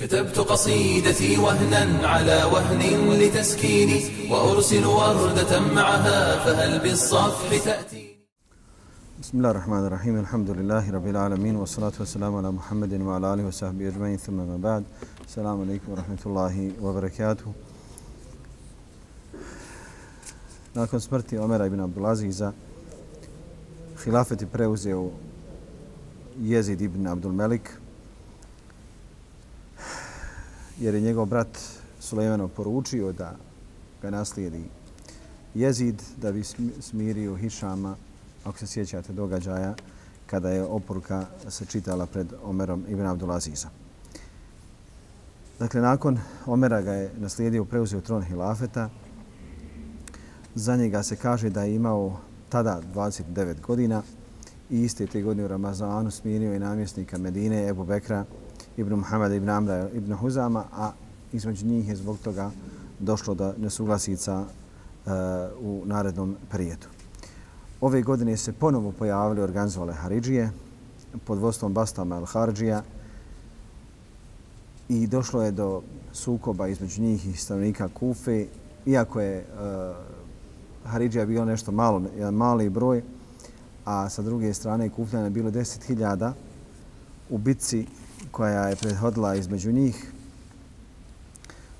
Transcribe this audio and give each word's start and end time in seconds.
كتبت 0.00 0.38
قصيدتي 0.38 1.38
وهنا 1.38 2.08
على 2.08 2.44
وهن 2.52 3.10
لتسكيني 3.20 4.30
وأرسل 4.30 4.86
وردة 4.86 5.60
معها 5.60 6.44
فهل 6.44 6.78
بالصفح 6.78 7.64
تأتي 7.64 8.16
بسم 9.22 9.38
الله 9.38 9.50
الرحمن 9.50 9.86
الرحيم 9.86 10.18
الحمد 10.18 10.50
لله 10.50 10.90
رب 10.90 11.06
العالمين 11.06 11.56
والصلاة 11.56 11.92
والسلام 12.00 12.36
على 12.36 12.50
محمد 12.52 12.92
وعلى 13.00 13.34
آله 13.34 13.44
وصحبه 13.46 13.88
أجمعين 13.88 14.16
ثم 14.16 14.36
ما 14.36 14.56
بعد. 14.56 14.84
السلام 15.28 15.60
عليكم 15.60 15.92
ورحمة 15.92 16.22
الله 16.26 16.72
وبركاته. 16.82 17.52
Nakon 20.74 21.00
smrti 21.00 21.36
Omera 21.38 21.66
ibn 21.66 21.80
Abdulaziza, 21.80 22.52
hilafet 24.04 24.40
je 24.40 24.46
preuzeo 24.46 25.10
Jezid 26.40 26.80
ibn 26.80 27.06
Abdul 27.06 27.32
Melik, 27.32 27.68
jer 30.80 30.94
je 30.94 31.00
njegov 31.00 31.26
brat 31.26 31.58
Sulejmano 32.00 32.48
poručio 32.48 33.12
da 33.12 33.36
ga 34.02 34.10
naslijedi 34.10 34.64
Jezid 35.54 36.02
da 36.16 36.32
bi 36.32 36.44
smirio 36.80 37.36
Hišama, 37.36 37.96
ako 38.44 38.58
se 38.58 38.66
sjećate 38.66 39.12
događaja, 39.12 39.74
kada 40.26 40.50
je 40.50 40.62
oporuka 40.62 41.26
se 41.48 41.66
čitala 41.66 42.06
pred 42.06 42.26
Omerom 42.44 42.84
ibn 42.88 43.06
Abdulaziza. 43.06 43.68
Dakle, 45.58 45.80
nakon 45.80 46.18
Omera 46.46 46.80
ga 46.80 46.92
je 46.92 47.10
naslijedio, 47.18 47.64
preuzeo 47.64 48.00
tron 48.00 48.22
hilafeta. 48.22 48.90
Za 50.54 50.76
njega 50.76 51.02
se 51.02 51.16
kaže 51.16 51.50
da 51.50 51.62
je 51.62 51.74
imao 51.74 52.20
tada 52.48 52.80
29 52.94 53.60
godina 53.60 54.02
i 54.70 54.80
iste 54.80 55.06
te 55.06 55.22
godine 55.22 55.44
u 55.44 55.48
Ramazanu 55.48 56.10
smirio 56.10 56.54
i 56.54 56.58
namjesnika 56.58 57.18
Medine, 57.18 57.68
Ebu 57.68 57.84
Bekra, 57.84 58.24
Ibn 58.76 58.94
Muhammeda 58.94 59.34
ibn 59.34 59.48
Amra 59.48 59.88
ibn 59.94 60.12
Huzama, 60.12 60.64
a 60.72 60.92
između 61.32 61.66
njih 61.66 61.88
je 61.88 61.96
zbog 61.96 62.18
toga 62.18 62.50
došlo 62.98 63.34
do 63.34 63.54
nesuglasica 63.58 64.40
uh, 64.40 65.12
u 65.60 65.82
narednom 65.86 66.36
periodu. 66.50 66.86
Ove 67.80 68.02
godine 68.02 68.36
se 68.36 68.52
ponovo 68.52 68.92
pojavili 68.92 69.42
organizovale 69.42 69.94
Haridžije 69.94 70.50
pod 71.24 71.38
vodstvom 71.38 71.72
Bastama 71.74 72.20
al-Haridžija 72.20 72.80
i 74.88 75.06
došlo 75.06 75.42
je 75.42 75.50
do 75.50 75.82
sukoba 76.12 76.68
između 76.68 77.02
njih 77.02 77.26
i 77.26 77.32
stanovnika 77.32 77.88
Kufe. 77.88 78.46
Iako 78.86 79.20
je 79.20 79.44
uh, 79.44 80.90
Haridžija 80.90 81.26
bio 81.26 81.44
nešto 81.44 81.72
malo, 81.72 82.02
jedan 82.16 82.34
mali 82.34 82.68
broj, 82.68 83.02
a 83.84 84.08
sa 84.10 84.22
druge 84.22 84.54
strane 84.54 84.88
Kufljana 84.88 85.24
je 85.24 85.30
bilo 85.30 85.50
10.000 85.50 86.32
u 87.30 87.38
bitci 87.38 87.86
koja 88.30 88.68
je 88.68 88.76
prethodila 88.76 89.34
između 89.34 89.72
njih, 89.72 90.12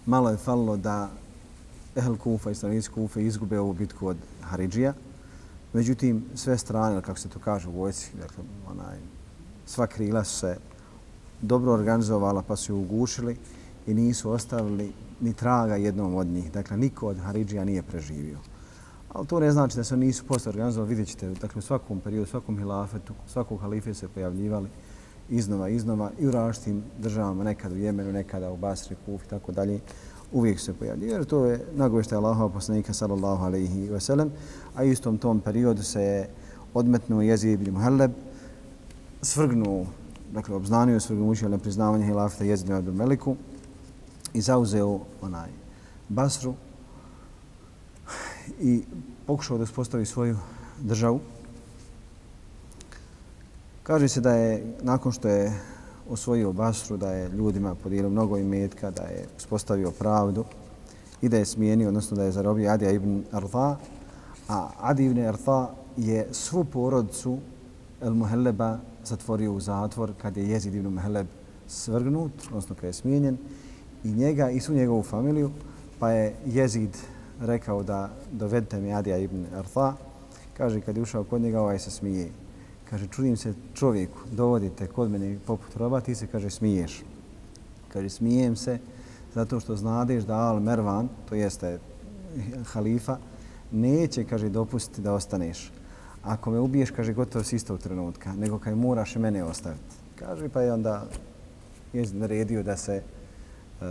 malo 0.06 0.30
je 0.30 0.36
falilo 0.36 0.76
da 0.76 1.10
Ehl 1.96 2.14
Kufa 2.14 2.50
i 2.50 2.54
stanovnici 2.54 2.90
Kufa 2.90 3.20
izgube 3.20 3.60
ovu 3.60 3.72
bitku 3.72 4.06
od 4.06 4.16
Haridžija. 4.42 4.94
Međutim, 5.72 6.24
sve 6.34 6.58
strane, 6.58 7.02
kako 7.02 7.18
se 7.18 7.28
to 7.28 7.38
kaže 7.38 7.68
u 7.68 7.72
vojci, 7.72 8.10
dakle, 8.20 8.44
onaj, 8.70 8.98
sva 9.66 9.86
krila 9.86 10.24
su 10.24 10.38
se 10.38 10.56
dobro 11.42 11.72
organizovala 11.72 12.42
pa 12.42 12.56
su 12.56 12.72
ju 12.72 12.78
ugušili 12.78 13.36
i 13.86 13.94
nisu 13.94 14.30
ostavili 14.30 14.92
ni 15.20 15.32
traga 15.34 15.76
jednom 15.76 16.14
od 16.14 16.26
njih. 16.26 16.52
Dakle, 16.52 16.76
niko 16.76 17.06
od 17.06 17.18
Haridžija 17.18 17.64
nije 17.64 17.82
preživio. 17.82 18.38
Ali 19.12 19.26
to 19.26 19.40
ne 19.40 19.50
znači 19.52 19.76
da 19.76 19.84
se 19.84 19.96
nisu 19.96 20.24
posto 20.24 20.50
organizovali. 20.50 20.88
Vidjet 20.88 21.08
ćete, 21.08 21.30
dakle, 21.30 21.58
u 21.58 21.62
svakom 21.62 22.00
periodu, 22.00 22.22
u 22.22 22.30
svakom 22.30 22.58
hilafetu, 22.58 23.14
svakog 23.26 23.60
halife 23.60 23.94
se 23.94 24.08
pojavljivali 24.08 24.68
iznova, 25.30 25.68
iznova 25.68 26.10
i 26.18 26.26
u 26.26 26.30
različitim 26.30 26.82
državama, 26.98 27.44
nekada 27.44 27.74
u 27.74 27.78
Jemenu, 27.78 28.12
nekada 28.12 28.50
u 28.50 28.56
Basri, 28.56 28.96
Kufi 29.06 29.26
i 29.26 29.28
tako 29.28 29.52
dalje, 29.52 29.80
uvijek 30.32 30.60
se 30.60 30.74
pojavljuje. 30.74 31.12
Jer 31.12 31.24
to 31.24 31.44
je 31.46 31.64
nagovešta 31.74 32.16
Allahova 32.16 32.48
poslanika 32.48 32.92
sallallahu 32.92 33.44
alaihi 33.44 33.88
wa 33.88 34.00
sallam, 34.00 34.30
a 34.74 34.84
istom 34.84 35.18
tom 35.18 35.40
periodu 35.40 35.82
se 35.82 36.02
je 36.02 36.28
odmetnuo 36.74 37.22
Jezid 37.22 37.60
ibn 37.60 37.70
Muhalleb, 37.70 38.10
svrgnuo, 39.22 39.86
dakle, 40.32 40.54
obznanio 40.54 41.00
svrgnućio 41.00 41.48
na 41.48 41.58
priznavanje 41.58 42.06
hilafeta 42.06 42.44
Jezid 42.44 42.68
ibn 42.68 42.96
Meliku 42.96 43.36
i 44.34 44.40
zauzeo 44.40 45.00
onaj 45.22 45.50
Basru 46.08 46.54
i 48.60 48.82
pokušao 49.26 49.58
da 49.58 49.64
uspostavi 49.64 50.06
svoju 50.06 50.36
državu 50.80 51.20
Kaže 53.82 54.08
se 54.08 54.20
da 54.20 54.32
je 54.34 54.76
nakon 54.82 55.12
što 55.12 55.28
je 55.28 55.52
osvojio 56.08 56.52
Basru, 56.52 56.96
da 56.96 57.12
je 57.12 57.28
ljudima 57.28 57.74
podijelio 57.74 58.10
mnogo 58.10 58.38
imetka, 58.38 58.90
da 58.90 59.02
je 59.02 59.26
uspostavio 59.36 59.90
pravdu 59.90 60.44
i 61.22 61.28
da 61.28 61.36
je 61.36 61.44
smijenio, 61.44 61.88
odnosno 61.88 62.16
da 62.16 62.24
je 62.24 62.32
zarobio 62.32 62.70
Adija 62.70 62.90
ibn 62.90 63.22
Arta, 63.32 63.76
a 64.48 64.70
Adi 64.80 65.04
ibn 65.04 65.26
Arta 65.26 65.70
je 65.96 66.28
svu 66.32 66.64
porodcu 66.64 67.38
El 68.00 68.14
Muhelleba 68.14 68.78
zatvorio 69.04 69.52
u 69.52 69.60
zatvor 69.60 70.12
kad 70.22 70.36
je 70.36 70.48
Jezid 70.48 70.74
ibn 70.74 70.88
Muhelleb 70.88 71.26
svrgnut, 71.68 72.32
odnosno 72.48 72.74
kad 72.74 72.84
je 72.84 72.92
smijenjen, 72.92 73.38
i 74.04 74.12
njega 74.12 74.50
i 74.50 74.60
svu 74.60 74.74
njegovu 74.74 75.02
familiju, 75.02 75.50
pa 75.98 76.10
je 76.10 76.34
Jezid 76.46 76.96
rekao 77.40 77.82
da 77.82 78.10
dovedite 78.32 78.80
mi 78.80 78.94
Adija 78.94 79.16
ibn 79.16 79.46
Arta, 79.56 79.94
kaže 80.56 80.80
kad 80.80 80.96
je 80.96 81.02
ušao 81.02 81.24
kod 81.24 81.40
njega, 81.40 81.60
ovaj 81.60 81.78
se 81.78 81.90
smije. 81.90 82.30
Kaže, 82.90 83.06
čudim 83.06 83.36
se 83.36 83.54
čovjeku, 83.74 84.18
dovodite 84.32 84.86
kod 84.86 85.10
mene 85.10 85.38
poput 85.46 85.76
roba, 85.76 86.00
ti 86.00 86.14
se, 86.14 86.26
kaže, 86.26 86.50
smiješ. 86.50 87.02
Kaže, 87.92 88.08
smijem 88.08 88.56
se 88.56 88.78
zato 89.34 89.60
što 89.60 89.76
znadeš 89.76 90.24
da 90.24 90.34
Al 90.34 90.60
Mervan, 90.60 91.08
to 91.28 91.34
jeste 91.34 91.78
halifa, 92.64 93.18
neće, 93.70 94.24
kaže, 94.24 94.48
dopustiti 94.48 95.02
da 95.02 95.12
ostaneš. 95.12 95.72
Ako 96.22 96.50
me 96.50 96.58
ubiješ, 96.58 96.90
kaže, 96.90 97.12
gotovo 97.12 97.44
si 97.44 97.56
istog 97.56 97.78
trenutka, 97.78 98.32
nego 98.32 98.58
kaj 98.58 98.74
moraš 98.74 99.14
mene 99.14 99.44
ostaviti. 99.44 99.94
Kaže, 100.14 100.48
pa 100.48 100.62
je 100.62 100.72
onda 100.72 101.06
je 101.92 102.06
naredio 102.12 102.62
da 102.62 102.76
se 102.76 103.02
uh, 103.80 103.86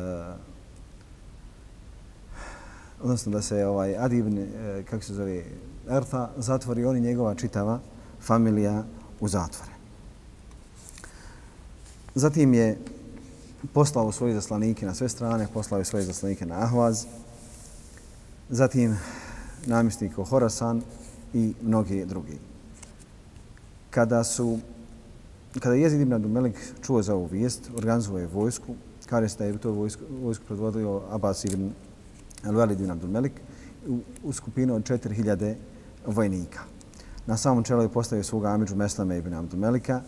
odnosno 3.02 3.32
da 3.32 3.42
se 3.42 3.66
ovaj 3.66 3.98
Adibn, 3.98 4.38
uh, 4.38 4.46
kako 4.90 5.04
se 5.04 5.14
zove, 5.14 5.44
Erta, 5.90 6.32
zatvori 6.38 6.86
oni 6.86 7.02
njegova 7.02 7.36
čitava 7.36 7.80
familija 8.22 8.84
u 9.20 9.28
zatvore. 9.28 9.72
Zatim 12.16 12.54
je 12.54 12.78
poslao 13.74 14.12
svoje 14.12 14.34
zaslanike 14.34 14.86
na 14.86 14.94
sve 14.94 15.10
strane, 15.10 15.48
poslao 15.54 15.80
je 15.80 15.86
svoje 15.86 16.06
zaslanike 16.06 16.46
na 16.46 16.64
Ahvaz, 16.64 17.06
zatim 18.50 18.98
namjestnik 19.66 20.18
u 20.18 20.24
Horasan 20.24 20.82
i 21.34 21.54
mnogi 21.62 22.06
drugi. 22.06 22.40
Kada 23.90 24.24
su 24.24 24.60
kada 25.60 25.76
je 25.76 25.82
Jezid 25.82 26.02
ibn 26.02 26.14
Abdumelik 26.14 26.56
čuo 26.82 27.02
za 27.02 27.16
ovu 27.16 27.26
vijest, 27.26 27.70
organizovao 27.78 28.20
je 28.20 28.28
vojsku, 28.28 28.76
kaže 29.06 29.30
se 29.30 29.38
da 29.38 29.46
je 29.46 29.58
to 29.58 29.72
vojsku, 29.72 30.04
vojsku 30.22 30.46
predvodio 30.46 31.02
Abbas 31.10 31.46
ibn 31.46 31.72
Al-Walid 32.44 32.80
ibn 32.80 32.92
Abdumelik 32.92 33.34
u, 33.88 34.00
u 34.24 34.34
skupinu 34.34 34.76
od 34.76 34.84
4000 34.84 35.56
vojnika. 36.06 36.60
Na 37.30 37.38
samom 37.38 37.64
čelu 37.64 37.82
je 37.82 37.90
postavio 37.90 38.24
svoga 38.24 38.50
Amidžu 38.50 38.76
Meslame 38.76 39.18
ibn 39.18 39.34
Abdumelika 39.34 40.02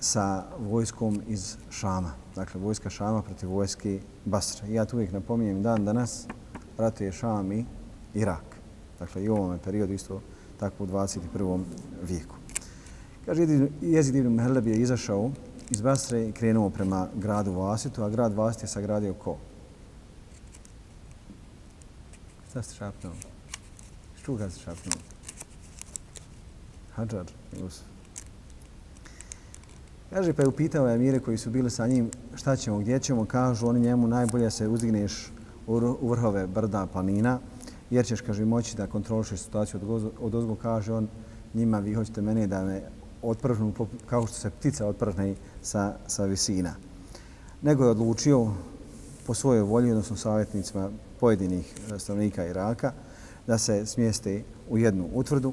sa 0.00 0.44
vojskom 0.58 1.22
iz 1.28 1.56
Šama. 1.70 2.12
Dakle, 2.34 2.60
vojska 2.60 2.90
Šama 2.90 3.22
protiv 3.22 3.50
vojske 3.50 4.00
Basra. 4.24 4.68
I 4.68 4.74
ja 4.74 4.84
tu 4.84 4.96
uvijek 4.96 5.12
napominjem 5.12 5.62
dan 5.62 5.84
danas 5.84 6.26
ratuje 6.78 7.12
Šam 7.12 7.52
i 7.52 7.64
Irak. 8.14 8.44
Dakle, 8.98 9.24
i 9.24 9.28
u 9.28 9.34
ovom 9.34 9.58
periodu 9.58 9.92
isto 9.92 10.20
tako 10.58 10.84
u 10.84 10.86
21. 10.86 11.62
vijeku. 12.02 12.34
Kaže, 13.26 13.46
Jezid 13.80 14.14
ibn 14.14 14.34
Mehleb 14.34 14.66
je 14.66 14.80
izašao 14.80 15.30
iz 15.70 15.80
Basre 15.80 16.28
i 16.28 16.32
krenuo 16.32 16.70
prema 16.70 17.08
gradu 17.14 17.52
Vasitu, 17.52 18.02
a 18.02 18.08
grad 18.08 18.34
Vasit 18.34 18.62
je 18.62 18.68
sagradio 18.68 19.14
ko? 19.14 19.36
Šta 22.50 22.62
ste 22.62 22.74
šapnuo? 22.74 23.12
Što 24.22 24.34
ga 24.34 24.50
ste 24.50 24.60
šapnuo? 24.60 25.09
Hadžar 26.94 27.26
Jusuf. 27.60 27.90
Kaže, 30.10 30.32
pa 30.32 30.42
je 30.42 30.48
upitao 30.48 30.88
Emire 30.90 31.20
koji 31.20 31.38
su 31.38 31.50
bili 31.50 31.70
sa 31.70 31.86
njim 31.86 32.10
šta 32.34 32.56
ćemo, 32.56 32.78
gdje 32.78 32.98
ćemo, 32.98 33.24
kažu 33.24 33.66
oni 33.66 33.80
njemu 33.80 34.08
najbolje 34.08 34.50
se 34.50 34.68
uzdigneš 34.68 35.32
u 35.66 36.08
vrhove 36.08 36.46
brda 36.46 36.86
planina, 36.86 37.38
jer 37.90 38.06
ćeš, 38.06 38.20
kaže, 38.20 38.44
moći 38.44 38.76
da 38.76 38.86
kontrolišeš 38.86 39.40
situaciju 39.40 39.80
od 40.20 40.34
ozgo, 40.34 40.54
kaže 40.54 40.92
on 40.92 41.08
njima, 41.54 41.78
vi 41.78 41.94
hoćete 41.94 42.22
mene 42.22 42.46
da 42.46 42.64
me 42.64 42.82
otpržnu, 43.22 43.72
kao 44.06 44.26
što 44.26 44.36
se 44.36 44.50
ptica 44.50 44.86
otpržne 44.86 45.34
sa, 45.62 45.94
sa 46.06 46.24
visina. 46.24 46.74
Nego 47.62 47.84
je 47.84 47.90
odlučio 47.90 48.50
po 49.26 49.34
svojoj 49.34 49.62
volji, 49.62 49.90
odnosno 49.90 50.16
savjetnicima 50.16 50.90
pojedinih 51.20 51.74
e, 51.94 51.98
stanovnika 51.98 52.46
Iraka, 52.46 52.92
da 53.46 53.58
se 53.58 53.86
smijeste 53.86 54.42
u 54.70 54.78
jednu 54.78 55.08
utvrdu, 55.14 55.52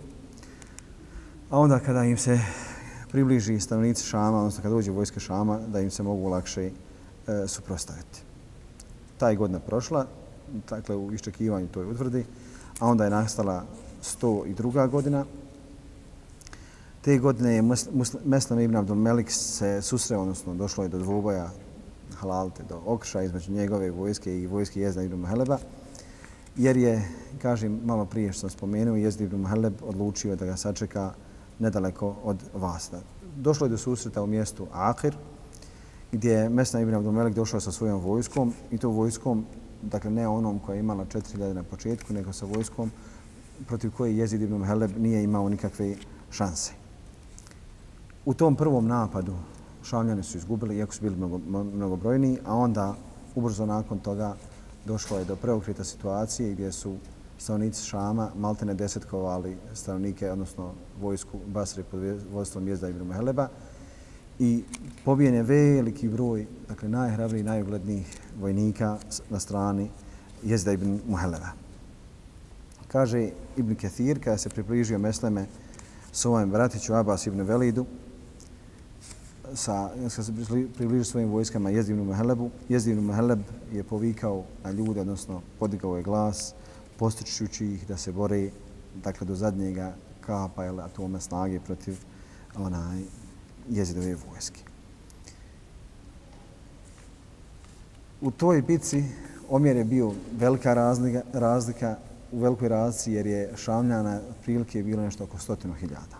A 1.49 1.59
onda 1.59 1.79
kada 1.79 2.03
im 2.03 2.17
se 2.17 2.39
približi 3.11 3.59
stanovnici 3.59 4.05
Šama, 4.05 4.37
odnosno 4.37 4.61
kada 4.61 4.75
dođe 4.75 4.91
vojska 4.91 5.19
Šama, 5.19 5.59
da 5.67 5.79
im 5.79 5.91
se 5.91 6.03
mogu 6.03 6.29
lakše 6.29 6.63
e, 6.63 6.71
suprostaviti. 7.47 8.21
Taj 9.17 9.35
godina 9.35 9.59
prošla, 9.59 10.05
dakle 10.69 10.95
u 10.95 11.13
iščekivanju 11.13 11.67
toj 11.67 11.85
utvrdi, 11.85 12.25
a 12.79 12.87
onda 12.87 13.03
je 13.03 13.09
nastala 13.09 13.63
102. 14.03 14.89
godina. 14.89 15.25
Te 17.01 17.17
godine 17.17 17.55
je 17.55 17.63
Meslam 18.25 18.59
ibn 18.59 18.75
Abdul 18.75 18.95
Melik 18.95 19.31
se 19.31 19.81
susreo, 19.81 20.21
odnosno 20.21 20.55
došlo 20.55 20.83
je 20.83 20.89
do 20.89 20.97
dvoboja 20.97 21.49
halalte, 22.15 22.63
do 22.69 22.81
okrša 22.85 23.21
između 23.21 23.51
njegove 23.51 23.91
vojske 23.91 24.39
i 24.39 24.47
vojske 24.47 24.81
Jezda 24.81 25.03
ibn 25.03 25.15
Maheleba, 25.15 25.57
jer 26.55 26.77
je, 26.77 27.07
kažem 27.41 27.79
malo 27.85 28.05
prije 28.05 28.33
što 28.33 28.39
sam 28.39 28.49
spomenuo, 28.49 28.95
Jezda 28.95 29.23
ibn 29.23 29.37
Maheleb 29.41 29.73
odlučio 29.81 30.35
da 30.35 30.45
ga 30.45 30.57
sačeka 30.57 31.13
nedaleko 31.59 32.15
od 32.23 32.43
vas. 32.53 32.91
Došlo 33.35 33.65
je 33.65 33.69
do 33.69 33.77
susreta 33.77 34.23
u 34.23 34.27
mjestu 34.27 34.67
Akir, 34.71 35.15
gdje 36.11 36.31
je 36.31 36.49
Mesna 36.49 36.81
ibn 36.81 36.93
Abdomelek 36.93 37.33
došao 37.33 37.59
sa 37.59 37.71
svojom 37.71 37.99
vojskom 37.99 38.53
i 38.71 38.77
to 38.77 38.89
vojskom, 38.89 39.45
dakle 39.81 40.11
ne 40.11 40.27
onom 40.27 40.59
koja 40.59 40.73
je 40.73 40.79
imala 40.79 41.05
4000 41.05 41.53
na 41.53 41.63
početku, 41.63 42.13
nego 42.13 42.33
sa 42.33 42.45
vojskom 42.45 42.91
protiv 43.67 43.91
koje 43.91 44.17
Jezid 44.17 44.41
ibn 44.41 44.63
Heleb 44.63 44.91
nije 44.97 45.23
imao 45.23 45.49
nikakve 45.49 45.95
šanse. 46.31 46.71
U 48.25 48.33
tom 48.33 48.55
prvom 48.55 48.87
napadu 48.87 49.33
Šamljani 49.83 50.23
su 50.23 50.37
izgubili, 50.37 50.77
iako 50.77 50.93
su 50.93 51.01
bili 51.01 51.15
mnogo, 51.15 51.39
mnogobrojni, 51.63 52.37
a 52.45 52.55
onda 52.55 52.95
ubrzo 53.35 53.65
nakon 53.65 53.99
toga 53.99 54.35
došlo 54.85 55.17
je 55.17 55.25
do 55.25 55.35
preokrita 55.35 55.83
situacije 55.83 56.53
gdje 56.53 56.71
su 56.71 56.95
stanovnici 57.37 57.85
Šama 57.85 58.31
maltene 58.35 58.73
desetkovali 58.73 59.57
stanovnike, 59.73 60.31
odnosno 60.31 60.73
vojsku 61.01 61.39
Basre 61.47 61.83
pod 61.83 62.01
vojstvom 62.33 62.67
Jezda 62.67 62.89
ibn 62.89 63.13
Heleba 63.13 63.47
i 64.39 64.63
pobijen 65.05 65.35
je 65.35 65.43
veliki 65.43 66.09
broj, 66.09 66.45
dakle 66.67 66.89
najhrabriji, 66.89 67.43
najuglednijih 67.43 68.17
vojnika 68.39 68.97
na 69.29 69.39
strani 69.39 69.89
Jezda 70.43 70.71
ibn 70.71 70.99
Muheleva. 71.07 71.51
Kaže 72.87 73.29
Ibn 73.57 73.75
Kathir, 73.75 74.23
kada 74.23 74.37
se 74.37 74.49
približio 74.49 74.99
Mesleme 74.99 75.45
svojem 76.11 76.51
bratiću 76.51 76.93
Abbas 76.93 77.27
ibn 77.27 77.41
Velidu, 77.41 77.85
sa, 79.53 79.89
kada 79.95 80.09
se 80.09 80.33
približio 80.77 81.03
svojim 81.03 81.29
vojskama 81.29 81.69
Jezdi 81.69 81.93
ibn 81.93 82.03
Muhelebu, 82.03 82.49
Jezdi 82.69 82.91
ibn 82.91 83.03
Muheleb 83.03 83.39
je 83.73 83.83
povikao 83.83 84.43
na 84.63 84.71
ljude, 84.71 85.01
odnosno 85.01 85.41
podigao 85.59 85.97
je 85.97 86.03
glas, 86.03 86.53
postičući 86.97 87.65
ih 87.65 87.87
da 87.87 87.97
se 87.97 88.11
bore 88.11 88.49
dakle, 89.03 89.27
do 89.27 89.35
zadnjega 89.35 89.95
kapa 90.21 90.65
ili 90.65 90.81
atome 90.81 91.21
snage 91.21 91.59
protiv 91.59 91.97
onaj 92.57 93.01
jezidove 93.69 94.15
vojske. 94.29 94.61
U 98.21 98.31
toj 98.31 98.61
bitci 98.61 99.03
omjer 99.49 99.75
je 99.75 99.83
bio 99.83 100.11
velika 100.37 100.73
razlika, 100.73 101.21
razlika 101.33 101.97
u 102.31 102.39
velikoj 102.39 102.69
razlici 102.69 103.11
jer 103.11 103.27
je 103.27 103.53
Šamljana 103.55 104.19
prilike 104.43 104.83
bilo 104.83 105.01
nešto 105.01 105.23
oko 105.23 105.37
stotinu 105.37 105.73
hiljada. 105.73 106.17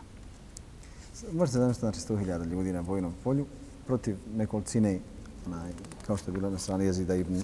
Možete 1.34 1.58
zamisliti 1.58 1.80
znači 1.80 2.00
sto 2.00 2.18
hiljada 2.18 2.46
ljudi 2.46 2.74
na 2.74 2.82
vojnom 2.82 3.14
polju 3.24 3.46
protiv 3.88 4.18
nekolicine 4.36 5.00
onaj, 5.46 5.72
kao 6.08 6.18
što 6.18 6.32
je 6.32 6.34
bilo 6.34 6.50
na 6.50 6.58
strani 6.58 6.86
jezida 6.86 7.16
ibn 7.16 7.42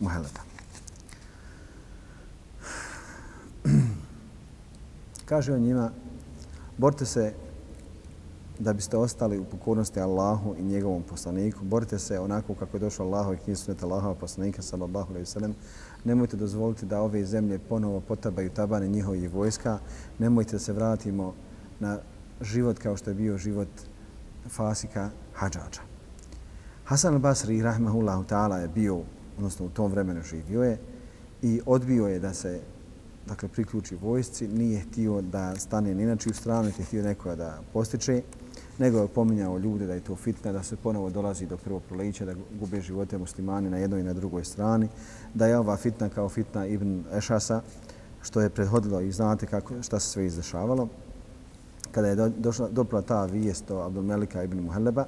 Muheleta. 0.00 0.55
Kaže 5.26 5.54
on 5.54 5.60
njima, 5.60 5.90
borite 6.78 7.06
se 7.06 7.32
da 8.58 8.72
biste 8.72 8.96
ostali 8.96 9.38
u 9.38 9.44
pokornosti 9.44 10.00
Allahu 10.00 10.54
i 10.58 10.62
njegovom 10.62 11.02
poslaniku. 11.02 11.64
Borite 11.64 11.98
se 11.98 12.20
onako 12.20 12.54
kako 12.54 12.76
je 12.76 12.80
došlo 12.80 13.04
Allahu 13.04 13.34
i 13.34 13.36
knjizu 13.36 13.64
suneta 13.64 13.86
Allahova 13.86 14.14
poslanika, 14.14 14.62
sallallahu 14.62 15.10
alaihi 15.10 15.26
sallam. 15.26 15.54
Nemojte 16.04 16.36
dozvoliti 16.36 16.86
da 16.86 17.00
ove 17.00 17.24
zemlje 17.24 17.58
ponovo 17.58 18.00
potabaju 18.00 18.50
tabane 18.50 18.88
njihovih 18.88 19.34
vojska. 19.34 19.78
Nemojte 20.18 20.52
da 20.52 20.58
se 20.58 20.72
vratimo 20.72 21.34
na 21.80 21.98
život 22.40 22.78
kao 22.78 22.96
što 22.96 23.10
je 23.10 23.14
bio 23.14 23.38
život 23.38 23.68
Fasika 24.48 25.10
Hadžađa. 25.34 25.80
Hasan 26.84 27.14
al-Basri, 27.14 27.62
rahmahullahu 27.62 28.24
ta'ala, 28.24 28.56
je 28.56 28.68
bio, 28.68 29.00
odnosno 29.36 29.66
u 29.66 29.70
tom 29.70 29.90
vremenu 29.90 30.22
živio 30.22 30.62
je 30.62 30.78
i 31.42 31.60
odbio 31.66 32.06
je 32.06 32.18
da 32.18 32.34
se 32.34 32.60
dakle, 33.28 33.48
priključi 33.48 33.96
vojsci, 33.96 34.48
nije 34.48 34.80
htio 34.80 35.20
da 35.20 35.56
stane 35.56 35.94
ni 35.94 36.04
na 36.04 36.16
čiju 36.16 36.34
stranu, 36.34 36.62
nije 36.62 36.86
htio 36.86 37.02
nekoga 37.02 37.36
da 37.36 37.60
postiče 37.72 38.22
nego 38.78 38.98
je 38.98 39.08
pominjao 39.08 39.58
ljude 39.58 39.86
da 39.86 39.94
je 39.94 40.00
to 40.00 40.16
fitna, 40.16 40.52
da 40.52 40.62
se 40.62 40.76
ponovo 40.76 41.10
dolazi 41.10 41.46
do 41.46 41.56
prvog 41.56 41.82
proleća, 41.88 42.24
da 42.24 42.34
gube 42.60 42.80
živote 42.80 43.18
muslimani 43.18 43.70
na 43.70 43.76
jednoj 43.76 44.00
i 44.00 44.04
na 44.04 44.12
drugoj 44.12 44.44
strani, 44.44 44.88
da 45.34 45.46
je 45.46 45.58
ova 45.58 45.76
fitna 45.76 46.08
kao 46.08 46.28
fitna 46.28 46.66
Ibn 46.66 47.04
Ešasa, 47.12 47.62
što 48.22 48.40
je 48.40 48.50
prethodilo 48.50 49.00
i 49.00 49.12
znate 49.12 49.46
kako, 49.46 49.82
šta 49.82 50.00
se 50.00 50.08
sve 50.08 50.26
izdešavalo. 50.26 50.88
Kada 51.92 52.08
je 52.08 52.16
došla, 52.28 52.68
dopla 52.68 53.02
ta 53.02 53.24
vijest 53.24 53.70
o 53.70 53.80
Abdulmelika 53.80 54.42
ibn 54.42 54.60
Muhelleba, 54.60 55.04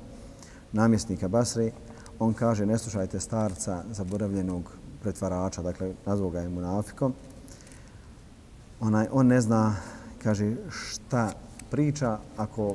namjesnika 0.73 1.29
Basre, 1.29 1.71
on 2.19 2.35
kaže 2.35 2.67
ne 2.67 2.79
slušajte 2.79 3.21
starca 3.21 3.83
zaboravljenog 3.91 4.73
pretvarača, 5.03 5.63
dakle 5.63 5.93
nazvao 6.07 6.31
ga 6.31 6.41
je 6.41 6.49
munafikom. 6.49 7.15
Onaj, 8.81 9.07
on 9.13 9.27
ne 9.27 9.41
zna, 9.41 9.77
kaže, 10.23 10.57
šta 10.71 11.33
priča 11.71 12.19
ako 12.37 12.75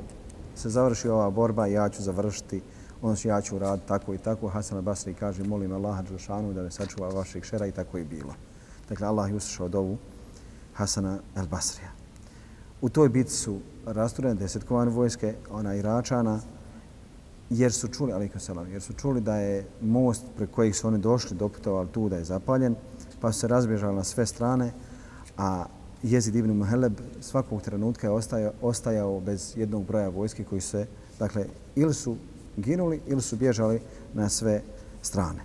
se 0.54 0.68
završi 0.68 1.08
ova 1.08 1.30
borba, 1.30 1.66
ja 1.66 1.88
ću 1.88 2.02
završiti, 2.02 2.60
odnosno 3.02 3.30
ja 3.30 3.40
ću 3.40 3.58
raditi 3.58 3.88
tako 3.88 4.14
i 4.14 4.18
tako. 4.18 4.48
Hasan 4.48 4.78
al-Basri 4.78 5.14
kaže, 5.14 5.44
molim 5.44 5.72
Allaha 5.72 6.02
Đelšanu 6.02 6.52
da 6.52 6.62
me 6.62 6.70
sačuva 6.70 7.08
vaših 7.08 7.44
šera 7.44 7.66
i 7.66 7.72
tako 7.72 7.98
je 7.98 8.04
bilo. 8.04 8.34
Dakle, 8.88 9.06
Allah 9.06 9.30
je 9.30 9.36
uslišao 9.36 9.68
dovu 9.68 9.96
Hasana 10.74 11.18
al-Basrija. 11.36 11.88
U 12.80 12.88
toj 12.88 13.08
bitci 13.08 13.36
su 13.36 13.58
rasturene 13.86 14.34
desetkovane 14.34 14.90
vojske, 14.90 15.34
ona 15.50 15.74
Iračana, 15.74 16.40
jer 17.50 17.72
su 17.72 17.88
čuli, 17.88 18.12
alaikum 18.12 18.40
salam, 18.40 18.70
jer 18.70 18.82
su 18.82 18.92
čuli 18.92 19.20
da 19.20 19.36
je 19.36 19.66
most 19.80 20.24
pre 20.36 20.46
kojih 20.46 20.76
su 20.76 20.88
oni 20.88 20.98
došli, 20.98 21.36
doputovali 21.36 21.88
tu 21.88 22.08
da 22.08 22.16
je 22.16 22.24
zapaljen, 22.24 22.74
pa 23.20 23.32
su 23.32 23.40
se 23.40 23.48
razbježali 23.48 23.96
na 23.96 24.04
sve 24.04 24.26
strane, 24.26 24.72
a 25.38 25.64
Jezid 26.04 26.36
ibn 26.36 26.52
Muheleb 26.52 27.00
svakog 27.20 27.62
trenutka 27.62 28.06
je 28.06 28.10
ostajao, 28.10 28.52
ostajao 28.62 29.20
bez 29.20 29.52
jednog 29.56 29.84
broja 29.84 30.08
vojske 30.08 30.44
koji 30.44 30.60
se, 30.60 30.86
dakle, 31.18 31.46
ili 31.76 31.94
su 31.94 32.16
ginuli 32.56 33.00
ili 33.06 33.22
su 33.22 33.36
bježali 33.36 33.80
na 34.14 34.28
sve 34.28 34.62
strane. 35.02 35.40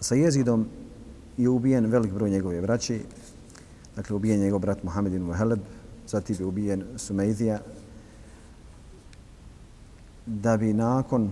Sa 0.00 0.14
Jezidom 0.14 0.68
je 1.36 1.48
ubijen 1.48 1.86
velik 1.86 2.12
broj 2.12 2.30
njegove 2.30 2.60
braći, 2.60 3.00
dakle 3.96 4.16
ubijen 4.16 4.40
njegov 4.40 4.58
brat 4.58 4.82
Muhammed 4.82 5.14
ibn 5.14 5.24
Muheleb, 5.24 5.60
zatim 6.06 6.36
je 6.38 6.46
ubijen 6.46 6.84
Sumeidija, 6.96 7.60
da 10.26 10.56
bi 10.56 10.72
nakon 10.72 11.30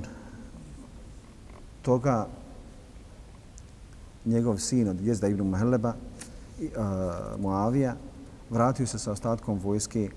toga 1.83 2.27
njegov 4.27 4.59
sin 4.59 4.89
od 4.89 5.01
Jezda 5.01 5.29
ibn 5.29 5.43
Muhelleba, 5.43 5.95
uh, 6.59 7.41
Muavija, 7.41 7.97
vratio 8.51 8.87
se 8.87 8.99
sa 8.99 9.13
ostatkom 9.13 9.59
vojske 9.59 10.11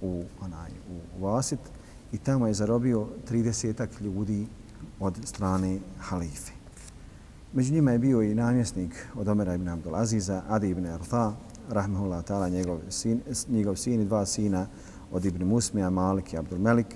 u, 0.00 0.24
onaj, 0.40 0.70
u 1.18 1.24
Vasit 1.24 1.60
i 2.12 2.18
tamo 2.18 2.46
je 2.46 2.54
zarobio 2.54 3.06
30 3.30 4.00
ljudi 4.00 4.46
od 5.00 5.18
strane 5.24 5.78
halife. 5.98 6.52
Među 7.52 7.74
njima 7.74 7.92
je 7.92 7.98
bio 7.98 8.22
i 8.22 8.34
namjesnik 8.34 9.06
od 9.14 9.28
Omera 9.28 9.54
ibn 9.54 9.68
Abdul 9.68 9.96
Aziza, 9.96 10.42
Adi 10.48 10.68
ibn 10.68 10.86
Arta, 10.86 11.32
rahmehullah 11.70 12.24
ta'ala, 12.24 12.48
njegov 12.48 12.78
sin, 12.88 13.20
njegov 13.48 13.76
sin 13.76 14.00
i 14.00 14.04
dva 14.04 14.26
sina 14.26 14.66
od 15.12 15.24
Ibn 15.24 15.44
Musmija, 15.44 15.90
Malik 15.90 16.32
i 16.32 16.38
Abdul 16.38 16.58
Melik. 16.58 16.86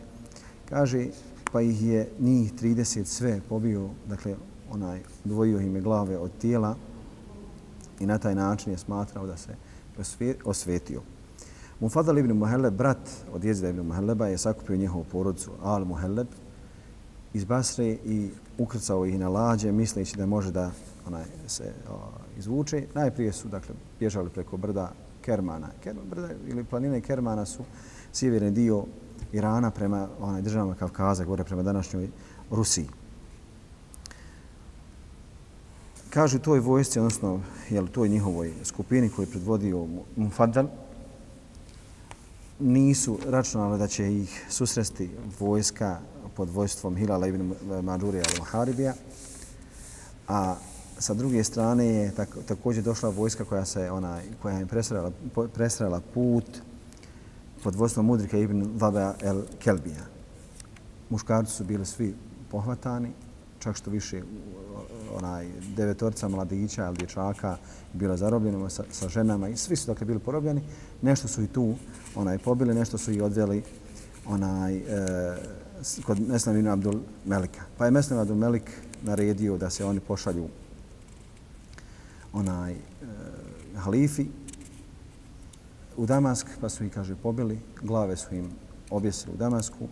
Kaže, 0.69 1.07
pa 1.53 1.61
ih 1.61 1.83
je 1.83 2.09
njih 2.21 2.53
30 2.53 3.05
sve 3.05 3.41
pobio, 3.49 3.89
dakle, 4.09 4.37
onaj 4.71 5.01
odvojio 5.25 5.59
je 5.59 5.81
glave 5.81 6.19
od 6.19 6.31
tijela 6.39 6.77
i 8.01 8.07
na 8.07 8.19
taj 8.19 8.35
način 8.35 8.73
je 8.73 8.79
smatrao 8.79 9.27
da 9.27 9.37
se 9.37 9.55
osvetio. 10.45 11.03
Mufadal 11.81 12.19
ibn 12.19 12.33
Muhelleb, 12.33 12.75
brat 12.75 13.11
od 13.33 13.45
jezida 13.45 13.69
ibn 13.69 13.81
Muhelleba, 13.81 14.27
je 14.27 14.39
sakupio 14.39 14.77
njihovu 14.77 15.05
porodcu 15.13 15.51
Al 15.63 15.85
Muhelleb 15.85 16.29
iz 17.35 17.45
Basre 17.45 17.87
i 17.87 18.31
ukrcao 18.59 19.07
ih 19.07 19.19
na 19.19 19.29
lađe 19.29 19.73
misleći 19.73 20.17
da 20.17 20.27
može 20.27 20.53
da 20.53 20.71
onaj, 21.07 21.25
se 21.47 21.73
o, 21.91 21.99
izvuče. 22.39 22.87
Najprije 22.95 23.33
su 23.33 23.49
dakle, 23.49 23.75
bježali 23.99 24.31
preko 24.31 24.57
brda 24.57 24.93
Kermana. 25.23 25.69
Kerman, 25.83 26.05
brda 26.11 26.29
ili 26.47 26.65
planine 26.65 27.01
Kermana 27.01 27.47
su 27.47 27.63
sjeverni 28.13 28.51
dio 28.51 28.85
Irana 29.33 29.71
prema 29.71 30.09
onaj, 30.21 30.43
državama 30.43 30.75
Kavkaza, 30.75 31.25
gore 31.25 31.45
prema 31.45 31.63
današnjoj 31.63 32.09
Rusiji. 32.51 32.89
Kažu 36.15 36.39
toj 36.39 36.61
vojsci, 36.61 36.99
odnosno 36.99 37.41
jel, 37.71 37.87
toj 37.87 38.09
njihovoj 38.09 38.53
skupini 38.65 39.09
koju 39.09 39.27
je 39.27 39.31
predvodio 39.31 39.87
Mufadal, 40.17 40.67
nisu 42.59 43.19
računali 43.27 43.79
da 43.79 43.87
će 43.87 44.15
ih 44.15 44.45
susresti 44.49 45.11
vojska 45.41 45.99
pod 46.37 46.51
vojstvom 46.51 46.97
Hilala 46.97 47.27
ibn 47.27 47.55
Mađurija 47.83 48.25
al-Maharibija, 48.25 48.93
a 50.29 50.57
sa 50.99 51.15
druge 51.15 51.45
strane 51.45 51.87
je 51.87 52.13
također 52.47 52.85
došla 52.85 53.09
vojska 53.09 53.45
koja 53.45 53.65
se 53.65 53.91
ona 53.91 54.21
koja 54.43 54.59
je 54.59 54.67
presrela, 54.67 55.13
presrela 55.55 56.01
put 56.15 56.45
pod 57.63 57.75
vodstvom 57.75 58.07
mudrika 58.07 58.39
ibn 58.39 58.71
Vaba 58.79 59.15
el 59.23 59.43
Kelbija. 59.59 60.07
Muškarci 61.11 61.53
su 61.53 61.65
bili 61.65 61.87
svi 61.87 62.15
pohvatani, 62.51 63.11
čak 63.59 63.77
što 63.77 63.91
više 63.91 64.23
onaj 65.15 65.49
devetorca 65.77 66.29
mladića 66.29 66.87
ili 66.87 66.97
dječaka 66.97 67.57
bilo 67.93 68.17
zarobljeno 68.17 68.71
sa, 68.71 68.85
sa 68.91 69.09
ženama 69.09 69.49
i 69.49 69.57
svi 69.57 69.77
su 69.77 69.87
dakle 69.87 70.07
bili 70.07 70.19
porobljeni. 70.19 70.63
Nešto 71.03 71.29
su 71.29 71.43
i 71.43 71.47
tu 71.47 71.75
onaj 72.15 72.39
pobili, 72.39 72.75
nešto 72.75 72.99
su 72.99 73.13
i 73.13 73.21
odveli 73.21 73.63
onaj 74.27 74.77
e, 74.77 74.83
kod 76.07 76.29
Meslam 76.29 76.67
Abdul 76.67 77.01
Melika. 77.25 77.61
Pa 77.79 77.85
je 77.85 77.91
Meslam 77.91 78.21
Abdul 78.21 78.37
Melik 78.37 78.71
naredio 79.03 79.57
da 79.57 79.71
se 79.71 79.85
oni 79.85 80.01
pošalju 80.01 80.49
onaj 82.33 82.73
e, 82.73 82.77
halifi 83.77 84.27
u 85.97 86.07
Damask, 86.07 86.47
pa 86.61 86.69
su 86.69 86.85
ih, 86.85 86.93
kaže, 86.93 87.17
pobili, 87.17 87.61
glave 87.83 88.17
su 88.17 88.35
im 88.35 88.51
objesili 88.91 89.35
u 89.35 89.37
Damasku, 89.37 89.89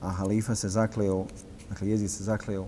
a 0.00 0.10
halifa 0.10 0.54
se 0.54 0.68
zakleo, 0.68 1.26
dakle 1.68 1.88
jezid 1.88 2.10
se 2.10 2.24
zakleo 2.24 2.66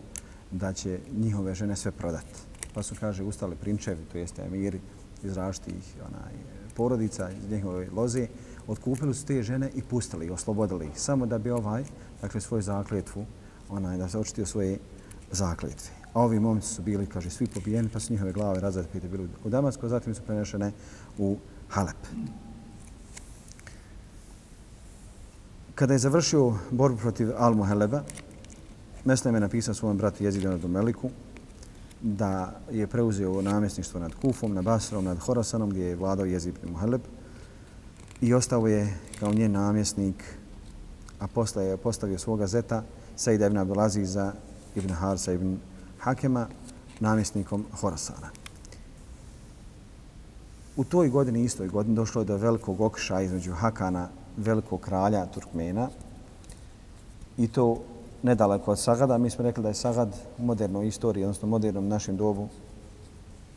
da 0.50 0.72
će 0.72 0.98
njihove 1.16 1.54
žene 1.54 1.76
sve 1.76 1.90
prodati. 1.90 2.34
Pa 2.74 2.82
su, 2.82 2.94
kaže, 3.00 3.22
ustali 3.24 3.56
prinčevi, 3.56 4.04
to 4.12 4.18
jeste 4.18 4.42
emiri 4.42 4.80
iz 5.22 5.36
različitih 5.36 5.94
onaj, 6.08 6.32
porodica, 6.76 7.30
iz 7.30 7.50
njihove 7.50 7.88
loze, 7.92 8.26
otkupili 8.66 9.14
su 9.14 9.26
te 9.26 9.42
žene 9.42 9.70
i 9.74 9.82
pustili 9.82 10.30
oslobodili 10.30 10.86
ih, 10.86 11.00
samo 11.00 11.26
da 11.26 11.38
bi 11.38 11.50
ovaj, 11.50 11.84
dakle, 12.22 12.40
svoju 12.40 12.62
zakljetvu, 12.62 13.26
onaj, 13.68 13.98
da 13.98 14.08
se 14.08 14.18
očitio 14.18 14.46
svoje 14.46 14.78
zakljetve. 15.30 15.90
A 16.12 16.22
ovi 16.22 16.40
momci 16.40 16.68
su 16.68 16.82
bili, 16.82 17.06
kaže, 17.06 17.30
svi 17.30 17.46
pobijeni, 17.46 17.88
pa 17.88 18.00
su 18.00 18.12
njihove 18.12 18.32
glave 18.32 18.60
razapite 18.60 19.08
bili 19.08 19.28
u 19.44 19.48
Damasku, 19.48 19.88
zatim 19.88 20.14
su 20.14 20.22
prenešene 20.22 20.72
u 21.18 21.36
Halep. 21.68 21.96
Kada 25.74 25.92
je 25.92 25.98
završio 25.98 26.54
borbu 26.70 26.98
protiv 26.98 27.28
Al-Muheleba, 27.28 28.02
Meslem 29.04 29.34
je 29.34 29.40
napisao 29.40 29.74
svom 29.74 29.96
bratu 29.96 30.24
Jezidanu 30.24 30.68
Meliku 30.68 31.10
da 32.02 32.60
je 32.70 32.86
preuzeo 32.86 33.42
namjesništvo 33.42 34.00
nad 34.00 34.14
Kufom, 34.14 34.54
nad 34.54 34.64
Basrom, 34.64 35.04
nad 35.04 35.18
Horasanom 35.18 35.70
gdje 35.70 35.84
je 35.84 35.96
vladao 35.96 36.26
Jezid 36.26 36.56
ibn 36.56 36.72
Muhaleb 36.72 37.00
i 38.20 38.34
ostao 38.34 38.66
je 38.66 38.98
kao 39.20 39.32
njen 39.32 39.52
namjesnik, 39.52 40.24
a 41.18 41.26
posle 41.26 41.64
je 41.64 41.76
postavio 41.76 42.18
svoga 42.18 42.46
zeta 42.46 42.82
Sejda 43.16 43.46
ibn 43.46 43.58
Abdelaziza 43.58 44.32
ibn 44.74 44.90
Harsa 44.90 45.32
ibn 45.32 45.58
Hakema 45.98 46.46
namjesnikom 47.00 47.64
Horasana. 47.80 48.30
U 50.76 50.84
toj 50.84 51.08
godini, 51.08 51.44
istoj 51.44 51.68
godini, 51.68 51.96
došlo 51.96 52.22
je 52.22 52.24
do 52.24 52.36
velikog 52.36 52.80
okša 52.80 53.20
između 53.20 53.52
Hakana, 53.52 54.08
velikog 54.36 54.80
kralja 54.80 55.26
Turkmena, 55.26 55.88
i 57.38 57.48
to 57.48 57.82
nedaleko 58.22 58.70
od 58.70 58.78
Sagada. 58.78 59.18
Mi 59.18 59.30
smo 59.30 59.44
rekli 59.44 59.62
da 59.62 59.68
je 59.68 59.74
Sagad 59.74 60.16
u 60.38 60.42
modernoj 60.42 60.88
istoriji, 60.88 61.24
odnosno 61.24 61.48
modernom 61.48 61.88
našem 61.88 62.16
dobu, 62.16 62.48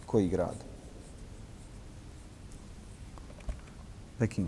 koji 0.05 0.29
grad? 0.29 0.55
Peking. 4.19 4.47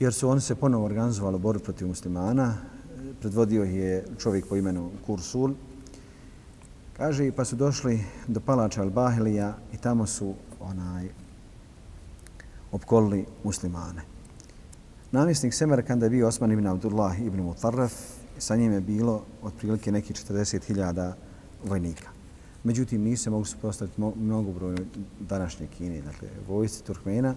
Jer 0.00 0.14
su 0.14 0.28
oni 0.28 0.40
se 0.40 0.54
ponovo 0.54 0.84
organizovali 0.84 1.38
borbu 1.38 1.64
protiv 1.64 1.88
muslimana. 1.88 2.54
Predvodio 3.20 3.64
je 3.64 4.04
čovjek 4.18 4.48
po 4.48 4.56
imenu 4.56 4.90
Kursul. 5.06 5.54
Kaže, 6.96 7.32
pa 7.32 7.44
su 7.44 7.56
došli 7.56 8.04
do 8.26 8.40
palača 8.40 8.82
Al-Bahilija 8.82 9.52
i 9.72 9.76
tamo 9.76 10.06
su 10.06 10.34
onaj 10.60 11.08
opkolili 12.72 13.26
muslimane. 13.44 14.02
Namjesnik 15.12 15.54
Semerkanda 15.54 16.06
je 16.06 16.10
bio 16.10 16.28
Osman 16.28 16.52
ibn 16.52 16.66
Abdullah 16.66 17.20
ibn 17.20 17.40
Mutarraf 17.40 17.92
sa 18.38 18.56
njim 18.56 18.72
je 18.72 18.80
bilo 18.80 19.22
otprilike 19.42 19.92
neki 19.92 20.12
40.000 20.12 21.12
vojnika. 21.64 22.08
Međutim, 22.64 23.02
nisu 23.02 23.24
se 23.24 23.30
mogli 23.30 23.46
suprostaviti 23.46 24.00
mnogo 24.16 24.52
broju 24.52 24.76
današnje 25.20 25.66
Kine, 25.66 26.02
dakle, 26.02 26.28
vojci 26.48 26.84
Turkmena, 26.84 27.34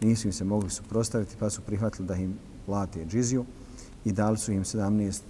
nisu 0.00 0.28
im 0.28 0.32
se 0.32 0.44
mogli 0.44 0.70
suprostaviti, 0.70 1.36
pa 1.38 1.50
su 1.50 1.62
prihvatili 1.62 2.08
da 2.08 2.14
im 2.14 2.38
plate 2.66 3.04
džiziju 3.04 3.44
i 4.04 4.12
dali 4.12 4.38
su 4.38 4.52
im 4.52 4.64
17 4.64 5.20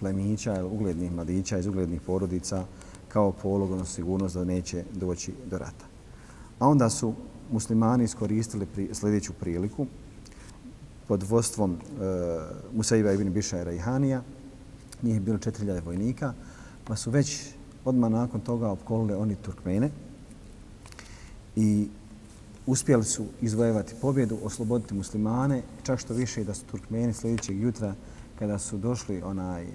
plemića, 0.00 0.64
uglednih 0.64 1.12
mladića 1.12 1.58
iz 1.58 1.66
uglednih 1.66 2.00
porodica 2.00 2.64
kao 3.08 3.32
polog, 3.32 3.70
odnosno 3.70 3.94
sigurnost 3.94 4.34
da 4.34 4.44
neće 4.44 4.84
doći 4.92 5.32
do 5.50 5.58
rata. 5.58 5.84
A 6.58 6.68
onda 6.68 6.90
su 6.90 7.14
muslimani 7.52 8.04
iskoristili 8.04 8.66
pri, 8.66 8.88
sljedeću 8.92 9.32
priliku 9.32 9.86
pod 11.08 11.22
vodstvom 11.22 11.72
e, 11.72 11.76
Musaiba 12.74 13.12
ibn 13.12 13.32
Bišajra 13.32 13.72
i 13.72 13.78
Hanija, 13.78 14.22
njih 15.02 15.14
je 15.14 15.20
bilo 15.20 15.38
4000 15.38 15.84
vojnika, 15.84 16.32
pa 16.84 16.96
su 16.96 17.10
već 17.10 17.42
odmah 17.84 18.10
nakon 18.10 18.40
toga 18.40 18.70
opkolili 18.70 19.14
oni 19.14 19.34
Turkmene 19.34 19.90
i 21.56 21.88
uspjeli 22.66 23.04
su 23.04 23.26
izvojevati 23.40 23.94
pobjedu, 24.00 24.38
osloboditi 24.42 24.94
muslimane, 24.94 25.62
čak 25.82 25.98
što 25.98 26.14
više 26.14 26.44
da 26.44 26.54
su 26.54 26.64
Turkmeni 26.64 27.12
sljedećeg 27.12 27.60
jutra 27.60 27.94
kada 28.38 28.58
su 28.58 28.76
došli 28.76 29.22
onaj 29.22 29.66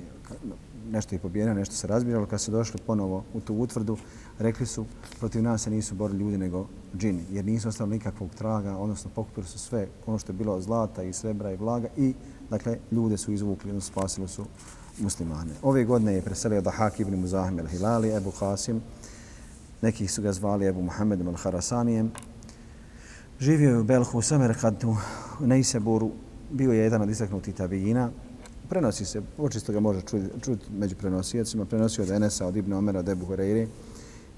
nešto 0.91 1.15
je 1.15 1.19
pobjedeno, 1.19 1.55
nešto 1.55 1.75
se 1.75 1.87
razbiralo, 1.87 2.25
kad 2.25 2.41
su 2.41 2.51
došli 2.51 2.79
ponovo 2.85 3.23
u 3.33 3.39
tu 3.39 3.55
utvrdu, 3.55 3.97
rekli 4.39 4.65
su 4.65 4.85
protiv 5.19 5.43
nas 5.43 5.63
se 5.63 5.69
nisu 5.69 5.95
borili 5.95 6.19
ljudi 6.19 6.37
nego 6.37 6.67
džini, 6.97 7.23
jer 7.31 7.45
nisu 7.45 7.69
ostali 7.69 7.91
nikakvog 7.91 8.29
traga, 8.35 8.77
odnosno 8.77 9.11
pokupili 9.15 9.47
su 9.47 9.59
sve 9.59 9.87
ono 10.05 10.17
što 10.17 10.31
je 10.31 10.37
bilo 10.37 10.61
zlata 10.61 11.03
i 11.03 11.13
srebra 11.13 11.51
i 11.51 11.55
vlaga 11.55 11.87
i 11.97 12.13
dakle 12.49 12.77
ljude 12.91 13.17
su 13.17 13.31
izvukli, 13.31 13.69
odnosno 13.69 13.91
spasili 13.91 14.27
su 14.27 14.45
muslimane. 15.01 15.51
Ove 15.61 15.85
godine 15.85 16.13
je 16.13 16.21
preselio 16.21 16.61
Dahak 16.61 16.99
ibn 16.99 17.15
Muzahim 17.19 17.59
al-Hilali, 17.59 18.17
Ebu 18.17 18.31
Qasim, 18.31 18.79
neki 19.81 20.07
su 20.07 20.21
ga 20.21 20.33
zvali 20.33 20.67
Ebu 20.67 20.81
Muhammedom 20.81 21.27
al-Harasanijem. 21.27 22.09
Živio 23.39 23.69
je 23.69 23.79
u 23.79 23.83
Belhu, 23.83 24.17
u 24.17 24.21
Samerkadu, 24.21 24.95
u 25.39 25.47
Neiseburu, 25.47 26.11
bio 26.51 26.71
je 26.71 26.83
jedan 26.83 27.01
od 27.01 27.09
istaknutih 27.09 27.55
tabijina. 27.55 28.09
Prenosi 28.69 29.05
se, 29.05 29.21
očisto 29.37 29.73
ga 29.73 29.79
može 29.79 30.01
čuti 30.01 30.25
čuti 30.41 30.65
među 30.71 30.95
prenosijacima, 30.95 31.65
prenosio 31.65 32.03
od 32.03 32.11
Enesa, 32.11 32.47
od 32.47 32.55
Ibn 32.55 32.73
Omera, 32.73 32.99
od 32.99 33.09
Ebu 33.09 33.25
Hureyre 33.25 33.67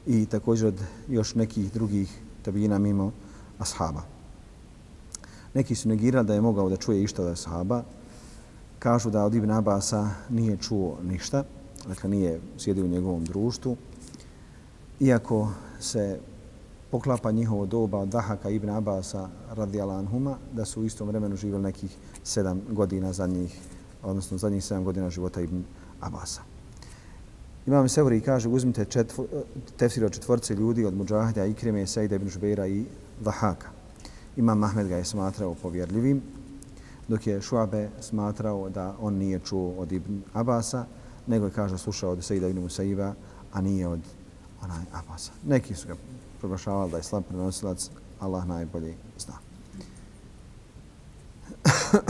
i 0.07 0.25
također 0.25 0.67
od 0.67 0.81
još 1.09 1.35
nekih 1.35 1.73
drugih 1.73 2.19
tabijina 2.41 2.79
mimo 2.79 3.11
ashaba. 3.59 4.01
Neki 5.53 5.75
su 5.75 5.89
negirali 5.89 6.27
da 6.27 6.33
je 6.33 6.41
mogao 6.41 6.69
da 6.69 6.77
čuje 6.77 7.03
išta 7.03 7.21
od 7.21 7.27
ashaba, 7.27 7.83
kažu 8.83 9.09
da 9.09 9.23
od 9.23 9.35
Ibn 9.35 9.51
Abasa 9.51 10.09
nije 10.29 10.57
čuo 10.57 10.97
ništa, 11.03 11.43
dakle 11.87 12.09
nije 12.09 12.39
sjedio 12.57 12.85
u 12.85 12.87
njegovom 12.87 13.25
društvu, 13.25 13.77
iako 14.99 15.49
se 15.79 16.19
poklapa 16.91 17.31
njihovo 17.31 17.65
doba 17.65 17.97
od 17.97 18.09
Dahaka 18.09 18.49
Ibn 18.49 18.69
Abasa 18.69 19.29
radijala 19.51 19.95
Anhuma, 19.95 20.37
da 20.53 20.65
su 20.65 20.81
u 20.81 20.85
istom 20.85 21.07
vremenu 21.07 21.35
živjeli 21.35 21.63
nekih 21.63 21.95
sedam 22.23 22.61
godina 22.69 23.13
zadnjih, 23.13 23.59
odnosno 24.03 24.37
zadnjih 24.37 24.63
sedam 24.63 24.83
godina 24.83 25.09
života 25.09 25.41
Ibn 25.41 25.63
Abasa. 26.01 26.41
Imam 27.67 27.89
Seuri 27.89 28.21
kaže, 28.21 28.49
uzmite 28.49 28.85
četvr, 28.85 29.23
tefsir 29.77 30.05
od 30.05 30.11
četvorce 30.11 30.55
ljudi 30.55 30.85
od 30.85 30.93
Mujahida, 30.93 31.45
Ikrime, 31.45 31.87
Sejda 31.87 32.15
ibn 32.15 32.29
Žubeira 32.29 32.67
i 32.67 32.85
Dahaka. 33.19 33.67
Imam 34.37 34.59
Mahmed 34.59 34.87
ga 34.87 34.97
je 34.97 35.05
smatrao 35.05 35.55
povjerljivim, 35.55 36.21
dok 37.07 37.27
je 37.27 37.41
Šuabe 37.41 37.89
smatrao 38.01 38.69
da 38.69 38.95
on 39.01 39.13
nije 39.13 39.39
čuo 39.39 39.73
od 39.77 39.91
Ibn 39.91 40.21
Abasa, 40.33 40.85
nego 41.27 41.45
je, 41.45 41.51
kaže, 41.51 41.77
slušao 41.77 42.11
od 42.11 42.23
Sejda 42.23 42.47
ibn 42.47 42.61
Musaiba, 42.61 43.13
a 43.53 43.61
nije 43.61 43.87
od 43.87 43.99
onaj 44.63 44.83
Abasa. 44.93 45.31
Neki 45.45 45.75
su 45.75 45.87
ga 45.87 45.95
proglašavali 46.39 46.91
da 46.91 46.97
je 46.97 47.03
slab 47.03 47.23
prenosilac, 47.23 47.89
Allah 48.19 48.47
najbolje 48.47 48.95
zna. 49.17 49.33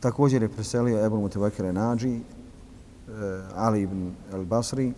Također 0.00 0.42
je 0.42 0.48
preselio 0.48 1.06
Ebu 1.06 1.20
Mutevekele 1.20 1.72
Nađi, 1.72 2.16
e, 2.16 2.20
Ali 3.54 3.82
ibn 3.82 4.10
El 4.32 4.44
Basri, 4.44 4.92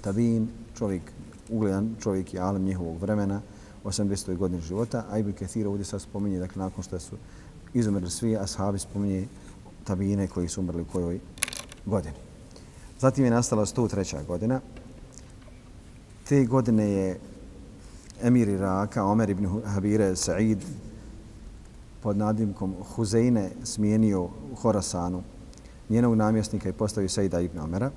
Tabin, 0.00 0.48
čovjek, 0.78 1.02
ugledan 1.50 1.94
čovjek 2.00 2.34
je 2.34 2.40
alim 2.40 2.62
njihovog 2.62 2.98
vremena, 3.00 3.40
80. 3.84 4.36
godini 4.36 4.60
života, 4.60 5.04
a 5.10 5.18
Ibn 5.18 5.32
Kathir 5.32 5.66
ovdje 5.66 5.84
sad 5.84 6.00
spominje, 6.00 6.38
dakle, 6.38 6.62
nakon 6.62 6.84
što 6.84 6.98
su 6.98 7.16
izumrli 7.78 8.10
svi 8.10 8.36
ashabi 8.36 8.78
spominje 8.78 9.26
tabine 9.84 10.26
koji 10.26 10.48
su 10.48 10.60
umrli 10.60 10.82
u 10.82 10.84
kojoj 10.84 11.20
godini. 11.86 12.14
Zatim 13.00 13.24
je 13.24 13.30
nastala 13.30 13.66
103. 13.66 14.26
godina. 14.26 14.60
Te 16.28 16.44
godine 16.44 16.90
je 16.90 17.20
emir 18.22 18.48
Iraka, 18.48 19.04
Omer 19.04 19.30
ibn 19.30 19.62
Habire 19.64 20.16
Sa'id, 20.16 20.58
pod 22.02 22.16
nadimkom 22.16 22.74
Huzeine 22.94 23.50
smijenio 23.64 24.22
u 24.22 24.54
Horasanu 24.56 25.22
njenog 25.88 26.14
namjesnika 26.14 26.68
i 26.68 26.72
postavio 26.72 27.08
Sejda 27.08 27.40
ibn 27.40 27.58
Omera, 27.58 27.90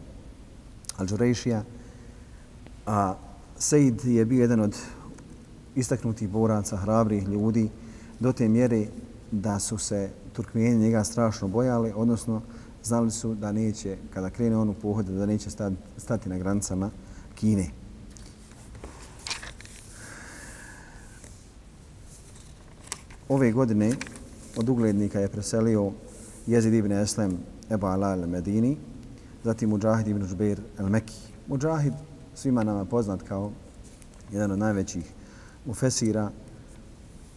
Al-đurejšija. 0.98 1.62
A 2.86 3.16
Sejd 3.58 4.06
je 4.06 4.26
bio 4.26 4.42
jedan 4.42 4.60
od 4.60 4.76
istaknutih 5.76 6.30
boraca, 6.30 6.78
hrabrih 6.78 7.28
ljudi, 7.28 7.70
do 8.20 8.32
te 8.32 8.48
mjere 8.48 8.86
da 9.32 9.60
su 9.60 9.78
se 9.78 10.10
Turkmeni 10.34 10.78
njega 10.78 11.04
strašno 11.04 11.48
bojali, 11.48 11.94
odnosno 11.96 12.42
znali 12.84 13.12
su 13.12 13.36
da 13.36 13.52
neće, 13.52 13.98
kada 14.14 14.30
krene 14.30 14.58
on 14.58 14.70
u 14.70 14.74
pohod, 14.74 15.06
da 15.06 15.26
neće 15.26 15.50
stati 15.98 16.30
na 16.30 16.38
granicama 16.38 16.90
Kine. 17.36 17.70
Ove 23.30 23.52
godine 23.52 23.92
od 24.58 24.70
uglednika 24.70 25.20
je 25.20 25.28
preselio 25.28 25.92
Jezid 26.48 26.74
ibn 26.74 26.92
Eslem 26.92 27.38
Eba 27.70 27.92
Ala 27.92 28.08
al-Medini, 28.08 28.76
zatim 29.44 29.70
Mujahid 29.70 30.08
ibn 30.08 30.26
Žbeir 30.26 30.62
al-Meki. 30.78 31.20
Mujahid 31.48 31.94
svima 32.36 32.64
nama 32.64 32.86
poznat 32.86 33.22
kao 33.24 33.52
jedan 34.32 34.52
od 34.52 34.60
najvećih 34.60 35.14
mufesira. 35.66 36.32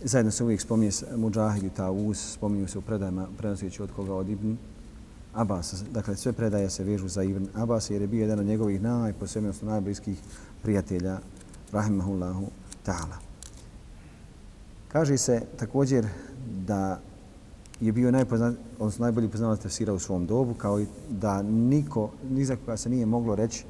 Zajedno 0.04 0.30
se 0.30 0.44
uvijek 0.44 0.60
spominje 0.60 0.90
Mujahid 1.16 1.64
i 1.64 1.70
Taus, 1.70 2.32
spominju 2.32 2.68
se 2.68 2.78
u 2.78 2.82
predajama 2.82 3.26
prenosujući 3.38 3.82
od 3.82 3.90
koga 3.96 4.14
od 4.14 4.28
Ibn 4.28 4.56
Abbas. 5.34 5.84
Dakle, 5.90 6.16
sve 6.16 6.32
predaje 6.32 6.70
se 6.70 6.84
vežu 6.84 7.08
za 7.08 7.22
Ibn 7.22 7.46
Abbas 7.54 7.90
jer 7.90 8.02
je 8.02 8.08
bio 8.08 8.20
jedan 8.20 8.38
od 8.38 8.46
njegovih 8.46 8.82
najposebnosti 8.82 9.66
najbliskih 9.66 10.18
prijatelja, 10.62 11.18
rahimahullahu 11.72 12.46
ta'ala. 12.86 13.16
Kaže 14.88 15.18
se 15.18 15.42
također 15.56 16.06
da 16.66 17.00
je 17.80 17.92
bio 17.92 18.10
najpoznat, 18.10 18.54
odnosno 18.78 19.02
najbolji 19.02 19.28
poznavac 19.28 19.60
tefsira 19.60 19.92
u 19.92 19.98
svom 19.98 20.26
dobu, 20.26 20.54
kao 20.54 20.80
i 20.80 20.86
da 21.10 21.42
niko, 21.42 22.10
ni 22.30 22.44
za 22.44 22.56
koga 22.56 22.76
se 22.76 22.90
nije 22.90 23.06
moglo 23.06 23.34
reći 23.34 23.64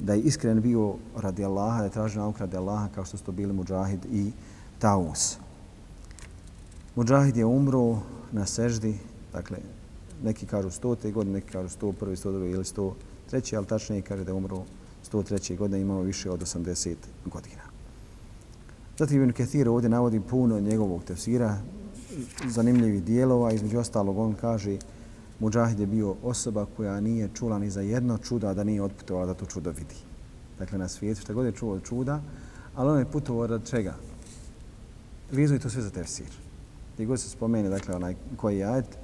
da 0.00 0.14
je 0.14 0.20
iskren 0.20 0.60
bio 0.60 0.94
radi 1.16 1.44
Allaha, 1.44 1.78
da 1.78 1.84
je 1.84 1.90
tražio 1.90 2.22
nauk 2.22 2.38
radi 2.38 2.56
Allaha, 2.56 2.88
kao 2.94 3.04
što 3.04 3.16
su 3.16 3.24
to 3.24 3.32
bili 3.32 3.52
Mujahid 3.52 4.04
i 4.12 4.32
Taus. 4.78 5.38
Mujahid 6.96 7.36
je 7.36 7.44
umro 7.44 7.98
na 8.32 8.46
seždi, 8.46 8.94
dakle, 9.32 9.58
neki 10.22 10.46
kažu 10.46 10.70
100. 10.70 11.12
godine, 11.12 11.34
neki 11.34 11.52
kažu 11.52 11.68
101. 11.68 11.92
102. 12.16 12.52
ili 12.52 12.64
103. 13.30 13.56
ali 13.56 13.66
tačnije 13.66 14.02
kaže 14.02 14.24
da 14.24 14.30
je 14.30 14.34
umro 14.34 14.64
103. 15.12 15.56
godine, 15.56 15.80
imao 15.80 16.00
više 16.00 16.30
od 16.30 16.40
80 16.40 16.94
godina. 17.24 17.62
Zatim 18.98 19.22
Ibn 19.22 19.32
Kathir 19.32 19.68
ovdje 19.68 19.88
navodi 19.88 20.20
puno 20.20 20.60
njegovog 20.60 21.04
tefsira, 21.04 21.58
zanimljivih 22.48 23.04
dijelova. 23.04 23.52
Između 23.52 23.78
ostalog 23.78 24.18
on 24.18 24.34
kaže 24.34 24.78
Mujahid 25.38 25.80
je 25.80 25.86
bio 25.86 26.16
osoba 26.22 26.66
koja 26.76 27.00
nije 27.00 27.28
čula 27.34 27.58
ni 27.58 27.70
za 27.70 27.80
jedno 27.80 28.18
čuda 28.18 28.54
da 28.54 28.64
nije 28.64 28.82
otputovala 28.82 29.26
da 29.26 29.34
to 29.34 29.46
čudo 29.46 29.70
vidi. 29.70 29.96
Dakle, 30.58 30.78
na 30.78 30.88
svijetu 30.88 31.20
što 31.20 31.34
god 31.34 31.46
je 31.46 31.52
čuo 31.52 31.74
od 31.74 31.84
čuda, 31.84 32.20
ali 32.74 32.90
on 32.90 32.98
je 32.98 33.12
putovao 33.12 33.44
od 33.44 33.70
čega? 33.70 33.94
Vezuje 35.32 35.60
to 35.60 35.70
sve 35.70 35.82
za 35.82 35.90
tefsir. 35.90 36.46
Gdje 36.96 37.06
god 37.06 37.20
se 37.20 37.28
spomeni, 37.28 37.68
dakle, 37.68 37.94
onaj 37.94 38.14
koji 38.36 38.58
je 38.58 38.66
ajet, 38.66 38.98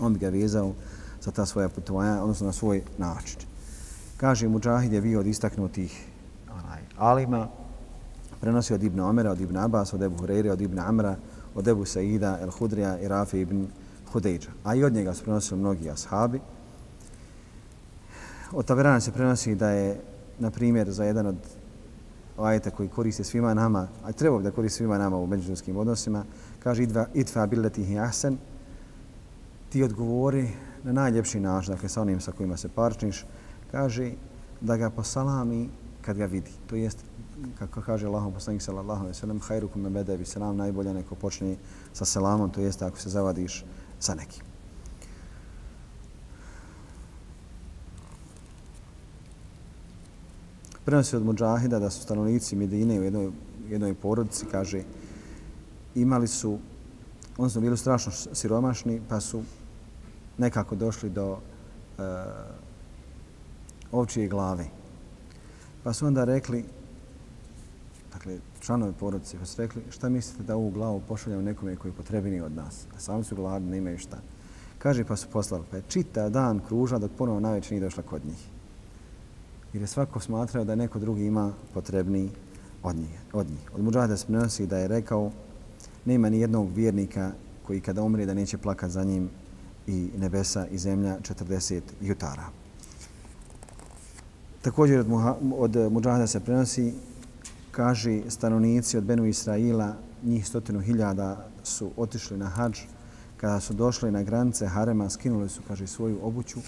on 0.00 0.12
bi 0.12 0.18
ga 0.18 0.28
vezao 0.28 0.72
za 1.20 1.30
ta 1.30 1.46
svoja 1.46 1.68
putovanja, 1.68 2.22
odnosno 2.22 2.46
na 2.46 2.52
svoj 2.52 2.82
način. 2.98 3.38
Kaže, 4.16 4.48
Mujahid 4.48 4.92
je 4.92 5.00
bio 5.00 5.20
od 5.20 5.26
istaknutih 5.26 6.06
onaj, 6.50 6.80
alima, 6.96 7.48
prenosio 8.40 8.74
od 8.74 8.82
Ibn 8.82 9.00
Omera, 9.00 9.30
od 9.30 9.40
Ibn 9.40 9.56
Abbas, 9.56 9.92
od 9.94 10.02
Ebu 10.02 10.16
Hureyre, 10.16 10.50
od 10.50 10.60
Ibn 10.60 10.78
Amra, 10.78 11.16
od 11.54 11.68
Ebu 11.68 11.84
Saida, 11.84 12.38
El 12.40 12.50
Hudrija 12.50 12.98
i 12.98 13.08
Rafi 13.08 13.40
ibn 13.40 13.66
Hudejđa. 14.12 14.50
A 14.64 14.74
i 14.74 14.84
od 14.84 14.92
njega 14.92 15.14
su 15.14 15.24
prenosili 15.24 15.60
mnogi 15.60 15.90
ashabi. 15.90 16.40
Od 18.52 18.64
Taberana 18.64 19.00
se 19.00 19.12
prenosi 19.12 19.54
da 19.54 19.70
je, 19.70 20.00
na 20.38 20.50
primjer, 20.50 20.90
za 20.90 21.04
jedan 21.04 21.26
od 21.26 21.36
ajeta 22.44 22.70
koji 22.70 22.88
koriste 22.88 23.24
svima 23.24 23.54
nama, 23.54 23.88
a 24.04 24.12
treba 24.12 24.42
da 24.42 24.50
koriste 24.50 24.76
svima 24.76 24.98
nama 24.98 25.16
u 25.16 25.26
međunarodnim 25.26 25.76
odnosima, 25.76 26.24
kaže 26.62 26.86
itfa 27.14 27.46
billeti 27.46 27.98
ahsen, 27.98 28.38
ti 29.68 29.82
odgovori 29.82 30.48
na 30.84 30.92
najljepši 30.92 31.40
način, 31.40 31.74
dakle 31.74 31.88
sa 31.88 32.02
onim 32.02 32.20
sa 32.20 32.32
kojima 32.32 32.56
se 32.56 32.68
parčniš, 32.68 33.24
kaže 33.70 34.12
da 34.60 34.76
ga 34.76 34.90
posalami 34.90 35.68
kad 36.02 36.16
ga 36.16 36.26
vidi. 36.26 36.50
To 36.66 36.76
jest 36.76 37.04
kako 37.58 37.80
kaže 37.80 38.06
Allah 38.06 38.34
poslanik 38.34 38.62
sallallahu 38.62 39.00
alejhi 39.00 39.16
ve 39.16 39.20
sellem 39.20 39.40
khairukum 39.40 39.82
man 39.82 39.92
bada 39.92 40.16
bi 40.16 40.24
salam 40.24 40.56
najbolje 40.56 40.94
neko 40.94 41.14
počne 41.14 41.56
sa 41.92 42.04
selamom 42.04 42.50
to 42.50 42.60
jest 42.60 42.82
ako 42.82 42.98
se 42.98 43.10
zavadiš 43.10 43.64
sa 43.98 44.14
nekim 44.14 44.51
Prenosi 50.84 51.16
od 51.16 51.24
Mujahida 51.24 51.78
da 51.78 51.90
su 51.90 52.02
stanovnici 52.02 52.56
Medine 52.56 53.00
u 53.00 53.02
jednoj, 53.02 53.30
jednoj 53.68 53.94
porodici, 53.94 54.46
kaže, 54.50 54.82
imali 55.94 56.28
su, 56.28 56.58
odnosno 57.36 57.60
bili 57.60 57.76
strašno 57.76 58.12
siromašni, 58.12 59.00
pa 59.08 59.20
su 59.20 59.42
nekako 60.38 60.74
došli 60.76 61.10
do 61.10 61.38
e, 61.98 62.02
ovčije 63.92 64.28
glave. 64.28 64.66
Pa 65.82 65.92
su 65.92 66.06
onda 66.06 66.24
rekli, 66.24 66.64
dakle, 68.12 68.38
članovi 68.60 68.92
porodice, 69.00 69.38
pa 69.38 69.46
su 69.46 69.62
rekli, 69.62 69.82
šta 69.90 70.08
mislite 70.08 70.42
da 70.42 70.56
ovu 70.56 70.70
glavu 70.70 71.02
pošaljamo 71.08 71.42
nekome 71.42 71.76
koji 71.76 71.90
je 71.90 71.96
potrebni 71.96 72.40
od 72.40 72.52
nas? 72.52 72.86
A 72.96 73.00
sami 73.00 73.24
su 73.24 73.36
gladni, 73.36 73.70
ne 73.70 73.78
imaju 73.78 73.98
šta. 73.98 74.18
Kaže, 74.78 75.04
pa 75.04 75.16
su 75.16 75.28
poslali, 75.32 75.64
pa 75.70 75.76
je 75.76 75.82
čita 75.88 76.28
dan 76.28 76.60
kruža 76.68 76.98
dok 76.98 77.10
ponovo 77.18 77.40
najveće 77.40 77.74
nije 77.74 77.84
došla 77.84 78.02
kod 78.02 78.24
njih. 78.26 78.51
Jer 79.72 79.82
je 79.82 79.86
svako 79.86 80.20
smatrao 80.20 80.64
da 80.64 80.74
neko 80.74 80.98
drugi 80.98 81.24
ima 81.24 81.52
potrebni 81.74 82.30
od 82.82 82.96
njih. 82.96 83.20
Od, 83.32 83.50
njih. 83.50 83.70
od 83.74 83.84
muđahada 83.84 84.16
se 84.16 84.26
prenosi 84.26 84.66
da 84.66 84.78
je 84.78 84.88
rekao, 84.88 85.30
nema 86.04 86.28
ni 86.28 86.40
jednog 86.40 86.72
vjernika 86.74 87.32
koji 87.66 87.80
kada 87.80 88.02
umri 88.02 88.26
da 88.26 88.34
neće 88.34 88.58
plakat 88.58 88.90
za 88.90 89.04
njim 89.04 89.30
i 89.86 90.10
nebesa 90.18 90.66
i 90.66 90.78
zemlja 90.78 91.18
40 91.20 91.80
jutara. 92.00 92.48
Također 94.62 95.00
od, 95.00 95.36
od 95.56 95.92
muđahada 95.92 96.26
se 96.26 96.40
prenosi 96.40 96.94
kaže 97.70 98.22
stanovnici 98.28 98.98
od 98.98 99.04
Benu 99.04 99.26
Israila, 99.26 99.94
njih 100.22 100.46
stotinu 100.46 100.80
hiljada 100.80 101.46
su 101.64 101.90
otišli 101.96 102.36
na 102.36 102.46
hađ. 102.46 102.78
Kada 103.36 103.60
su 103.60 103.74
došli 103.74 104.10
na 104.10 104.22
granice 104.22 104.66
harema, 104.66 105.10
skinuli 105.10 105.48
su, 105.48 105.62
kaže, 105.68 105.86
svoju 105.86 106.18
obuću 106.22 106.60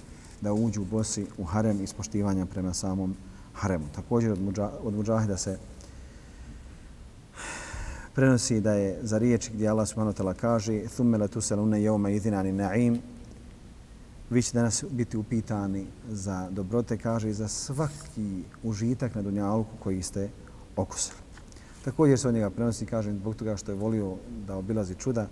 da 0.43 0.53
uđu 0.53 0.81
u 0.81 0.85
bosi 0.85 1.25
u 1.37 1.43
harem 1.43 1.83
iz 1.83 1.93
poštivanja 1.93 2.45
prema 2.45 2.73
samom 2.73 3.15
haremu. 3.53 3.85
Također 3.95 4.31
od, 4.31 4.41
muđa, 4.41 4.71
od 4.83 4.93
muđahida 4.93 5.37
se 5.37 5.57
prenosi 8.15 8.61
da 8.61 8.73
je 8.73 8.99
za 9.01 9.17
riječ 9.17 9.49
gdje 9.53 9.67
Allah 9.67 9.87
subhanahu 9.87 10.17
wa 10.17 10.23
ta'ala 10.23 10.33
kaže 10.33 10.73
ثُمَّ 10.73 11.17
لَتُسَلُونَ 11.17 11.73
يَوْمَ 11.73 12.19
إِذِنَانِ 12.19 12.55
نَعِيمِ 12.55 12.99
Vi 14.29 14.41
ćete 14.41 14.57
danas 14.57 14.83
biti 14.89 15.17
upitani 15.17 15.85
za 16.09 16.49
dobrote, 16.51 16.97
kaže, 16.97 17.33
za 17.33 17.47
svaki 17.47 18.43
užitak 18.63 19.15
na 19.15 19.21
dunjalku 19.21 19.71
koji 19.79 20.01
ste 20.01 20.29
okusili. 20.75 21.17
Također 21.85 22.19
se 22.19 22.27
od 22.27 22.33
njega 22.33 22.49
prenosi, 22.49 22.85
kažem, 22.85 23.17
zbog 23.17 23.35
toga 23.35 23.57
što 23.57 23.71
je 23.71 23.77
volio 23.77 24.15
da 24.47 24.55
obilazi 24.55 24.95
čuda, 24.95 25.27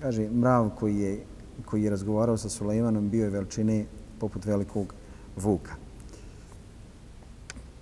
kaže, 0.00 0.28
mrav 0.30 0.70
koji 0.78 0.98
je, 0.98 1.24
koji 1.64 1.82
je 1.82 1.90
razgovarao 1.90 2.36
sa 2.36 2.48
Sulejmanom 2.48 3.10
bio 3.10 3.24
je 3.24 3.30
veličine 3.30 3.84
poput 4.19 4.45
velikog 4.45 4.93
vuka. 5.35 5.75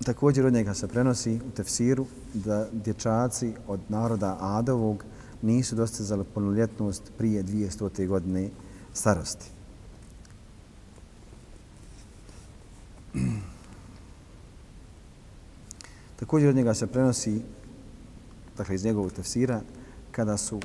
Također 0.04 0.46
od 0.46 0.54
njega 0.54 0.74
se 0.74 0.88
prenosi 0.88 1.40
u 1.48 1.52
tefsiru 1.52 2.06
da 2.34 2.68
dječaci 2.72 3.54
od 3.68 3.80
naroda 3.90 4.38
Adovog 4.40 5.04
nisu 5.42 5.76
dostizali 5.76 6.24
punoljetnost 6.34 7.04
prije 7.18 7.44
200. 7.44 8.08
godine 8.08 8.50
starosti. 8.94 9.46
Također 16.16 16.50
od 16.50 16.56
njega 16.56 16.74
se 16.74 16.88
prenosi, 16.88 17.42
dakle 18.58 18.76
iz 18.76 18.86
njegovog 18.86 19.12
tefsira, 19.12 19.62
kada 20.12 20.38
su 20.38 20.60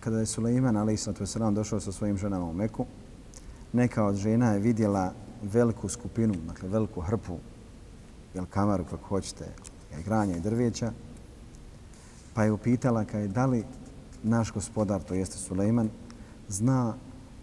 kada 0.00 0.18
je 0.18 0.26
Suleiman 0.26 0.76
alejhiselatu 0.76 1.22
vesselam 1.22 1.54
došao 1.54 1.80
sa 1.80 1.92
svojim 1.92 2.16
ženama 2.16 2.44
u 2.44 2.52
Meku, 2.52 2.86
neka 3.72 4.04
od 4.04 4.16
žena 4.16 4.52
je 4.52 4.58
vidjela 4.58 5.12
veliku 5.42 5.88
skupinu, 5.88 6.34
dakle 6.46 6.68
veliku 6.68 7.00
hrpu, 7.00 7.38
jel 8.34 8.46
kamaru 8.50 8.84
kako 8.84 9.06
hoćete, 9.06 9.44
granja 10.04 10.36
i 10.36 10.40
drveća, 10.40 10.92
pa 12.34 12.44
je 12.44 12.52
upitala 12.52 13.04
kaj 13.04 13.28
da 13.28 13.46
li 13.46 13.64
naš 14.22 14.52
gospodar, 14.52 15.02
to 15.02 15.14
jeste 15.14 15.38
Sulejman, 15.38 15.90
zna 16.48 16.94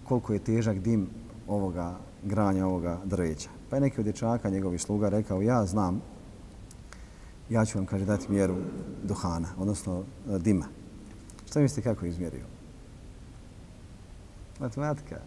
koliko 0.04 0.34
je 0.34 0.40
težak 0.40 0.80
dim 0.80 1.08
ovoga 1.48 1.98
granja, 2.24 2.68
ovoga 2.68 3.00
drveća. 3.06 3.50
Pa 3.70 3.76
je 3.76 3.82
neki 3.82 4.00
od 4.00 4.04
dječaka, 4.04 4.50
njegovi 4.50 4.78
sluga, 4.78 5.10
rekao, 5.10 5.42
ja 5.42 5.66
znam 5.66 6.02
ja 7.50 7.66
ću 7.66 7.78
vam, 7.78 7.86
kaže, 7.86 8.06
dati 8.06 8.32
mjeru 8.32 8.56
duhana, 9.04 9.48
odnosno 9.58 10.04
e, 10.30 10.40
dima. 10.40 10.66
Šta 11.46 11.60
mislite 11.60 11.90
kako 11.90 12.06
je 12.06 12.10
izmjerio? 12.10 12.46
Matematika. 14.60 15.20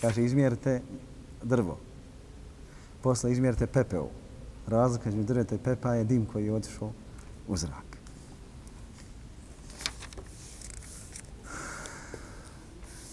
Kaže, 0.00 0.24
izmjerite 0.24 0.80
drvo. 1.42 1.78
Posle 3.02 3.32
izmjerite 3.32 3.66
pepeo. 3.66 4.08
Razlika 4.66 5.08
između 5.08 5.26
drveta 5.26 5.54
i 5.54 5.58
pepa 5.58 5.94
je 5.94 6.04
dim 6.04 6.26
koji 6.26 6.44
je 6.44 6.54
otišao 6.54 6.90
u 7.48 7.56
zrak. 7.56 7.88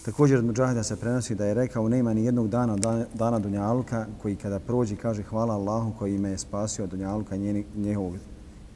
Također 0.05 0.37
od 0.39 0.45
Mujahida 0.45 0.83
se 0.83 0.95
prenosi 0.95 1.35
da 1.35 1.45
je 1.45 1.53
rekao 1.53 1.89
nema 1.89 2.13
ni 2.13 2.25
jednog 2.25 2.49
dana 2.49 2.77
dana 3.13 3.39
Dunjaluka 3.39 4.05
koji 4.21 4.35
kada 4.35 4.59
prođe 4.59 4.95
kaže 4.95 5.23
hvala 5.23 5.53
Allahu 5.53 5.93
koji 5.99 6.17
me 6.17 6.29
je 6.29 6.37
spasio 6.37 6.83
od 6.83 6.89
Dunjaluka 6.89 7.35
njegovog 7.75 8.13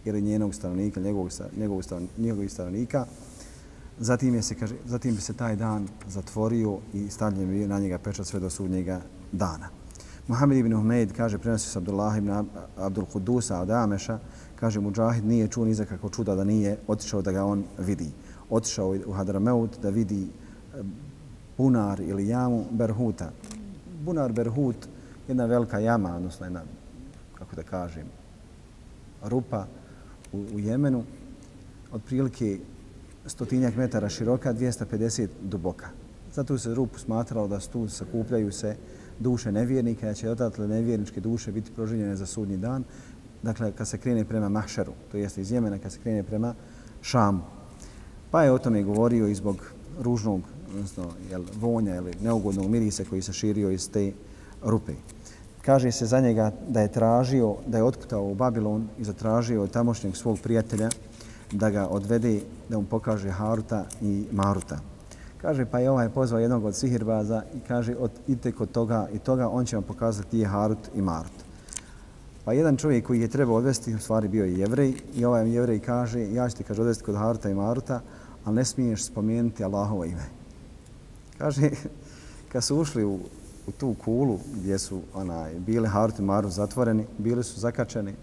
ili 0.05 0.21
njenog 0.21 0.55
stanovnika, 0.55 0.99
njegovog, 0.99 1.31
njegovog, 1.57 1.83
njegovog 2.17 2.49
stanovnika. 2.49 3.05
Zatim, 3.99 4.35
je 4.35 4.41
se, 4.41 4.55
kaže, 4.55 4.75
zatim 4.85 5.15
bi 5.15 5.21
se 5.21 5.33
taj 5.33 5.55
dan 5.55 5.87
zatvorio 6.07 6.77
i 6.93 7.09
stavljen 7.09 7.49
bi 7.49 7.67
na 7.67 7.79
njega 7.79 7.97
pečat 7.97 8.27
sve 8.27 8.39
do 8.39 8.49
sudnjega 8.49 9.01
dana. 9.31 9.69
Muhammed 10.27 10.57
ibn 10.57 10.73
Humeid 10.75 11.13
kaže, 11.13 11.37
prenosi 11.37 11.69
se 11.69 11.79
Abdullah 11.79 12.17
ibn 12.17 12.45
Abdul 12.77 13.05
Kudusa 13.05 13.61
od 13.61 13.69
Ameša, 13.69 14.19
kaže, 14.55 14.79
Mujahid 14.79 15.25
nije 15.25 15.47
čuo 15.47 15.65
ni 15.65 15.73
za 15.73 15.85
kako 15.85 16.09
čuda 16.09 16.35
da 16.35 16.43
nije 16.43 16.77
otišao 16.87 17.21
da 17.21 17.31
ga 17.31 17.45
on 17.45 17.63
vidi. 17.77 18.11
Otišao 18.49 18.95
u 19.07 19.11
Hadrameut 19.11 19.79
da 19.81 19.89
vidi 19.89 20.23
e, 20.23 20.83
bunar 21.57 21.99
ili 21.99 22.27
jamu 22.27 22.65
Berhuta. 22.71 23.31
Bunar 24.05 24.31
Berhut 24.31 24.87
jedna 25.27 25.45
velika 25.45 25.79
jama, 25.79 26.15
odnosno 26.15 26.45
jedna, 26.45 26.61
kako 27.35 27.55
da 27.55 27.63
kažem, 27.63 28.05
rupa 29.23 29.65
u, 30.33 30.37
u 30.37 30.59
Jemenu, 30.59 31.03
otprilike 31.91 32.59
stotinjak 33.25 33.75
metara 33.75 34.09
široka, 34.09 34.53
250 34.53 35.27
duboka. 35.41 35.87
Zato 36.33 36.57
se 36.57 36.75
rupu 36.75 36.99
smatralo 36.99 37.47
da 37.47 37.59
tu 37.59 37.89
sakupljaju 37.89 38.51
se 38.51 38.75
duše 39.19 39.51
nevjernika, 39.51 40.07
da 40.07 40.13
će 40.13 40.29
odatle 40.29 40.67
nevjerničke 40.67 41.21
duše 41.21 41.51
biti 41.51 41.71
proživljene 41.71 42.15
za 42.15 42.25
sudnji 42.25 42.57
dan. 42.57 42.83
Dakle, 43.43 43.71
kad 43.71 43.87
se 43.87 43.97
krene 43.97 44.25
prema 44.25 44.49
Mahšaru, 44.49 44.91
to 45.11 45.17
jeste 45.17 45.41
iz 45.41 45.51
Jemena, 45.51 45.77
kad 45.79 45.91
se 45.91 45.99
krene 45.99 46.23
prema 46.23 46.53
Šamu. 47.01 47.41
Pa 48.31 48.43
je 48.43 48.51
o 48.51 48.57
tome 48.57 48.83
govorio 48.83 49.27
i 49.27 49.35
zbog 49.35 49.71
ružnog 49.99 50.41
odnosno 50.69 51.03
jel, 51.29 51.43
vonja 51.59 51.95
ili 51.95 52.13
neugodnog 52.21 52.69
mirisa 52.69 53.03
koji 53.09 53.21
se 53.21 53.33
širio 53.33 53.71
iz 53.71 53.89
te 53.91 54.11
rupe. 54.63 54.93
Kaže 55.61 55.91
se 55.91 56.05
za 56.05 56.19
njega 56.19 56.51
da 56.67 56.81
je 56.81 56.91
tražio, 56.91 57.55
da 57.67 57.77
je 57.77 57.83
otputao 57.83 58.23
u 58.23 58.35
Babilon 58.35 58.87
i 58.99 59.03
zatražio 59.03 59.63
od 59.63 59.71
tamošnjeg 59.71 60.15
svog 60.15 60.39
prijatelja 60.43 60.89
da 61.51 61.69
ga 61.69 61.87
odvede, 61.87 62.41
da 62.69 62.77
mu 62.77 62.85
pokaže 62.85 63.29
Haruta 63.29 63.85
i 64.01 64.25
Maruta. 64.31 64.79
Kaže, 65.41 65.65
pa 65.65 65.79
je 65.79 65.89
ovaj 65.89 66.09
pozvao 66.09 66.39
jednog 66.39 66.65
od 66.65 66.75
sihirbaza 66.75 67.43
i 67.55 67.59
kaže, 67.67 67.95
od, 67.95 68.11
idite 68.27 68.51
kod 68.51 68.71
toga 68.71 69.07
i 69.13 69.19
toga, 69.19 69.49
on 69.49 69.65
će 69.65 69.75
vam 69.75 69.83
pokazati 69.83 70.39
je 70.39 70.47
Harut 70.47 70.89
i 70.95 71.01
Marut. 71.01 71.31
Pa 72.45 72.53
jedan 72.53 72.77
čovjek 72.77 73.07
koji 73.07 73.21
je 73.21 73.27
trebao 73.27 73.55
odvesti, 73.55 73.95
u 73.95 73.99
stvari 73.99 74.27
bio 74.27 74.45
je 74.45 74.59
jevrej, 74.59 74.93
i 75.15 75.25
ovaj 75.25 75.49
jevrej 75.49 75.79
kaže, 75.79 76.33
ja 76.33 76.49
ću 76.49 76.57
ti 76.57 76.63
kaže, 76.63 76.81
odvesti 76.81 77.03
kod 77.03 77.15
Haruta 77.15 77.49
i 77.49 77.53
Maruta, 77.53 78.01
ali 78.45 78.55
ne 78.55 78.65
smiješ 78.65 79.05
spomenuti 79.05 79.63
Allahovo 79.63 80.05
ime. 80.05 80.25
Kaže, 81.37 81.69
kad 82.51 82.63
su 82.63 82.77
ušli 82.77 83.05
u, 83.05 83.19
u 83.67 83.71
tu 83.71 83.95
kulu 84.05 84.39
gdje 84.55 84.79
su 84.79 85.01
onaj, 85.13 85.53
bile 85.53 85.89
Harut 85.89 86.19
i 86.19 86.21
Marut 86.21 86.51
zatvoreni, 86.51 87.05
bili 87.17 87.43
su 87.43 87.59
zakačeni 87.59 88.13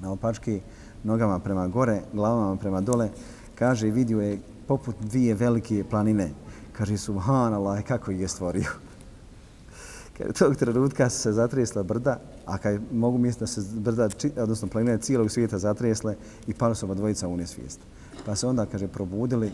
na 0.00 0.12
opački 0.12 0.60
nogama 1.04 1.38
prema 1.38 1.68
gore, 1.68 2.02
glavama 2.12 2.56
prema 2.56 2.80
dole, 2.80 3.10
kaže, 3.54 3.90
vidio 3.90 4.20
je 4.20 4.38
poput 4.66 4.94
dvije 5.00 5.34
velike 5.34 5.84
planine. 5.90 6.30
Kaže, 6.72 6.96
subhanallah, 6.96 7.82
kako 7.84 8.10
ih 8.10 8.20
je 8.20 8.28
stvorio. 8.28 8.70
Kada 10.18 10.32
tog 10.32 10.56
trenutka 10.56 11.10
se 11.10 11.32
zatresla 11.32 11.82
brda, 11.82 12.20
a 12.46 12.58
kad 12.58 12.80
mogu 12.92 13.18
misliti 13.18 13.40
da 13.40 13.46
se 13.46 13.60
brda, 13.74 14.08
odnosno 14.36 14.68
planine 14.68 14.98
cijelog 14.98 15.30
svijeta 15.30 15.58
zatresle 15.58 16.16
i 16.46 16.54
pali 16.54 16.74
su 16.76 16.86
oba 16.86 16.94
dvojica 16.94 17.28
u 17.28 17.36
nesvijest. 17.36 17.80
Pa 18.26 18.34
se 18.34 18.46
onda, 18.46 18.66
kaže, 18.66 18.88
probudili, 18.88 19.50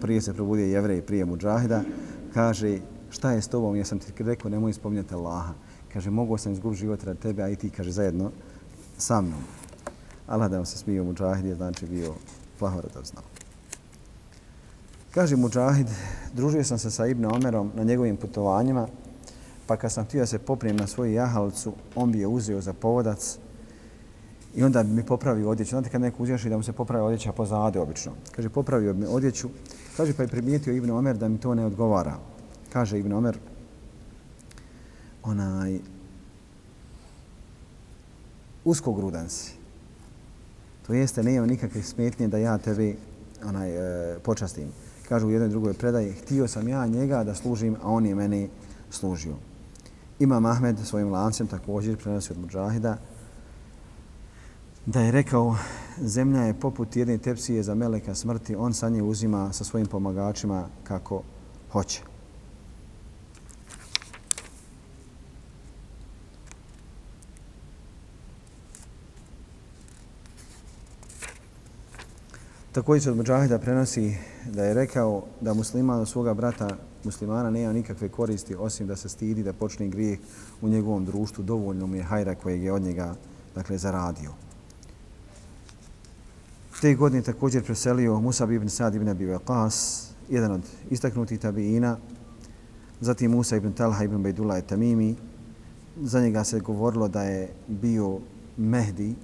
prije 0.00 0.20
se 0.20 0.34
probudio 0.34 0.66
jevrej, 0.66 1.02
prije 1.02 1.24
muđahida, 1.24 1.82
kaže, 2.34 2.78
šta 3.10 3.32
je 3.32 3.42
s 3.42 3.48
tobom, 3.48 3.76
ja 3.76 3.84
sam 3.84 3.98
ti 3.98 4.24
rekao, 4.24 4.50
nemoj 4.50 4.72
spominjati 4.72 5.14
Allaha. 5.14 5.52
Kaže, 5.92 6.10
mogu 6.10 6.38
sam 6.38 6.52
izgubiti 6.52 6.80
život 6.80 7.04
rad 7.04 7.18
tebe, 7.18 7.42
a 7.42 7.48
i 7.48 7.56
ti, 7.56 7.70
kaže, 7.70 7.90
zajedno 7.90 8.30
sa 8.98 9.20
mnom. 9.20 9.59
Allah 10.26 10.50
da 10.50 10.56
vam 10.56 10.66
se 10.66 10.78
smio 10.78 11.04
Mujahid 11.04 11.46
je 11.46 11.54
znači 11.54 11.86
bio 11.86 12.14
plahoradov 12.58 13.04
znao. 13.04 13.24
Kaže 15.10 15.36
Mujahid, 15.36 15.86
družio 16.34 16.64
sam 16.64 16.78
se 16.78 16.90
sa 16.90 17.06
Ibn 17.06 17.24
Omerom 17.24 17.72
na 17.74 17.84
njegovim 17.84 18.16
putovanjima, 18.16 18.88
pa 19.66 19.76
kad 19.76 19.92
sam 19.92 20.04
htio 20.04 20.20
da 20.20 20.26
se 20.26 20.38
poprijem 20.38 20.76
na 20.76 20.86
svoju 20.86 21.12
jahalcu, 21.12 21.72
on 21.94 22.12
bi 22.12 22.20
je 22.20 22.26
uzeo 22.26 22.60
za 22.60 22.72
povodac 22.72 23.38
i 24.54 24.62
onda 24.62 24.82
bi 24.82 24.92
mi 24.92 25.06
popravio 25.06 25.50
odjeću. 25.50 25.70
Znate 25.70 25.90
kad 25.90 26.00
neko 26.00 26.22
uzjaši 26.22 26.48
da 26.48 26.56
mu 26.56 26.62
se 26.62 26.72
popravi 26.72 27.04
odjeća 27.04 27.32
pozade 27.32 27.80
obično. 27.80 28.12
Kaže, 28.36 28.48
popravio 28.48 28.92
bi 28.92 29.00
mi 29.00 29.06
odjeću. 29.06 29.48
Kaže, 29.96 30.14
pa 30.14 30.22
je 30.22 30.28
primijetio 30.28 30.74
Ibn 30.74 30.90
Omer 30.90 31.16
da 31.16 31.28
mi 31.28 31.40
to 31.40 31.54
ne 31.54 31.66
odgovara. 31.66 32.18
Kaže 32.72 32.98
Ibn 32.98 33.12
Omer, 33.12 33.38
onaj, 35.22 35.78
uskogrudan 38.64 39.28
si. 39.28 39.59
To 40.90 40.94
jeste, 40.94 41.22
ne 41.22 41.34
imam 41.34 41.48
nikakve 41.48 41.82
smetnje 41.82 42.28
da 42.28 42.38
ja 42.38 42.58
tebe 42.58 42.94
onaj, 43.44 43.70
e, 43.70 44.18
počastim. 44.18 44.68
Kažu 45.08 45.26
u 45.26 45.30
jednoj 45.30 45.48
drugoj 45.48 45.74
predaji, 45.74 46.12
htio 46.12 46.48
sam 46.48 46.68
ja 46.68 46.86
njega 46.86 47.24
da 47.24 47.34
služim, 47.34 47.76
a 47.82 47.90
on 47.90 48.06
je 48.06 48.14
meni 48.14 48.48
služio. 48.90 49.34
Imam 50.18 50.46
Ahmed 50.46 50.78
svojim 50.84 51.12
lancem 51.12 51.46
također 51.46 51.96
prenosi 51.96 52.32
od 52.32 52.38
Mujahida 52.38 52.96
da 54.86 55.00
je 55.00 55.10
rekao 55.10 55.56
zemlja 56.02 56.40
je 56.40 56.60
poput 56.60 56.96
jedne 56.96 57.18
tepsije 57.18 57.62
za 57.62 57.74
meleka 57.74 58.14
smrti, 58.14 58.56
on 58.56 58.74
sa 58.74 58.88
nje 58.88 59.02
uzima 59.02 59.52
sa 59.52 59.64
svojim 59.64 59.86
pomagačima 59.86 60.68
kako 60.84 61.22
hoće. 61.72 62.09
Također 72.72 73.02
se 73.02 73.10
od 73.10 73.16
Mujahida 73.16 73.58
prenosi 73.58 74.14
da 74.52 74.64
je 74.64 74.74
rekao 74.74 75.22
da 75.40 75.54
musliman 75.54 76.00
od 76.00 76.08
svoga 76.08 76.34
brata 76.34 76.76
muslimana 77.04 77.50
nema 77.50 77.72
nikakve 77.72 78.08
koristi 78.08 78.54
osim 78.54 78.86
da 78.86 78.96
se 78.96 79.08
stidi 79.08 79.42
da 79.42 79.52
počne 79.52 79.88
grijeh 79.88 80.18
u 80.62 80.68
njegovom 80.68 81.04
društvu. 81.04 81.44
Dovoljno 81.44 81.86
mu 81.86 81.96
je 81.96 82.02
hajra 82.02 82.34
kojeg 82.34 82.62
je 82.62 82.72
od 82.72 82.82
njega 82.82 83.14
dakle, 83.54 83.78
zaradio. 83.78 84.30
Te 86.80 86.94
godine 86.94 87.22
također 87.22 87.64
preselio 87.64 88.20
Musa 88.20 88.44
ibn 88.52 88.68
Sad 88.68 88.94
ibn 88.94 89.08
Abi 89.08 89.26
Waqas, 89.26 90.06
jedan 90.28 90.52
od 90.52 90.62
istaknutih 90.90 91.40
tabiina, 91.40 91.96
zatim 93.00 93.30
Musa 93.30 93.56
ibn 93.56 93.72
Talha 93.72 94.04
ibn 94.04 94.22
Bajdullah 94.22 94.58
i 94.58 94.66
Tamimi. 94.66 95.16
Za 96.02 96.20
njega 96.20 96.44
se 96.44 96.60
govorilo 96.60 97.08
da 97.08 97.22
je 97.22 97.48
bio 97.68 98.18
Mehdi, 98.56 99.14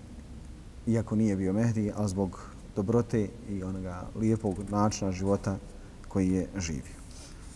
iako 0.87 1.17
nije 1.17 1.37
bio 1.37 1.53
Mehdi, 1.53 1.93
ali 1.97 2.09
zbog 2.09 2.56
dobrote 2.77 3.29
i 3.49 3.62
onoga 3.62 4.07
lijepog 4.17 4.55
načina 4.71 5.12
života 5.12 5.57
koji 6.09 6.29
je 6.29 6.49
živio. 6.57 6.97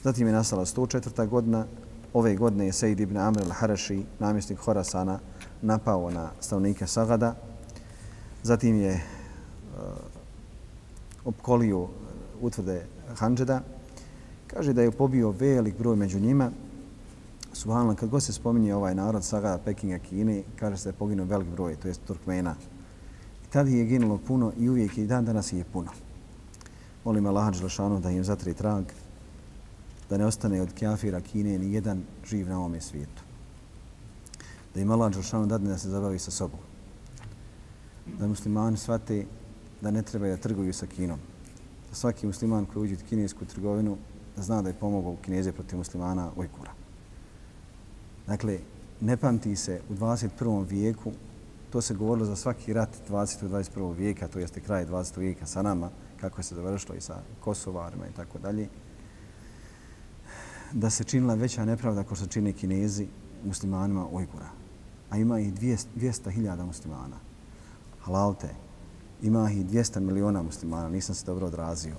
Zatim 0.03 0.27
je 0.27 0.33
nastala 0.33 0.65
104. 0.65 1.29
godina. 1.29 1.67
Ove 2.15 2.37
godine 2.37 2.67
je 2.67 2.73
Sejid 2.73 3.01
ibn 3.01 3.17
Amr 3.17 3.41
al-Haraši, 3.41 4.03
namjesnik 4.19 4.59
Horasana, 4.59 5.19
napao 5.63 6.11
na 6.11 6.31
stanovnike 6.41 6.87
Sagada. 6.87 7.35
Zatim 8.43 8.77
je 8.81 8.95
uh, 8.95 9.81
opkolio 11.25 11.89
utvrde 12.41 12.87
Hanđeda. 13.15 13.61
Kaže 14.47 14.73
da 14.73 14.83
je 14.83 14.91
pobio 14.91 15.31
velik 15.31 15.79
broj 15.79 15.97
među 15.97 16.21
njima. 16.21 16.51
Subhanallah, 17.53 17.97
kad 17.97 18.09
god 18.09 18.23
se 18.23 18.33
spominje 18.33 18.75
ovaj 18.75 18.95
narod 18.95 19.25
Sagada, 19.25 19.59
Pekinga, 19.65 19.99
Kine, 19.99 20.43
kaže 20.57 20.77
se 20.77 20.85
da 20.85 20.91
je 20.91 20.99
poginuo 20.99 21.27
velik 21.27 21.49
broj, 21.49 21.77
to 21.77 21.89
je 21.89 21.95
Turkmena, 21.95 22.55
Tad 23.51 23.69
je 23.69 23.85
ginulo 23.85 24.19
puno 24.19 24.53
i 24.59 24.69
uvijek 24.69 24.99
i 24.99 25.07
dan 25.07 25.25
danas 25.25 25.53
je 25.53 25.65
puno. 25.73 25.91
Molim 27.05 27.27
Allah 27.27 27.53
Đelšanu 27.59 28.01
da 28.01 28.11
im 28.11 28.25
zatri 28.25 28.55
trag, 28.55 28.85
da 30.11 30.19
ne 30.19 30.27
ostane 30.27 30.63
od 30.63 30.75
kjafira 30.75 31.21
Kine 31.21 31.59
ni 31.59 31.73
jedan 31.73 32.03
živ 32.29 32.49
na 32.49 32.59
ovome 32.59 32.81
svijetu. 32.81 33.23
Da 34.75 34.81
im 34.81 34.91
Allah 34.91 35.13
Đelšanu 35.13 35.47
dadne 35.47 35.69
da 35.69 35.79
se 35.79 35.91
zabavi 35.91 36.19
sa 36.19 36.31
sobom. 36.31 36.61
Da 38.19 38.29
muslimani 38.29 38.77
shvate 38.77 39.27
da 39.81 39.91
ne 39.91 40.03
treba 40.03 40.29
da 40.29 40.37
trguju 40.37 40.73
sa 40.73 40.87
Kinom. 40.87 41.19
Da 41.89 41.95
svaki 41.95 42.27
musliman 42.27 42.67
koji 42.67 42.85
uđe 42.85 42.95
u 42.95 43.09
kinesku 43.09 43.45
trgovinu 43.45 43.97
da 44.37 44.43
zna 44.43 44.63
da 44.63 44.69
je 44.69 44.75
pomogao 44.81 45.17
kineze 45.23 45.53
protiv 45.53 45.79
muslimana 45.79 46.31
Ojkura. 46.37 46.73
Dakle, 48.27 48.59
ne 49.01 49.17
pamti 49.17 49.57
se 49.57 49.81
u 49.89 49.95
21. 49.95 50.69
vijeku 50.69 51.13
To 51.71 51.81
se 51.81 51.95
govorilo 51.95 52.27
za 52.27 52.37
svaki 52.37 52.73
rat 52.73 52.97
20. 53.09 53.47
i 53.47 53.49
21. 53.49 53.97
vijeka, 53.97 54.29
to 54.29 54.39
jeste 54.39 54.61
kraj 54.61 54.87
20. 54.87 55.19
vijeka 55.19 55.47
sa 55.47 55.63
nama, 55.63 55.91
kako 56.21 56.41
je 56.41 56.45
se 56.45 56.55
završilo 56.55 56.95
i 56.95 57.01
sa 57.01 57.23
Kosovarima 57.41 58.07
i 58.07 58.13
tako 58.13 58.39
dalje. 58.39 58.69
da 60.73 60.91
se 60.91 61.05
činila 61.05 61.35
veća 61.35 61.65
nepravda 61.65 62.05
ko 62.05 62.15
što 62.15 62.27
čine 62.27 62.53
kinezi 62.53 63.07
muslimanima 63.45 64.07
Ujgura. 64.07 64.49
A 65.11 65.17
ima 65.17 65.41
ih 65.41 65.55
200.000 65.55 66.65
muslimana. 66.65 67.17
Halalte, 68.01 68.49
ima 69.23 69.51
ih 69.51 69.67
200 69.67 70.01
miliona 70.01 70.43
muslimana, 70.43 70.89
nisam 70.89 71.15
se 71.15 71.27
dobro 71.27 71.47
odrazio. 71.47 71.95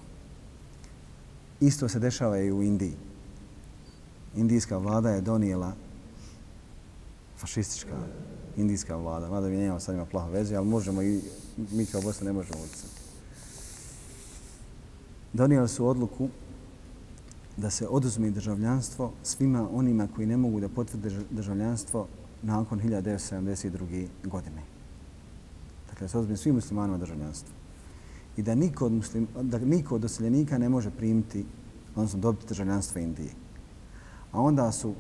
Isto 1.59 1.89
se 1.89 1.99
dešava 1.99 2.39
i 2.39 2.51
u 2.51 2.63
Indiji. 2.63 2.97
Indijska 4.35 4.77
vlada 4.77 5.09
je 5.09 5.21
donijela 5.21 5.73
fašistička 7.37 7.97
indijska 8.57 8.95
vlada, 8.95 9.29
mada 9.29 9.47
mi 9.47 9.57
nemamo 9.57 9.79
sad 9.79 9.95
ima 9.95 10.05
plaho 10.05 10.29
veze, 10.29 10.55
ali 10.55 10.67
možemo 10.67 11.01
i 11.01 11.21
mi 11.71 11.85
kao 11.85 12.01
Bosna 12.01 12.25
ne 12.25 12.33
možemo 12.33 12.59
utjecati. 12.63 13.01
Donijeli 15.33 15.67
su 15.69 15.87
odluku 15.87 16.29
da 17.57 17.69
se 17.69 17.87
oduzme 17.87 18.29
državljanstvo 18.29 19.11
svima 19.23 19.69
onima 19.73 20.07
koji 20.15 20.27
ne 20.27 20.37
mogu 20.37 20.59
da 20.59 20.69
potvrde 20.69 21.09
državljanstvo 21.29 22.07
nakon 22.41 22.79
1972. 22.79 24.07
godine. 24.23 24.61
Dakle, 25.89 26.07
se 26.07 26.17
oduzme 26.17 26.37
svim 26.37 26.55
muslimanima 26.55 26.97
državljanstvo. 26.97 27.53
I 28.37 28.41
da 28.41 28.55
niko 28.55 28.85
od, 28.85 28.91
muslim, 28.91 29.27
da 29.41 29.59
niko 29.59 29.95
od 29.95 30.01
doseljenika 30.01 30.57
ne 30.57 30.69
može 30.69 30.89
primiti, 30.89 31.45
odnosno 31.95 32.19
dobiti 32.19 32.47
državljanstvo 32.47 33.01
Indije. 33.01 33.29
A 34.31 34.41
onda 34.41 34.71
su, 34.71 34.93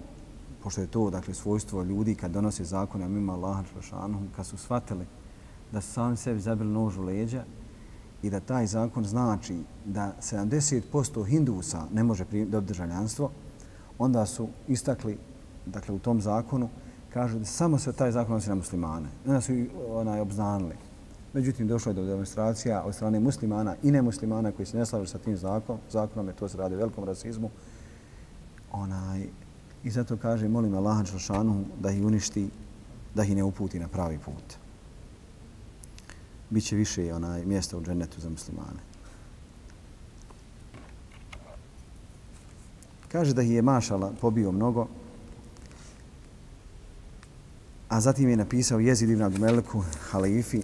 pošto 0.63 0.81
je 0.81 0.87
to 0.87 1.09
dakle, 1.09 1.33
svojstvo 1.33 1.83
ljudi 1.83 2.15
kad 2.15 2.31
donose 2.31 2.63
zakone, 2.63 3.09
mimo 3.09 3.33
Allaha 3.33 3.63
Đelešanuhu, 3.63 4.25
kad 4.35 4.45
su 4.45 4.57
shvatili 4.57 5.05
da 5.71 5.81
su 5.81 5.91
sami 5.91 6.17
sebi 6.17 6.39
zabili 6.39 6.69
nož 6.69 6.97
u 6.97 7.03
leđa 7.03 7.43
i 8.23 8.29
da 8.29 8.39
taj 8.39 8.67
zakon 8.67 9.05
znači 9.05 9.57
da 9.85 10.15
70% 10.21 11.25
hindusa 11.25 11.85
ne 11.93 12.03
može 12.03 12.23
dobiti 12.23 12.67
državljanstvo, 12.67 13.31
onda 13.99 14.25
su 14.25 14.47
istakli 14.67 15.17
dakle, 15.65 15.95
u 15.95 15.99
tom 15.99 16.21
zakonu, 16.21 16.69
kažu 17.13 17.39
da 17.39 17.45
samo 17.45 17.79
se 17.79 17.93
taj 17.93 18.11
zakon 18.11 18.33
odnosi 18.33 18.49
na 18.49 18.55
muslimane. 18.55 19.07
Onda 19.27 19.41
su 19.41 19.53
onaj 19.89 20.19
obznanili. 20.19 20.75
Međutim, 21.33 21.67
došlo 21.67 21.89
je 21.89 21.93
do 21.93 22.05
demonstracija 22.05 22.83
od 22.83 22.95
strane 22.95 23.19
muslimana 23.19 23.75
i 23.83 23.91
nemuslimana 23.91 24.51
koji 24.51 24.65
se 24.65 24.77
ne 24.77 24.85
slažu 24.85 25.05
sa 25.05 25.17
tim 25.17 25.37
zakon, 25.37 25.77
zakonom, 25.89 26.27
je 26.27 26.33
to 26.33 26.47
se 26.47 26.57
radi 26.57 26.75
o 26.75 26.77
velikom 26.77 27.03
rasizmu. 27.03 27.49
Onaj, 28.71 29.27
I 29.83 29.89
zato 29.91 30.17
kaže, 30.17 30.47
molim 30.47 30.75
Allaha 30.75 31.03
Đelšanu 31.03 31.65
da 31.79 31.91
ih 31.91 32.03
uništi, 32.05 32.49
da 33.15 33.23
ih 33.23 33.35
ne 33.35 33.43
uputi 33.43 33.79
na 33.79 33.87
pravi 33.87 34.17
put 34.17 34.61
Biće 36.49 36.75
više 36.75 37.13
onaj 37.13 37.45
mjesta 37.45 37.77
u 37.77 37.83
džennetu 37.83 38.21
za 38.21 38.29
muslimane. 38.29 38.79
Kaže 43.11 43.33
da 43.33 43.41
ih 43.41 43.51
je 43.51 43.61
Mašala 43.61 44.13
pobio 44.21 44.51
mnogo, 44.51 44.87
a 47.89 48.01
zatim 48.01 48.29
je 48.29 48.37
napisao 48.37 48.79
Jezid 48.79 49.09
ibn 49.09 49.21
Abdumeliku, 49.21 49.83
halifi, 50.11 50.61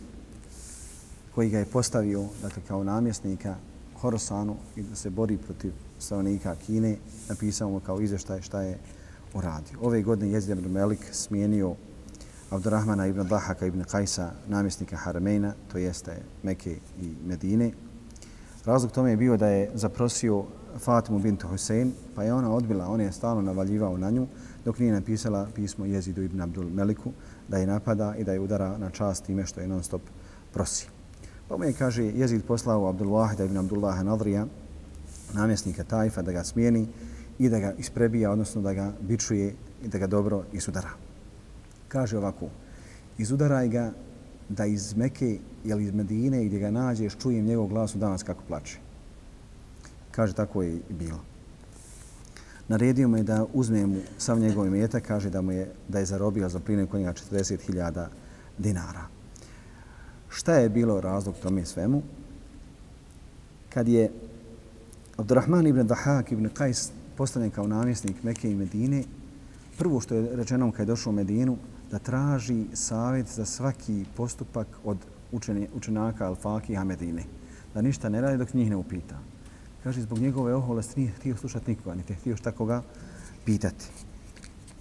koji 1.35 1.49
ga 1.49 1.59
je 1.59 1.65
postavio 1.65 2.25
dakle, 2.41 2.61
kao 2.67 2.83
namjesnika 2.83 3.55
Horosanu 4.01 4.55
i 4.75 4.81
da 4.81 4.95
se 4.95 5.09
bori 5.09 5.37
protiv 5.37 5.73
stanovnika 5.99 6.55
Kine, 6.55 6.97
napisao 7.29 7.69
mu 7.69 7.79
kao 7.79 8.01
izveštaj 8.01 8.41
šta 8.41 8.61
je 8.61 8.79
uradio. 9.33 9.79
Ove 9.81 10.01
godine 10.01 10.31
Jezid 10.31 10.57
ibn 10.57 10.71
Melik 10.71 10.99
smijenio 11.11 11.75
Abdurrahmana 12.49 13.07
ibn 13.07 13.27
Dahaka 13.27 13.65
ibn 13.65 13.83
Kajsa, 13.83 14.31
namjesnika 14.47 14.95
Haramejna, 14.95 15.53
to 15.71 15.77
jeste 15.77 16.21
Mekke 16.43 16.75
i 17.01 17.13
Medine. 17.25 17.71
Razlog 18.65 18.91
tome 18.91 19.09
je 19.09 19.17
bio 19.17 19.37
da 19.37 19.47
je 19.47 19.71
zaprosio 19.73 20.43
Fatimu 20.79 21.19
bintu 21.19 21.47
Husein, 21.47 21.91
pa 22.15 22.23
je 22.23 22.33
ona 22.33 22.51
odbila, 22.51 22.87
on 22.87 23.01
je 23.01 23.11
stalno 23.11 23.41
navaljivao 23.41 23.97
na 23.97 24.09
nju, 24.09 24.27
dok 24.65 24.79
nije 24.79 24.93
napisala 24.93 25.47
pismo 25.55 25.85
Jezidu 25.85 26.21
ibn 26.21 26.41
Abdul 26.41 26.69
Meliku, 26.69 27.11
da 27.47 27.57
je 27.57 27.67
napada 27.67 28.15
i 28.15 28.23
da 28.23 28.33
je 28.33 28.39
udara 28.39 28.77
na 28.77 28.89
čast 28.89 29.25
time 29.25 29.45
što 29.45 29.61
je 29.61 29.67
non 29.67 29.83
stop 29.83 30.01
prosi. 30.53 30.87
Pa 31.47 31.57
mu 31.57 31.63
je, 31.63 31.73
kaže, 31.73 32.03
Jezid 32.03 32.43
poslao 32.43 32.89
Abdul 32.89 33.07
Wahida 33.07 33.45
ibn 33.45 33.57
Abdullaha 33.57 34.03
Nadrija, 34.03 34.45
namjesnika 35.33 35.83
Tajfa, 35.83 36.21
da 36.21 36.31
ga 36.31 36.43
smijeni 36.43 36.87
i 37.39 37.49
da 37.49 37.59
ga 37.59 37.73
isprebija, 37.77 38.31
odnosno 38.31 38.61
da 38.61 38.73
ga 38.73 38.93
bičuje 39.01 39.53
i 39.83 39.87
da 39.87 39.97
ga 39.97 40.07
dobro 40.07 40.43
isudara 40.53 41.07
kaže 41.87 42.17
ovako, 42.17 42.49
izudaraj 43.17 43.67
ga 43.67 43.91
da 44.49 44.65
iz 44.65 44.95
Meke 44.95 45.39
ili 45.63 45.83
iz 45.83 45.93
Medine 45.93 46.45
gdje 46.45 46.59
ga 46.59 46.71
nađeš, 46.71 47.17
čujem 47.17 47.45
njegov 47.45 47.67
glas 47.67 47.95
u 47.95 47.97
danas 47.97 48.23
kako 48.23 48.43
plače. 48.47 48.77
Kaže, 50.11 50.33
tako 50.33 50.61
je 50.61 50.75
i 50.75 50.93
bilo. 50.93 51.19
Naredio 52.67 53.07
me 53.07 53.23
da 53.23 53.45
uzme 53.53 53.85
mu 53.85 53.99
sav 54.17 54.39
njegov 54.39 54.67
imetak, 54.67 55.03
kaže 55.03 55.29
da 55.29 55.41
mu 55.41 55.51
je, 55.51 55.71
da 55.87 55.99
je 55.99 56.05
zarobio 56.05 56.49
za 56.49 56.59
plinu 56.59 56.87
kod 56.87 56.99
njega 56.99 57.13
40.000 57.13 58.07
dinara. 58.57 59.07
Šta 60.29 60.53
je 60.53 60.69
bilo 60.69 61.01
razlog 61.01 61.35
tome 61.43 61.65
svemu? 61.65 62.01
Kad 63.69 63.87
je 63.87 64.11
Abdurrahman 65.17 65.67
ibn 65.67 65.87
Dahak 65.87 66.31
ibn 66.31 66.49
Qajs 66.49 66.91
postavljen 67.17 67.51
kao 67.51 67.67
namjesnik 67.67 68.23
Mekke 68.23 68.51
i 68.51 68.55
Medine, 68.55 69.03
prvo 69.77 69.99
što 69.99 70.15
je 70.15 70.35
rečeno 70.35 70.71
kad 70.71 70.79
je 70.79 70.91
došao 70.91 71.11
u 71.11 71.15
Medinu, 71.15 71.57
da 71.91 71.99
traži 71.99 72.65
savjet 72.73 73.27
za 73.27 73.45
svaki 73.45 74.05
postupak 74.15 74.67
od 74.83 74.97
učenja, 75.31 75.67
učenaka 75.75 76.31
Al-Faki 76.31 76.81
i 76.81 76.85
Medine. 76.85 77.23
Da 77.73 77.81
ništa 77.81 78.09
ne 78.09 78.21
radi 78.21 78.37
dok 78.37 78.53
njih 78.53 78.69
ne 78.69 78.75
upita. 78.75 79.19
Kaže, 79.83 80.01
zbog 80.01 80.19
njegove 80.19 80.55
oholosti 80.55 80.99
nije 80.99 81.11
htio 81.11 81.37
slušati 81.37 81.71
nikoga, 81.71 81.95
niti 81.95 82.13
htio 82.13 82.37
šta 82.37 82.51
koga 82.51 82.83
pitati. 83.45 83.85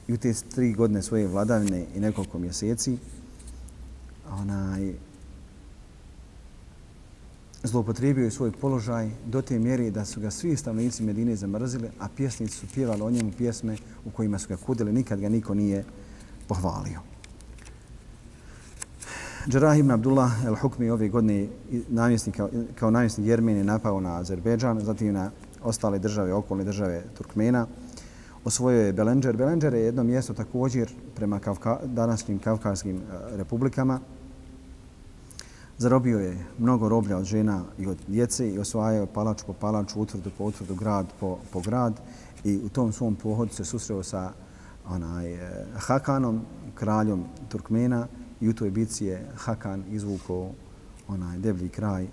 I 0.08 0.12
u 0.12 0.16
te 0.16 0.32
tri 0.54 0.72
godine 0.72 1.02
svoje 1.02 1.28
vladavine 1.28 1.84
i 1.94 2.00
nekoliko 2.00 2.38
mjeseci 2.38 2.98
onaj, 4.30 4.94
zloupotrijebio 7.66 8.24
je 8.24 8.30
svoj 8.30 8.52
položaj 8.52 9.10
do 9.26 9.42
te 9.42 9.58
mjere 9.58 9.90
da 9.90 10.04
su 10.04 10.20
ga 10.20 10.30
svi 10.30 10.56
stavnici 10.56 11.02
Medine 11.02 11.36
zamrzili, 11.36 11.88
a 11.98 12.08
pjesnici 12.16 12.56
su 12.56 12.66
pjevali 12.74 13.02
o 13.02 13.10
njemu 13.10 13.32
pjesme 13.38 13.76
u 14.04 14.10
kojima 14.10 14.38
su 14.38 14.48
ga 14.48 14.56
kudili. 14.56 14.92
Nikad 14.92 15.20
ga 15.20 15.28
niko 15.28 15.54
nije 15.54 15.84
pohvalio. 16.48 17.00
Džarah 19.48 19.78
ibn 19.78 19.90
Abdullah 19.90 20.44
el-Hukmi 20.46 20.90
ove 20.90 21.08
godine 21.08 21.48
namjesnik, 21.88 22.40
kao 22.74 22.90
namjesnik 22.90 23.26
Jermenije 23.26 23.64
napao 23.64 24.00
na 24.00 24.16
Azerbejdžan, 24.18 24.80
zatim 24.80 25.14
na 25.14 25.30
ostale 25.62 25.98
države, 25.98 26.32
okolne 26.34 26.64
države 26.64 27.04
Turkmena. 27.14 27.66
Osvojio 28.44 28.80
je 28.80 28.92
Belenđer. 28.92 29.36
Belenđer 29.36 29.74
je 29.74 29.80
jedno 29.80 30.04
mjesto 30.04 30.34
također 30.34 30.90
prema 31.14 31.38
Kavka, 31.38 31.78
današnjim 31.84 32.38
kavkarskim 32.38 32.96
eh, 32.96 33.36
republikama. 33.36 34.00
Zarobio 35.78 36.18
je 36.18 36.44
mnogo 36.58 36.88
roblja 36.88 37.16
od 37.16 37.24
žena 37.24 37.64
i 37.78 37.86
od 37.86 37.98
djece 38.08 38.50
i 38.50 38.58
osvajao 38.58 39.06
palač 39.06 39.42
po 39.46 39.52
palaču, 39.52 40.00
utvrdu 40.00 40.30
po 40.38 40.44
utvrdu, 40.44 40.74
grad 40.74 41.06
po, 41.20 41.38
po 41.52 41.60
grad 41.60 42.00
i 42.44 42.56
u 42.56 42.68
tom 42.68 42.92
svom 42.92 43.14
pohodu 43.14 43.54
se 43.54 43.64
susreo 43.64 44.02
sa 44.02 44.32
onaj, 44.88 45.32
eh, 45.32 45.66
Hakanom, 45.76 46.40
kraljom 46.74 47.24
Turkmena 47.48 48.06
i 48.40 48.48
u 48.48 48.54
toj 48.54 48.70
bici 48.70 49.04
je 49.04 49.26
Hakan 49.36 49.84
izvukao 49.90 50.50
onaj 51.08 51.38
deblji 51.38 51.68
kraj 51.68 52.06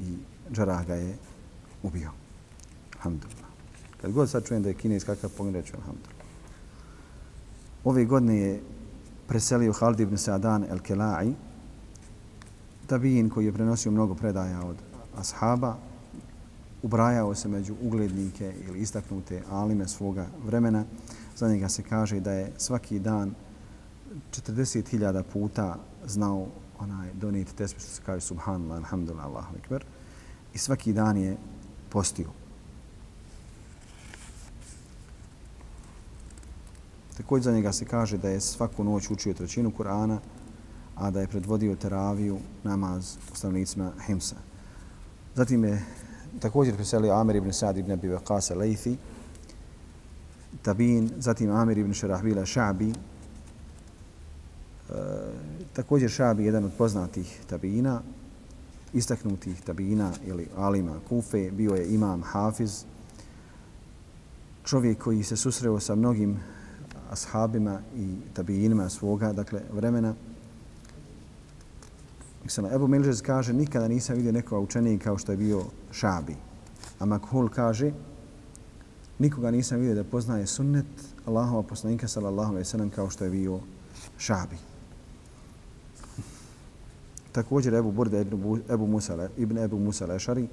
i 0.00 0.16
Džarah 0.52 0.86
ga 0.86 0.94
je 0.94 1.16
ubio. 1.82 2.10
Alhamdulillah. 2.96 3.50
Kad 4.00 4.12
god 4.12 4.30
sad 4.30 4.44
čujem 4.44 4.62
da 4.62 4.68
je 4.68 4.74
kinez 4.74 5.04
kakav 5.04 5.30
pogled, 5.36 5.54
reću 5.54 5.76
Alhamdulillah. 5.76 6.26
Ove 7.84 8.04
godine 8.04 8.36
je 8.36 8.62
preselio 9.26 9.72
Halid 9.72 10.00
ibn 10.00 10.16
Sa'dan 10.16 10.64
el-Kelai, 10.70 11.34
tabijin 12.90 13.30
koji 13.30 13.46
je 13.46 13.52
prenosio 13.52 13.92
mnogo 13.92 14.14
predaja 14.14 14.64
od 14.66 14.76
ashaba, 15.16 15.76
ubrajao 16.82 17.34
se 17.34 17.48
među 17.48 17.74
uglednike 17.82 18.54
ili 18.68 18.80
istaknute 18.80 19.42
alime 19.50 19.88
svoga 19.88 20.26
vremena, 20.44 20.84
za 21.36 21.48
njega 21.48 21.68
se 21.68 21.82
kaže 21.82 22.20
da 22.20 22.32
je 22.32 22.52
svaki 22.56 22.98
dan 22.98 23.34
40.000 24.32 25.22
puta 25.22 25.76
znao 26.06 26.46
onaj 26.78 27.12
donijeti 27.14 27.54
tesbih 27.54 27.82
što 27.82 27.90
se 27.90 28.02
kaže 28.06 28.20
subhanallah, 28.20 28.78
alhamdulillah, 28.78 29.26
Allahu 29.26 29.56
ekber 29.56 29.84
i 30.54 30.58
svaki 30.58 30.92
dan 30.92 31.16
je 31.16 31.36
postio. 31.88 32.28
Također 37.16 37.44
za 37.44 37.52
njega 37.52 37.72
se 37.72 37.84
kaže 37.84 38.18
da 38.18 38.28
je 38.28 38.40
svaku 38.40 38.84
noć 38.84 39.10
učio 39.10 39.34
trećinu 39.34 39.72
Kur'ana, 39.78 40.18
a 41.00 41.10
da 41.10 41.20
je 41.20 41.26
predvodio 41.26 41.76
teraviju 41.76 42.38
namaz 42.64 43.16
ustavnicima 43.32 43.92
Himsa. 44.06 44.36
Zatim 45.34 45.64
je 45.64 45.82
također 46.40 46.74
preselio 46.74 47.12
Amir 47.12 47.36
ibn 47.36 47.52
Sa'd 47.52 47.76
ibn 47.76 47.92
Abi 47.92 48.08
Waqas 48.08 48.54
al-Laythi, 48.54 48.96
Tabin, 50.62 51.10
zatim 51.18 51.50
Amir 51.50 51.78
ibn 51.78 51.92
Šarahbila 51.92 52.46
Šabi. 52.46 52.90
E, 52.90 52.94
također 55.72 56.10
Šabi 56.10 56.44
jedan 56.44 56.64
od 56.64 56.72
poznatih 56.78 57.40
tabina, 57.46 58.02
istaknutih 58.92 59.62
tabina 59.62 60.12
ili 60.26 60.48
alima 60.56 61.00
Kufe, 61.08 61.50
bio 61.50 61.74
je 61.74 61.94
imam 61.94 62.22
Hafiz 62.22 62.84
čovjek 64.64 64.98
koji 64.98 65.22
se 65.22 65.36
susreo 65.36 65.80
sa 65.80 65.94
mnogim 65.94 66.40
ashabima 67.10 67.80
i 67.96 68.16
tabinima 68.34 68.88
svoga, 68.88 69.32
dakle, 69.32 69.60
vremena. 69.72 70.14
Ebu 72.74 72.88
Milžez 72.88 73.22
kaže, 73.22 73.52
nikada 73.52 73.88
nisam 73.88 74.16
vidio 74.16 74.32
nekoga 74.32 74.60
učenika 74.60 75.04
kao 75.04 75.18
što 75.18 75.32
je 75.32 75.36
bio 75.36 75.64
Šabi. 75.92 76.36
A 76.98 77.04
Makhul 77.04 77.48
kaže, 77.48 77.92
nikoga 79.18 79.50
nisam 79.50 79.78
vidio 79.78 79.94
da 79.94 80.04
poznaje 80.04 80.46
sunnet 80.46 80.86
Allahova 81.26 81.62
poslanika 81.62 82.08
sallallahu 82.08 82.50
alaihi 82.50 82.64
sallam 82.64 82.90
kao 82.90 83.10
što 83.10 83.24
je 83.24 83.30
bio 83.30 83.60
Šabi. 84.18 84.56
Također 87.32 87.74
Ebu 87.74 87.92
Burda 87.92 88.20
ibn 88.20 88.62
Ebu 88.70 88.86
Musa, 88.86 89.28
ibn 89.36 89.58
Ebu 89.58 89.78
Musa 89.78 90.06
Lešari 90.06 90.48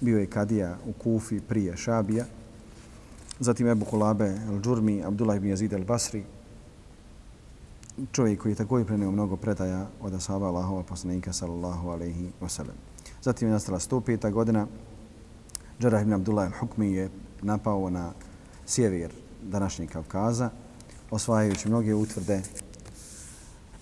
bio 0.00 0.18
je 0.18 0.26
kadija 0.26 0.78
u 0.86 0.92
Kufi 0.92 1.40
prije 1.40 1.76
Šabija. 1.76 2.24
Zatim 3.40 3.68
Ebu 3.68 3.84
Kulabe 3.84 4.38
al-Džurmi, 4.48 5.06
Abdullah 5.06 5.36
ibn 5.36 5.48
Yazid 5.48 5.72
al-Basri, 5.72 6.22
čovjek 8.12 8.40
koji 8.40 8.52
je 8.52 8.56
također 8.56 8.86
prenio 8.86 9.10
mnogo 9.10 9.36
predaja 9.36 9.86
od 10.00 10.14
ashaba 10.14 10.46
Allahova 10.46 10.82
poslanika 10.82 11.32
sallallahu 11.32 11.88
alaihi 11.88 12.30
wasallam. 12.40 12.76
Zatim 13.22 13.48
je 13.48 13.52
nastala 13.52 13.78
105. 13.78 14.32
godina. 14.32 14.66
Džarah 15.80 16.02
ibn 16.02 16.12
Abdullah 16.12 16.52
al-Hukmi 16.52 16.84
je 16.84 17.10
napao 17.42 17.90
na 17.90 18.12
sjever 18.66 19.12
današnjeg 19.42 19.90
Kavkaza, 19.90 20.50
osvajajući 21.10 21.68
mnoge 21.68 21.94
utvrde, 21.94 22.42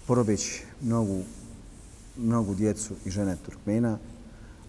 porobeći 0.07 0.65
mnogu, 0.83 1.23
mnogu 2.17 2.55
djecu 2.55 2.95
i 3.05 3.11
žene 3.11 3.37
Turkmena. 3.37 3.99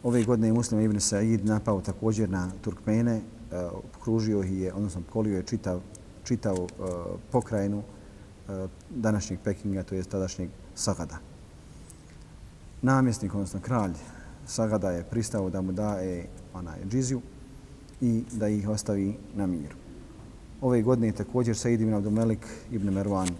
Ove 0.03 0.23
godine 0.23 0.47
je 0.47 0.53
Muslim 0.53 0.81
ibn 0.81 0.99
Sa'id 0.99 1.45
napao 1.45 1.81
također 1.81 2.29
na 2.29 2.51
Turkmene, 2.61 3.15
e, 3.15 3.21
okružio 3.95 4.43
ih 4.43 4.61
je, 4.61 4.73
odnosno 4.73 5.01
kolio 5.13 5.37
je 5.37 5.43
čitav, 5.43 5.79
čitav 6.23 6.55
uh, 6.55 6.69
e, 6.69 6.91
pokrajinu 7.31 7.83
E, 8.49 8.67
današnjeg 8.89 9.39
Pekinga, 9.43 9.83
to 9.83 9.95
je 9.95 10.03
tadašnjeg 10.03 10.49
Sagada. 10.75 11.17
Namjesnik, 12.81 13.33
odnosno 13.33 13.59
kralj 13.59 13.93
Sagada 14.47 14.91
je 14.91 15.03
pristao 15.03 15.49
da 15.49 15.61
mu 15.61 15.71
daje 15.71 16.27
onaj 16.53 16.79
džiziju 16.89 17.21
i 18.01 18.23
da 18.31 18.47
ih 18.47 18.69
ostavi 18.69 19.17
na 19.35 19.47
miru. 19.47 19.75
Ove 20.61 20.81
godine 20.81 21.07
je 21.07 21.15
također 21.15 21.57
Said 21.57 21.81
ibn 21.81 21.93
Abdumelik 21.93 22.47
ibn 22.71 22.89
Mervan 22.93 23.27
e, 23.27 23.33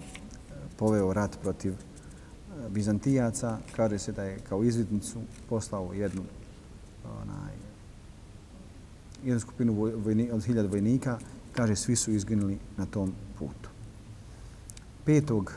poveo 0.77 1.13
rat 1.13 1.37
protiv 1.41 1.73
e, 1.73 2.69
Bizantijaca. 2.69 3.57
Kaže 3.75 3.99
se 3.99 4.11
da 4.11 4.23
je 4.23 4.39
kao 4.39 4.63
izvidnicu 4.63 5.19
poslao 5.49 5.93
jednu 5.93 6.21
onaj, 7.21 7.53
jednu 9.23 9.39
skupinu 9.39 9.73
vojni, 9.73 10.31
od 10.31 10.43
hiljad 10.43 10.71
vojnika. 10.71 11.19
Kaže, 11.55 11.75
svi 11.75 11.95
su 11.95 12.11
izginuli 12.11 12.57
na 12.77 12.85
tom 12.85 13.13
putu. 13.39 13.69
Petog, 15.05 15.53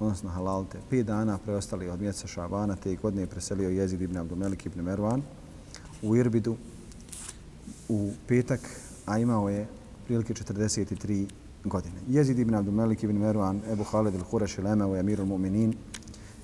odnosno 0.00 0.30
halalte, 0.30 0.78
pet 0.90 1.06
dana 1.06 1.38
preostali 1.38 1.88
od 1.88 2.00
mjeseca 2.00 2.26
Šabana, 2.26 2.76
te 2.76 2.96
godine 2.96 3.22
je 3.22 3.26
preselio 3.26 3.70
Jezid 3.70 4.00
ibn 4.00 4.16
Abdumelik 4.16 4.66
ibn 4.66 4.80
Mervan 4.80 5.22
u 6.02 6.16
Irbidu 6.16 6.56
u 7.88 8.10
petak, 8.28 8.60
a 9.06 9.18
imao 9.18 9.48
je 9.48 9.66
prilike 10.06 10.34
43 10.34 11.26
godine. 11.64 11.96
Jezid 12.08 12.38
ibn 12.38 12.54
Abdumelik 12.54 13.02
ibn 13.02 13.18
Mervan, 13.18 13.60
Ebu 13.72 13.84
Haled 13.84 14.14
il-Hureš 14.14 14.58
il-Emeo 14.58 14.96
Emirul 14.96 15.00
Amirul 15.00 15.26
Mu'minin, 15.26 15.74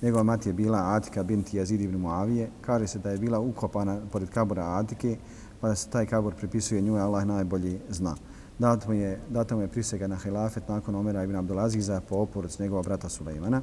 Njegova 0.01 0.23
mati 0.23 0.49
je 0.49 0.53
bila 0.53 0.79
Atika 0.83 1.23
bint 1.23 1.53
Jezid 1.53 1.81
ibn 1.81 1.97
Muavije. 1.97 2.49
Kaže 2.61 2.87
se 2.87 2.99
da 2.99 3.09
je 3.09 3.17
bila 3.17 3.39
ukopana 3.39 4.01
pored 4.11 4.29
kabura 4.29 4.63
Atike, 4.65 5.17
pa 5.61 5.67
da 5.67 5.75
se 5.75 5.89
taj 5.89 6.05
kabur 6.05 6.35
pripisuje 6.35 6.81
nju, 6.81 6.95
Allah 6.95 7.25
najbolji 7.25 7.79
zna 7.89 8.15
dat 8.59 8.87
mu 8.87 8.93
je, 8.93 9.19
data 9.29 9.55
mu 9.55 9.61
je 9.61 9.67
prisega 9.67 10.07
na 10.07 10.15
hilafet 10.15 10.67
nakon 10.67 10.95
Omera 10.95 11.23
ibn 11.23 11.35
Abdulaziza 11.35 12.01
po 12.09 12.15
oporuc 12.15 12.59
njegova 12.59 12.81
brata 12.81 13.09
Sulejmana. 13.09 13.61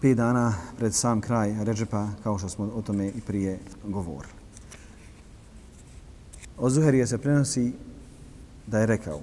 Pet 0.00 0.16
dana 0.16 0.54
pred 0.78 0.94
sam 0.94 1.20
kraj 1.20 1.64
Ređepa, 1.64 2.08
kao 2.22 2.38
što 2.38 2.48
smo 2.48 2.70
o 2.74 2.82
tome 2.82 3.08
i 3.08 3.20
prije 3.20 3.58
govorili. 3.84 4.32
Od 6.58 6.72
Zuherije 6.72 7.06
se 7.06 7.18
prenosi 7.18 7.72
da 8.66 8.78
je 8.78 8.86
rekao 8.86 9.20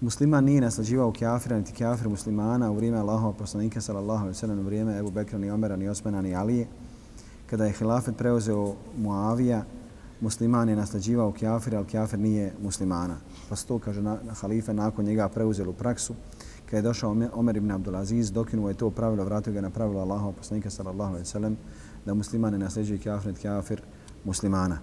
musliman 0.00 0.44
nije 0.44 0.60
naslađivao 0.60 1.12
kjafira, 1.12 1.58
niti 1.58 1.72
kjafir 1.72 2.08
muslimana 2.08 2.70
u 2.70 2.74
vrijeme 2.74 2.98
Allahova 2.98 3.32
poslanika 3.32 3.80
sallallahu 3.80 4.20
alaihi 4.20 4.38
sallam 4.38 4.58
u 4.58 4.62
vrijeme 4.62 4.98
Ebu 4.98 5.10
Bekra, 5.10 5.38
ni 5.38 5.50
Omera, 5.50 5.76
ni 5.76 5.88
Osmana, 5.88 6.22
ni 6.22 6.34
Alije. 6.34 6.66
Kada 7.50 7.64
je 7.64 7.72
hilafet 7.72 8.16
preuzeo 8.16 8.74
Muavija, 8.98 9.64
musliman 10.22 10.68
je 10.68 10.76
naslađivao 10.76 11.32
kjafira, 11.32 11.78
ali 11.78 11.86
kjafir 11.86 12.18
nije 12.18 12.52
muslimana. 12.62 13.16
Pa 13.48 13.56
sto, 13.56 13.78
kaže 13.78 14.02
na, 14.02 14.18
na 14.22 14.34
halife, 14.34 14.74
nakon 14.74 15.04
njega 15.04 15.28
preuzeli 15.28 15.68
u 15.68 15.72
praksu. 15.72 16.14
Kada 16.66 16.76
je 16.76 16.82
došao 16.82 17.16
Omer 17.34 17.56
ibn 17.56 17.70
Abdulaziz, 17.70 18.30
dokinuo 18.32 18.68
je 18.68 18.74
to 18.74 18.90
pravilo, 18.90 19.24
vratio 19.24 19.52
ga 19.52 19.60
na 19.60 19.70
pravilo 19.70 20.00
Allahova 20.00 20.32
poslanika 20.32 20.70
sallallahu 20.70 21.10
alaihi 21.10 21.28
sallam 21.28 21.56
da 22.06 22.14
musliman 22.14 22.52
ne 22.52 22.58
naslađuje 22.58 22.98
kjafir, 22.98 23.28
niti 23.28 23.40
kjafir 23.40 23.82
muslimana. 24.24 24.78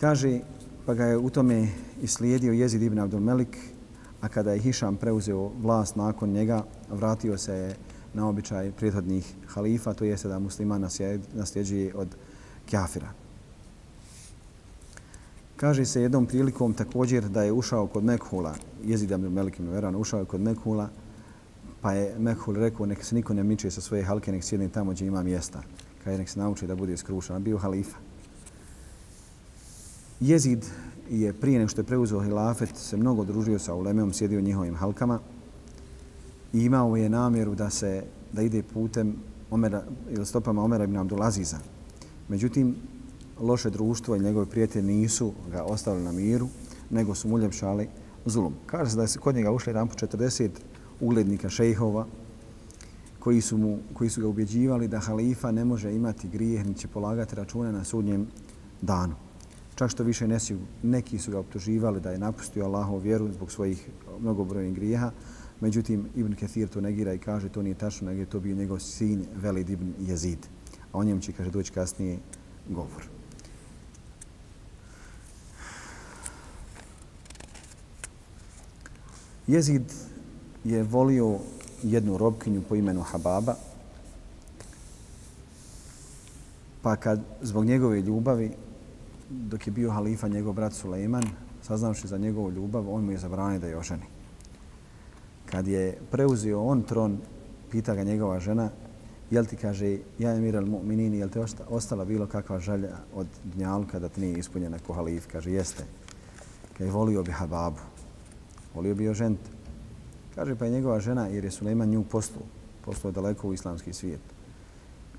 Kaže, 0.00 0.40
pa 0.86 0.94
ga 0.94 1.04
je 1.04 1.18
u 1.18 1.30
tome 1.30 1.68
islijedio 2.02 2.52
Jezid 2.52 2.82
ibn 2.82 2.98
Abdul 2.98 3.20
Melik, 3.20 3.56
a 4.20 4.28
kada 4.28 4.52
je 4.52 4.60
Hišam 4.60 4.96
preuzeo 4.96 5.50
vlast 5.62 5.96
nakon 5.96 6.30
njega, 6.30 6.64
vratio 6.90 7.38
se 7.38 7.54
je 7.54 7.76
na 8.14 8.28
običaj 8.28 8.72
prethodnih 8.72 9.34
halifa, 9.46 9.94
to 9.94 10.04
jeste 10.04 10.28
da 10.28 10.38
musliman 10.38 10.88
nasljeđuje 11.34 11.94
od 11.94 12.08
kjafira. 12.70 13.08
Kaže 15.56 15.84
se 15.84 16.02
jednom 16.02 16.26
prilikom 16.26 16.72
također 16.74 17.28
da 17.28 17.42
je 17.42 17.52
ušao 17.52 17.86
kod 17.86 18.04
Mekhula, 18.04 18.54
Jezid 18.84 19.10
ibn 19.10 19.28
Melik 19.28 19.58
ibn 19.58 19.68
Veran, 19.68 19.96
ušao 19.96 20.20
je 20.20 20.24
kod 20.24 20.40
Mekhula, 20.40 20.88
pa 21.80 21.92
je 21.92 22.14
Mekhul 22.18 22.54
rekao 22.54 22.86
nek 22.86 23.04
se 23.04 23.14
niko 23.14 23.34
ne 23.34 23.44
miče 23.44 23.70
sa 23.70 23.80
svoje 23.80 24.04
halke, 24.04 24.32
nek 24.32 24.44
sjedne 24.44 24.68
tamo 24.68 24.92
gdje 24.92 25.06
ima 25.06 25.22
mjesta. 25.22 25.62
Kaže 26.04 26.18
nek 26.18 26.28
se 26.28 26.38
nauči 26.38 26.66
da 26.66 26.74
bude 26.74 26.96
skrušan, 26.96 27.42
bio 27.42 27.58
halifa. 27.58 27.96
Jezid 30.20 30.64
je 31.10 31.32
prije 31.32 31.58
nego 31.58 31.68
što 31.68 31.80
je 31.80 31.86
preuzeo 31.86 32.22
hilafet 32.22 32.76
se 32.76 32.96
mnogo 32.96 33.24
družio 33.24 33.58
sa 33.58 33.74
ulemom, 33.74 34.12
sjedio 34.12 34.38
u 34.38 34.42
njihovim 34.42 34.74
halkama 34.74 35.18
i 36.52 36.64
imao 36.64 36.96
je 36.96 37.08
namjeru 37.08 37.54
da 37.54 37.70
se 37.70 38.04
da 38.32 38.42
ide 38.42 38.62
putem 38.62 39.16
Omera, 39.50 39.82
ili 40.10 40.26
stopama 40.26 40.64
Omera 40.64 40.84
ibn 40.84 40.96
Abdulaziza. 40.96 41.58
Međutim, 42.30 42.76
loše 43.40 43.70
društvo 43.70 44.16
i 44.16 44.20
njegovi 44.20 44.46
prijatelji 44.46 44.86
nisu 44.86 45.32
ga 45.52 45.62
ostavili 45.62 46.04
na 46.04 46.12
miru, 46.12 46.48
nego 46.90 47.14
su 47.14 47.28
mu 47.28 47.34
uljepšali 47.34 47.88
zulum. 48.26 48.54
Kaže 48.66 48.90
se 48.90 48.96
da 48.96 49.06
se 49.06 49.18
kod 49.18 49.34
njega 49.34 49.52
ušli 49.52 49.70
jedan 49.70 49.88
po 49.88 49.94
40 49.94 50.50
uglednika 51.00 51.48
šejhova 51.48 52.06
koji 53.18 53.40
su, 53.40 53.58
mu, 53.58 53.78
koji 53.94 54.10
su 54.10 54.20
ga 54.20 54.28
ubjeđivali 54.28 54.88
da 54.88 54.98
halifa 54.98 55.50
ne 55.50 55.64
može 55.64 55.94
imati 55.94 56.28
grijeh 56.28 56.66
ni 56.66 56.74
će 56.74 56.88
polagati 56.88 57.36
račune 57.36 57.72
na 57.72 57.84
sudnjem 57.84 58.26
danu. 58.82 59.14
Čak 59.74 59.90
što 59.90 60.04
više 60.04 60.28
nesi, 60.28 60.56
neki 60.82 61.18
su 61.18 61.30
ga 61.30 61.38
optuživali 61.38 62.00
da 62.00 62.10
je 62.10 62.18
napustio 62.18 62.64
Allahov 62.64 62.98
vjeru 62.98 63.32
zbog 63.32 63.52
svojih 63.52 63.88
mnogobrojnih 64.20 64.74
grijeha. 64.74 65.10
Međutim, 65.60 66.06
Ibn 66.14 66.34
Kathir 66.34 66.68
to 66.68 66.80
negira 66.80 67.14
i 67.14 67.18
kaže 67.18 67.48
to 67.48 67.62
nije 67.62 67.74
tačno, 67.74 68.08
nego 68.08 68.20
je 68.20 68.26
to 68.26 68.40
bio 68.40 68.56
njegov 68.56 68.78
sin 68.78 69.24
Velid 69.34 69.70
Ibn 69.70 69.92
Jezid. 70.00 70.38
A 70.92 70.98
o 70.98 71.04
njemu 71.04 71.20
će, 71.20 71.32
kaže, 71.32 71.50
doći 71.50 71.72
kasnije 71.72 72.18
govor. 72.68 73.08
Jezid 79.46 79.92
je 80.64 80.82
volio 80.82 81.38
jednu 81.82 82.18
robkinju 82.18 82.62
po 82.68 82.74
imenu 82.74 83.02
Hababa, 83.02 83.54
pa 86.82 86.96
kad 86.96 87.20
zbog 87.42 87.64
njegove 87.64 88.00
ljubavi 88.00 88.52
dok 89.30 89.66
je 89.66 89.72
bio 89.72 89.90
halifa 89.90 90.28
njegov 90.28 90.52
brat 90.52 90.72
Sulejman, 90.72 91.24
saznavši 91.62 92.08
za 92.08 92.18
njegovu 92.18 92.50
ljubav, 92.50 92.94
on 92.94 93.04
mu 93.04 93.12
je 93.12 93.18
zabranio 93.18 93.58
da 93.58 93.66
je 93.66 93.76
oženi. 93.76 94.06
Kad 95.46 95.66
je 95.66 95.98
preuzio 96.10 96.62
on 96.62 96.82
tron, 96.82 97.18
pita 97.70 97.94
ga 97.94 98.04
njegova 98.04 98.40
žena, 98.40 98.70
jel 99.30 99.46
ti 99.46 99.56
kaže, 99.56 99.98
ja 100.18 100.34
emir 100.34 100.56
al 100.56 100.66
mu'minini, 100.66 101.18
jel 101.18 101.28
ti 101.28 101.38
ostala 101.68 102.04
bilo 102.04 102.26
kakva 102.26 102.58
želja 102.58 102.96
od 103.14 103.26
dnjalka 103.54 103.98
da 103.98 104.08
ti 104.08 104.20
nije 104.20 104.38
ispunjena 104.38 104.78
ko 104.86 104.92
halif? 104.92 105.26
Kaže, 105.26 105.52
jeste. 105.52 105.84
Kaže, 106.78 106.90
volio 106.90 107.22
bi 107.22 107.32
Hababu. 107.32 107.80
Volio 108.74 108.94
bi 108.94 109.08
ožent. 109.08 109.40
Kaže, 110.34 110.54
pa 110.54 110.64
je 110.64 110.70
njegova 110.70 111.00
žena, 111.00 111.26
jer 111.26 111.44
je 111.44 111.50
Suleiman 111.50 111.88
nju 111.88 112.04
poslu, 112.04 112.42
je 113.04 113.12
daleko 113.12 113.48
u 113.48 113.54
islamski 113.54 113.92
svijet. 113.92 114.20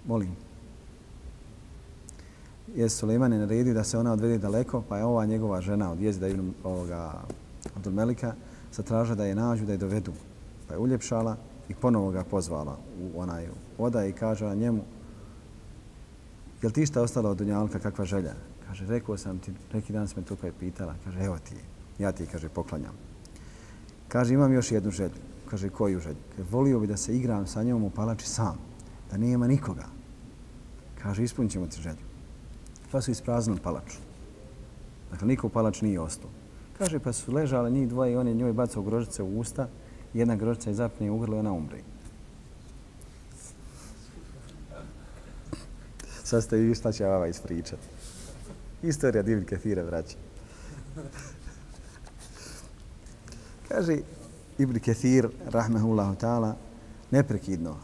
Molim, 0.07 0.36
je 2.76 2.89
Suleiman 2.89 3.34
je 3.34 3.39
naredio 3.39 3.74
da 3.74 3.84
se 3.84 3.97
ona 3.97 4.14
odvede 4.14 4.38
daleko, 4.38 4.84
pa 4.89 4.97
je 4.97 5.05
ova 5.05 5.26
njegova 5.26 5.62
žena 5.62 5.91
od 5.91 6.01
jezida 6.01 6.28
Ibn 6.28 6.53
ovoga 6.64 7.22
Abdul 7.76 7.93
Melika 7.93 8.34
zatražila 8.74 9.16
da 9.16 9.26
je 9.26 9.36
nađu, 9.36 9.66
da 9.66 9.72
je 9.72 9.78
dovedu. 9.78 10.12
Pa 10.68 10.74
je 10.74 10.80
uljepšala 10.80 11.38
i 11.70 11.76
ponovo 11.76 12.12
ga 12.12 12.24
pozvala 12.24 12.78
u 13.01 13.22
onaj 13.22 13.47
oda 13.84 14.05
i 14.05 14.13
kaže 14.13 14.45
na 14.45 14.55
njemu 14.55 14.84
jel 16.61 16.71
ti 16.71 16.86
šta 16.86 17.01
ostala 17.01 17.29
od 17.29 17.38
Dunjalka, 17.38 17.79
kakva 17.79 18.05
želja? 18.05 18.34
Kaže, 18.67 18.86
rekao 18.86 19.17
sam 19.17 19.39
ti, 19.39 19.51
neki 19.73 19.93
dan 19.93 20.07
sam 20.07 20.19
me 20.19 20.25
to 20.25 20.36
pa 20.36 20.47
je 20.47 20.53
pitala. 20.59 20.95
Kaže, 21.03 21.19
evo 21.19 21.38
ti. 21.38 21.55
Ja 21.99 22.11
ti, 22.11 22.25
kaže, 22.25 22.49
poklanjam. 22.49 22.93
Kaže, 24.07 24.34
imam 24.34 24.53
još 24.53 24.71
jednu 24.71 24.91
želju. 24.91 25.19
Kaže, 25.49 25.69
koju 25.69 25.99
želju? 25.99 26.17
Kaže, 26.29 26.49
volio 26.51 26.79
bi 26.79 26.88
da 26.88 26.97
se 26.97 27.15
igram 27.15 27.47
sa 27.47 27.63
njom 27.63 27.84
u 27.84 27.89
palači 27.89 28.27
sam. 28.27 28.57
Da 29.11 29.17
nema 29.17 29.47
nikoga. 29.47 29.86
Kaže, 31.01 31.23
ispunit 31.23 31.51
ćemo 31.51 31.67
ti 31.67 31.82
želju. 31.82 32.05
Pa 32.91 33.01
su 33.01 33.11
ispraznili 33.11 33.59
palaču. 33.59 33.97
Dakle, 35.11 35.27
niko 35.27 35.47
u 35.47 35.49
palač 35.49 35.82
nije 35.82 35.99
ostao. 35.99 36.29
Kaže, 36.77 36.99
pa 36.99 37.13
su 37.13 37.34
ležali 37.34 37.71
njih 37.71 37.89
dvoje 37.89 38.13
i 38.13 38.15
on 38.15 38.27
je 38.27 38.34
njoj 38.34 38.53
bacao 38.53 38.84
grožice 38.84 39.23
u 39.23 39.39
usta. 39.39 39.67
Jedna 40.13 40.36
grožica 40.36 40.69
je 40.69 40.73
zapne 40.73 41.11
u 41.11 41.19
grlo 41.19 41.36
i 41.36 41.39
ona 41.39 41.51
umri. 41.51 41.84
Sad 46.32 46.43
ste 46.43 46.57
vi 46.57 46.75
šta 46.75 46.91
će 46.91 47.05
vama 47.05 47.27
ispričati. 47.27 47.82
Istorija 48.84 49.23
divlj 49.23 49.45
kefire, 49.45 49.84
braći. 49.84 50.15
Kaže 53.67 53.97
Ibn 54.57 54.79
Kathir, 54.79 55.27
rahmehullahu 55.45 56.15
ta'ala, 56.15 56.53
neprekidno. 57.11 57.75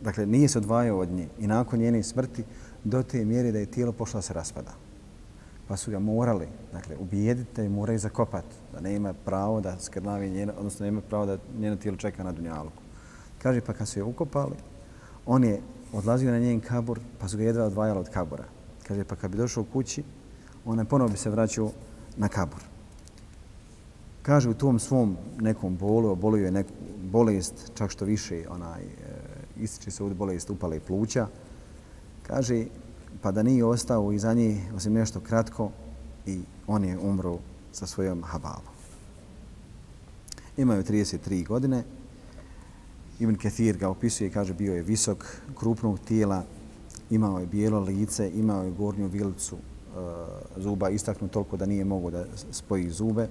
Dakle, 0.00 0.26
nije 0.26 0.48
se 0.48 0.58
odvajao 0.58 0.98
od 0.98 1.10
nje 1.10 1.28
i 1.38 1.46
nakon 1.46 1.78
njene 1.78 2.02
smrti 2.02 2.44
do 2.84 3.02
te 3.02 3.24
mjere 3.24 3.52
da 3.52 3.58
je 3.58 3.70
tijelo 3.70 3.92
pošlo 3.92 4.22
se 4.22 4.34
raspada. 4.34 4.74
Pa 5.68 5.76
su 5.76 5.90
ga 5.90 5.98
morali, 5.98 6.48
dakle, 6.72 6.96
ubijediti 6.96 7.50
da 7.56 7.62
je 7.62 7.68
moraju 7.68 7.98
zakopati, 7.98 8.56
da 8.72 8.80
nema 8.80 9.12
pravo 9.12 9.60
da 9.60 9.78
skrnavi 9.80 10.30
njeno, 10.30 10.52
odnosno 10.58 10.86
nema 10.86 11.00
pravo 11.00 11.26
da 11.26 11.38
njeno 11.58 11.76
tijelo 11.76 11.96
čeka 11.96 12.24
na 12.24 12.32
dunjalku. 12.32 12.82
Kaže, 13.38 13.60
pa 13.60 13.72
kad 13.72 13.88
su 13.88 13.98
je 13.98 14.04
ukopali, 14.04 14.56
on 15.26 15.44
je 15.44 15.60
odlazio 15.92 16.30
na 16.30 16.38
njen 16.38 16.60
kabur, 16.60 17.00
pa 17.18 17.28
su 17.28 17.36
ga 17.36 17.44
jedva 17.44 17.64
odvajali 17.64 18.00
od 18.00 18.08
kabura. 18.08 18.44
Kaže, 18.88 19.04
pa 19.04 19.16
kad 19.16 19.30
bi 19.30 19.36
došao 19.36 19.62
u 19.62 19.72
kući, 19.72 20.02
ona 20.64 20.84
ponovo 20.84 21.10
bi 21.10 21.16
se 21.16 21.30
vraćao 21.30 21.70
na 22.16 22.28
kabur. 22.28 22.60
Kaže, 24.22 24.48
u 24.48 24.54
tom 24.54 24.78
svom 24.78 25.16
nekom 25.40 25.76
bolu, 25.76 26.10
obolio 26.10 26.44
je 26.44 26.50
neku 26.50 26.70
bolest, 27.02 27.54
čak 27.74 27.90
što 27.90 28.04
više, 28.04 28.44
onaj, 28.50 28.82
e, 28.82 28.86
ističe 29.60 29.90
se 29.90 30.04
od 30.04 30.16
bolest 30.16 30.50
upale 30.50 30.80
pluća. 30.80 31.26
Kaže, 32.26 32.64
pa 33.22 33.32
da 33.32 33.42
nije 33.42 33.64
ostao 33.64 34.12
iza 34.12 34.34
nje, 34.34 34.60
osim 34.76 34.92
nešto 34.92 35.20
kratko, 35.20 35.70
i 36.26 36.40
on 36.66 36.84
je 36.84 36.98
umro 36.98 37.38
sa 37.72 37.86
svojom 37.86 38.22
habalom. 38.22 38.74
Imaju 40.56 40.82
33 40.82 41.46
godine, 41.46 41.84
Ibn 43.20 43.36
Kathir 43.36 43.76
ga 43.76 43.88
opisuje, 43.88 44.30
kaže, 44.30 44.54
bio 44.54 44.74
je 44.74 44.82
visok, 44.82 45.24
krupnog 45.58 45.98
tijela, 45.98 46.44
imao 47.10 47.38
je 47.38 47.46
bijelo 47.46 47.80
lice, 47.80 48.30
imao 48.34 48.62
je 48.62 48.70
gornju 48.70 49.06
vilicu 49.06 49.56
e, 49.56 49.60
zuba 50.56 50.88
istaknut 50.88 51.30
toliko 51.30 51.56
da 51.56 51.66
nije 51.66 51.84
mogo 51.84 52.10
da 52.10 52.24
spoji 52.50 52.90
zube. 52.90 53.28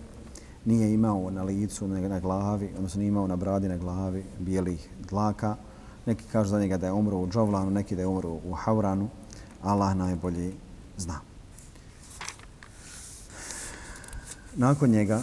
Nije 0.66 0.94
imao 0.94 1.30
na 1.32 1.44
licu, 1.44 1.88
na 1.88 2.20
glavi, 2.20 2.70
odnosno 2.78 3.00
nije 3.00 3.08
imao 3.08 3.28
na 3.28 3.36
bradi, 3.36 3.68
na 3.68 3.78
glavi 3.78 4.24
bijelih 4.40 4.90
dlaka. 5.10 5.56
Neki 6.06 6.24
kažu 6.32 6.50
za 6.50 6.60
njega 6.60 6.78
da 6.78 6.86
je 6.86 6.94
umro 6.94 7.18
u 7.18 7.28
Džovlanu, 7.28 7.72
neki 7.72 7.96
da 7.96 8.02
je 8.02 8.08
umro 8.08 8.30
u 8.30 8.54
Havranu. 8.54 9.10
Allah 9.62 9.96
najbolji 9.96 10.54
zna. 10.98 11.20
Nakon 14.56 14.90
njega 14.90 15.22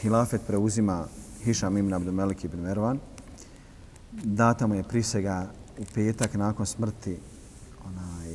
hilafet 0.00 0.40
preuzima 0.46 1.06
Hišam 1.44 1.76
ibn 1.76 1.94
Abdul 1.94 2.12
Melik 2.12 2.44
ibn 2.44 2.60
Mervan– 2.60 2.98
data 4.12 4.66
mu 4.66 4.74
je 4.74 4.82
prisega 4.82 5.46
u 5.78 5.84
petak 5.94 6.34
nakon 6.34 6.66
smrti 6.66 7.18
onaj 7.86 8.34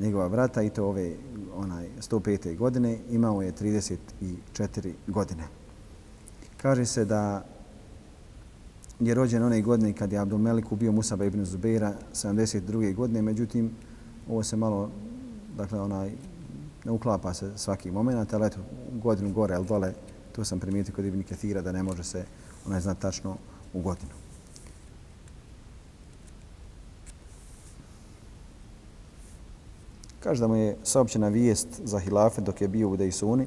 njegova 0.00 0.28
brata 0.28 0.62
i 0.62 0.70
to 0.70 0.84
ove 0.84 1.12
onaj 1.54 1.88
105. 2.00 2.56
godine 2.56 2.98
imao 3.10 3.42
je 3.42 3.52
34 3.52 4.92
godine. 5.06 5.42
Kaže 6.56 6.86
se 6.86 7.04
da 7.04 7.44
je 9.00 9.14
rođen 9.14 9.42
one 9.42 9.62
godine 9.62 9.92
kad 9.92 10.12
je 10.12 10.18
Abdul 10.18 10.38
Melik 10.38 10.72
ubio 10.72 10.92
Musaba 10.92 11.24
ibn 11.24 11.44
Zubeira 11.44 11.94
72. 12.14 12.94
godine, 12.94 13.22
međutim 13.22 13.70
ovo 14.28 14.42
se 14.42 14.56
malo 14.56 14.90
dakle 15.56 15.80
onaj 15.80 16.10
ne 16.84 16.90
uklapa 16.90 17.34
se 17.34 17.58
svaki 17.58 17.90
moment, 17.90 18.34
ali 18.34 18.46
eto 18.46 18.58
godinu 19.02 19.32
gore 19.32 19.54
ili 19.54 19.66
dole, 19.66 19.92
to 20.32 20.44
sam 20.44 20.60
primijetio 20.60 20.94
kod 20.94 21.04
Ibn 21.04 21.22
Kathira 21.22 21.62
da 21.62 21.72
ne 21.72 21.82
može 21.82 22.04
se 22.04 22.24
onaj 22.66 22.80
znati 22.80 23.00
tačno 23.00 23.36
u 23.72 23.80
godinu. 23.80 24.19
Kaže 30.20 30.40
da 30.40 30.48
mu 30.48 30.56
je 30.56 30.76
saopćena 30.82 31.28
vijest 31.28 31.68
za 31.84 31.98
hilafet 31.98 32.44
dok 32.44 32.60
je 32.60 32.68
bio 32.68 32.88
u 32.88 32.96
Dejsuni 32.96 33.46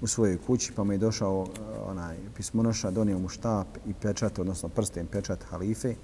u 0.00 0.06
svojoj 0.06 0.38
kući, 0.46 0.72
pa 0.76 0.84
mu 0.84 0.92
je 0.92 0.98
došao 0.98 1.46
e, 1.46 1.60
onaj 1.90 2.16
pismonoša, 2.36 2.90
donio 2.90 3.18
mu 3.18 3.28
štap 3.28 3.66
i 3.86 3.94
pečat, 3.94 4.38
odnosno 4.38 4.68
prsten 4.68 5.06
pečat 5.06 5.44
halife, 5.50 5.94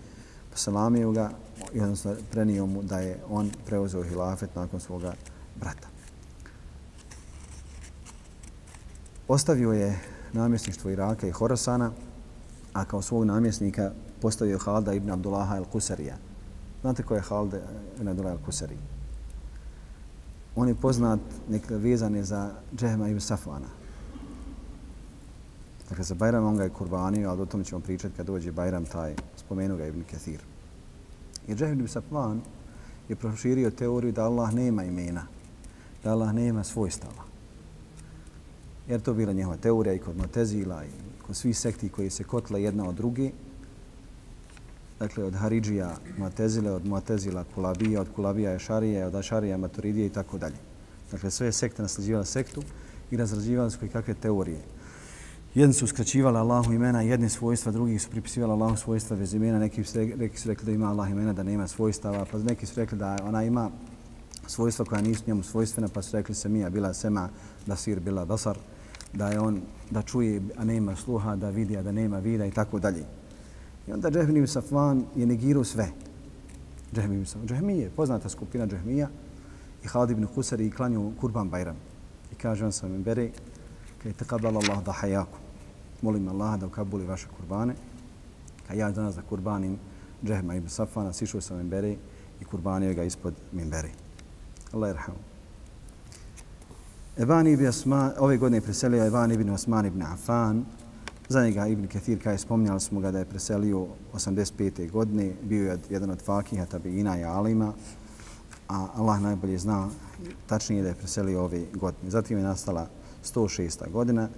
pa 0.51 0.91
ga 1.15 1.31
i 1.73 1.81
odnosno 1.81 2.15
prenio 2.31 2.67
mu 2.67 2.83
da 2.83 2.99
je 2.99 3.19
on 3.29 3.51
preuzeo 3.67 4.03
hilafet 4.03 4.55
nakon 4.57 4.81
svoga 4.81 5.15
brata. 5.61 5.89
Ostavio 9.29 9.73
je 9.73 9.99
namjesništvo 10.33 10.91
Iraka 10.91 11.27
i 11.27 11.31
Horasana, 11.31 11.91
a 12.73 12.85
kao 12.85 13.03
svog 13.03 13.25
namjesnika 13.25 13.93
postavio 14.21 14.59
Halda 14.59 14.93
ibn 14.93 15.11
Abdullaha 15.11 15.57
al-Kusarija. 15.57 16.15
Znate 16.81 17.03
ko 17.03 17.15
je 17.15 17.21
Halda 17.21 17.59
ibn 17.97 18.09
Abdullaha 18.09 18.37
al-Kusarija? 18.37 18.94
On 20.57 20.69
je 20.69 20.75
poznat 20.75 21.21
nekada 21.49 21.77
vezan 21.77 22.15
je 22.15 22.25
za 22.25 22.51
Džehma 22.77 23.09
ibn 23.09 23.21
Safvana. 23.21 23.69
Dakle, 25.89 26.05
za 26.05 26.15
Bajram 26.15 26.45
on 26.45 26.57
ga 26.57 26.63
je 26.63 26.71
kurbanio, 26.71 27.31
ali 27.31 27.43
o 27.43 27.47
tom 27.47 27.65
ćemo 27.65 27.81
pričati 27.81 28.17
kad 28.17 28.27
dođe 28.27 28.53
Bajram 28.53 28.85
taj, 28.85 29.15
spomenu 29.37 29.77
ga 29.77 29.87
Ibn 29.87 30.03
Kathir. 30.11 30.41
Jer 31.49 31.59
Džehm 31.59 31.73
ibn 31.73 31.89
Safvan 31.89 32.41
je 33.09 33.17
proširio 33.17 33.71
teoriju 33.71 34.13
da 34.13 34.25
Allah 34.25 34.53
nema 34.53 34.85
imena, 34.85 35.27
da 36.05 36.13
Allah 36.13 36.35
nema 36.35 36.65
svojstava. 36.65 37.25
Jer 38.89 39.01
to 39.01 39.15
bila 39.15 39.33
njehova 39.33 39.57
teorija 39.57 39.95
i 39.95 39.99
kod 39.99 40.17
Motezila 40.17 40.85
i 40.85 40.89
kod 41.27 41.37
svih 41.37 41.59
sekti 41.59 41.89
koji 41.89 42.11
se 42.11 42.25
kotla 42.25 42.59
jedna 42.59 42.89
od 42.89 42.95
druge, 42.95 43.31
dakle 44.99 45.25
od 45.25 45.35
Haridžija 45.35 45.97
Mu'tezile, 46.19 46.71
od 46.71 46.85
Mu'tezila 46.85 47.45
Kulabija, 47.55 48.01
od 48.01 48.09
Kulabija 48.17 48.55
Ešarije, 48.55 49.07
od 49.07 49.15
Ašarija 49.15 49.59
Maturidije 49.59 50.07
i 50.07 50.11
tako 50.11 50.39
dalje. 50.39 50.57
Dakle, 51.11 51.31
sve 51.31 51.53
sekte 51.53 51.83
naslađivala 51.83 52.25
sektu 52.25 52.63
i 53.11 53.17
razrađivali 53.17 53.71
su 53.71 53.79
kakve 53.93 54.15
teorije. 54.15 54.61
Jedni 55.55 55.75
su 55.75 55.87
skraćivali 55.87 56.39
Allahu 56.39 56.73
imena, 56.73 57.03
jedni 57.03 57.29
svojstva, 57.29 57.73
drugi 57.73 57.99
su 57.99 58.11
pripisivali 58.11 58.53
Allahu 58.53 58.77
svojstva 58.77 59.17
bez 59.17 59.35
imena, 59.35 59.59
neki 59.59 59.85
su, 59.85 59.99
neki 59.99 60.39
su 60.39 60.49
rekli 60.49 60.67
da 60.67 60.73
ima 60.73 60.91
Allah 60.91 61.11
imena, 61.11 61.33
da 61.33 61.43
nema 61.43 61.69
svojstava, 61.69 62.27
pa 62.33 62.39
neki 62.39 62.67
su 62.67 62.81
rekli 62.81 62.99
da 62.99 63.17
ona 63.25 63.45
ima 63.45 63.71
svojstva 64.47 64.85
koja 64.85 65.01
nisu 65.01 65.23
njemu 65.27 65.43
svojstvena, 65.43 65.89
pa 65.89 66.03
su 66.03 66.17
rekli 66.17 66.35
se 66.35 66.49
mija 66.49 66.71
bila 66.71 66.95
sema, 66.95 67.29
da 67.67 67.77
sir 67.77 68.01
bila 68.01 68.25
basar, 68.25 68.59
da 69.13 69.29
je 69.29 69.41
on 69.41 69.61
da 69.91 70.03
čuje, 70.03 70.43
a 70.57 70.65
nema 70.65 70.97
sluha, 70.97 71.37
da 71.37 71.51
vidi, 71.51 71.77
a 71.77 71.83
da 71.83 71.93
nema 71.93 72.19
vida 72.19 72.47
i 72.47 72.51
tako 72.51 72.79
dalje. 72.79 73.05
I 73.89 73.93
onda 73.93 74.11
Džehmi 74.11 74.39
ibn 74.39 74.47
Safvan 74.47 75.05
je 75.17 75.27
negirao 75.27 75.65
sve. 75.65 75.89
Džehmi 76.95 77.15
ibn 77.15 77.27
Safvan. 77.27 77.49
Džehmi 77.49 77.79
je 77.79 77.91
poznata 77.91 78.29
skupina 78.29 78.67
Džehmija 78.67 79.09
i 79.85 79.89
Halid 79.89 80.11
ibn 80.11 80.25
Husar 80.35 80.61
i 80.61 80.71
klanju 80.71 81.13
Kurban 81.21 81.51
Bajram. 81.51 81.77
I 82.33 82.35
kaže 82.35 82.65
on 82.65 82.73
sam 82.73 82.95
im 82.95 83.03
bere, 83.03 83.31
kaj 84.03 84.11
je 84.11 84.15
taqabala 84.15 84.63
Allah 84.65 84.85
da 84.85 84.93
hajaku. 84.93 85.39
Molim 86.03 86.29
Allah 86.29 86.61
da 86.61 86.67
ukabuli 86.67 87.07
vaše 87.07 87.27
kurbane. 87.37 87.75
Kaj 88.67 88.79
ja 88.79 88.91
danas 88.91 89.15
da 89.15 89.23
kurbanim 89.23 89.79
Džehma 90.25 90.55
ibn 90.55 90.69
Safvana, 90.69 91.13
sišao 91.13 91.41
sam 91.41 91.61
im 91.61 91.97
i 92.41 92.45
kurbanio 92.45 92.95
ga 92.95 93.03
ispod 93.03 93.35
minbere. 93.53 93.91
Allah 94.73 94.89
je 94.89 94.95
rahmu. 94.95 95.15
Eban 97.17 97.47
ibn 97.47 97.67
Osman, 97.67 98.13
ove 98.19 98.37
godine 98.37 98.57
je 98.57 98.61
preselio 98.61 99.07
Eban 99.07 99.33
ibn 99.33 99.51
Osman 99.51 99.87
ibn 99.87 100.03
Affan, 100.03 100.65
Za 101.29 101.45
njega 101.45 101.67
Ibn 101.67 101.87
Kathir, 101.87 102.19
kada 102.19 102.31
je 102.31 102.39
spominjali 102.39 102.81
smo 102.81 103.01
ga 103.01 103.11
da 103.11 103.19
je 103.19 103.25
preselio 103.25 103.87
85. 104.15 104.91
godine, 104.91 105.33
bio 105.43 105.71
je 105.71 105.79
jedan 105.91 106.11
od 106.11 106.23
fakiha, 106.23 106.67
tabiina 106.67 107.19
i 107.21 107.25
alima, 107.25 107.73
a 108.69 108.89
Allah 108.95 109.21
najbolje 109.21 109.59
zna 109.59 109.89
tačnije 110.47 110.83
da 110.83 110.89
je 110.89 110.95
preselio 110.95 111.45
ove 111.45 111.65
godine. 111.75 112.11
Zatim 112.11 112.39
je 112.39 112.45
nastala 112.45 112.89
106. 113.25 113.91
godina. 113.91 114.29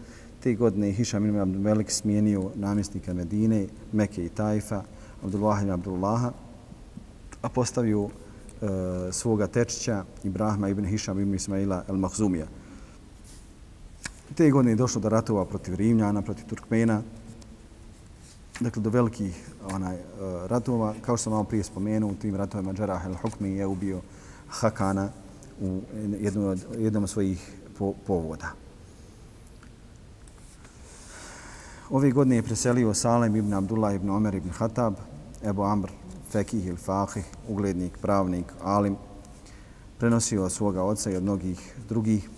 Te 0.43 0.55
godine 0.55 0.87
je 0.87 0.93
Hišam 0.93 1.27
ibn 1.27 1.41
Abdul 1.41 1.63
Melik 1.63 1.91
smijenio 1.91 2.51
namjesnika 2.55 3.15
Medine, 3.15 3.67
Mekke 3.93 4.25
i 4.25 4.29
Tajfa, 4.29 4.83
Abdullah 5.25 5.63
ibn 5.63 5.71
Abdullaha, 5.71 6.33
a 7.43 7.49
postavio 7.49 8.09
e, 8.09 8.69
svoga 9.13 9.47
tečića 9.47 10.05
Ibrahima 10.25 10.69
ibn 10.69 10.85
Hišam 10.85 11.21
ibn 11.21 11.35
Ismaila 11.35 11.85
el-Mahzumija. 11.89 12.47
Te 14.35 14.51
godine 14.51 14.73
je 14.73 14.77
došlo 14.77 15.01
do 15.01 15.09
ratova 15.09 15.45
protiv 15.45 15.75
Rimljana, 15.75 16.23
protiv 16.23 16.45
Turkmena. 16.47 17.03
dakle, 18.61 18.83
do 18.83 18.91
velikih 18.91 19.51
onaj, 19.73 19.97
e, 19.97 20.03
ratova. 20.47 20.95
Kao 21.01 21.17
što 21.17 21.25
sam 21.25 21.33
malo 21.33 21.45
prije 21.45 21.65
spomenuo, 21.65 22.11
u 22.11 22.15
tim 22.15 22.37
ratovima 22.37 22.73
Džarah 22.73 23.07
el-Hukmi 23.07 23.47
je 23.47 23.67
ubio 23.67 24.01
Hakana 24.49 25.09
u 25.61 25.81
jednom 26.21 26.45
od, 26.45 26.67
jednom 26.79 27.03
od 27.03 27.11
svojih 27.11 27.53
po, 27.79 27.93
povoda. 28.07 28.53
Ove 31.91 32.11
godine 32.11 32.37
je 32.37 32.43
preselio 32.43 32.95
Salem 32.95 33.37
ibn 33.37 33.53
Abdullah 33.53 33.95
ibn 33.95 34.11
Omer 34.11 34.35
ibn 34.35 34.51
Hatab, 34.51 34.95
Ebu 35.45 35.63
Amr, 35.63 35.91
Fekih 36.31 36.67
il 36.67 36.77
Fahih, 36.77 37.25
uglednik, 37.49 37.99
pravnik, 37.99 38.47
alim, 38.63 38.97
prenosio 39.99 40.45
od 40.45 40.53
svoga 40.53 40.83
oca 40.83 41.11
i 41.11 41.17
od 41.17 41.23
mnogih 41.23 41.77
drugih. 41.89 42.29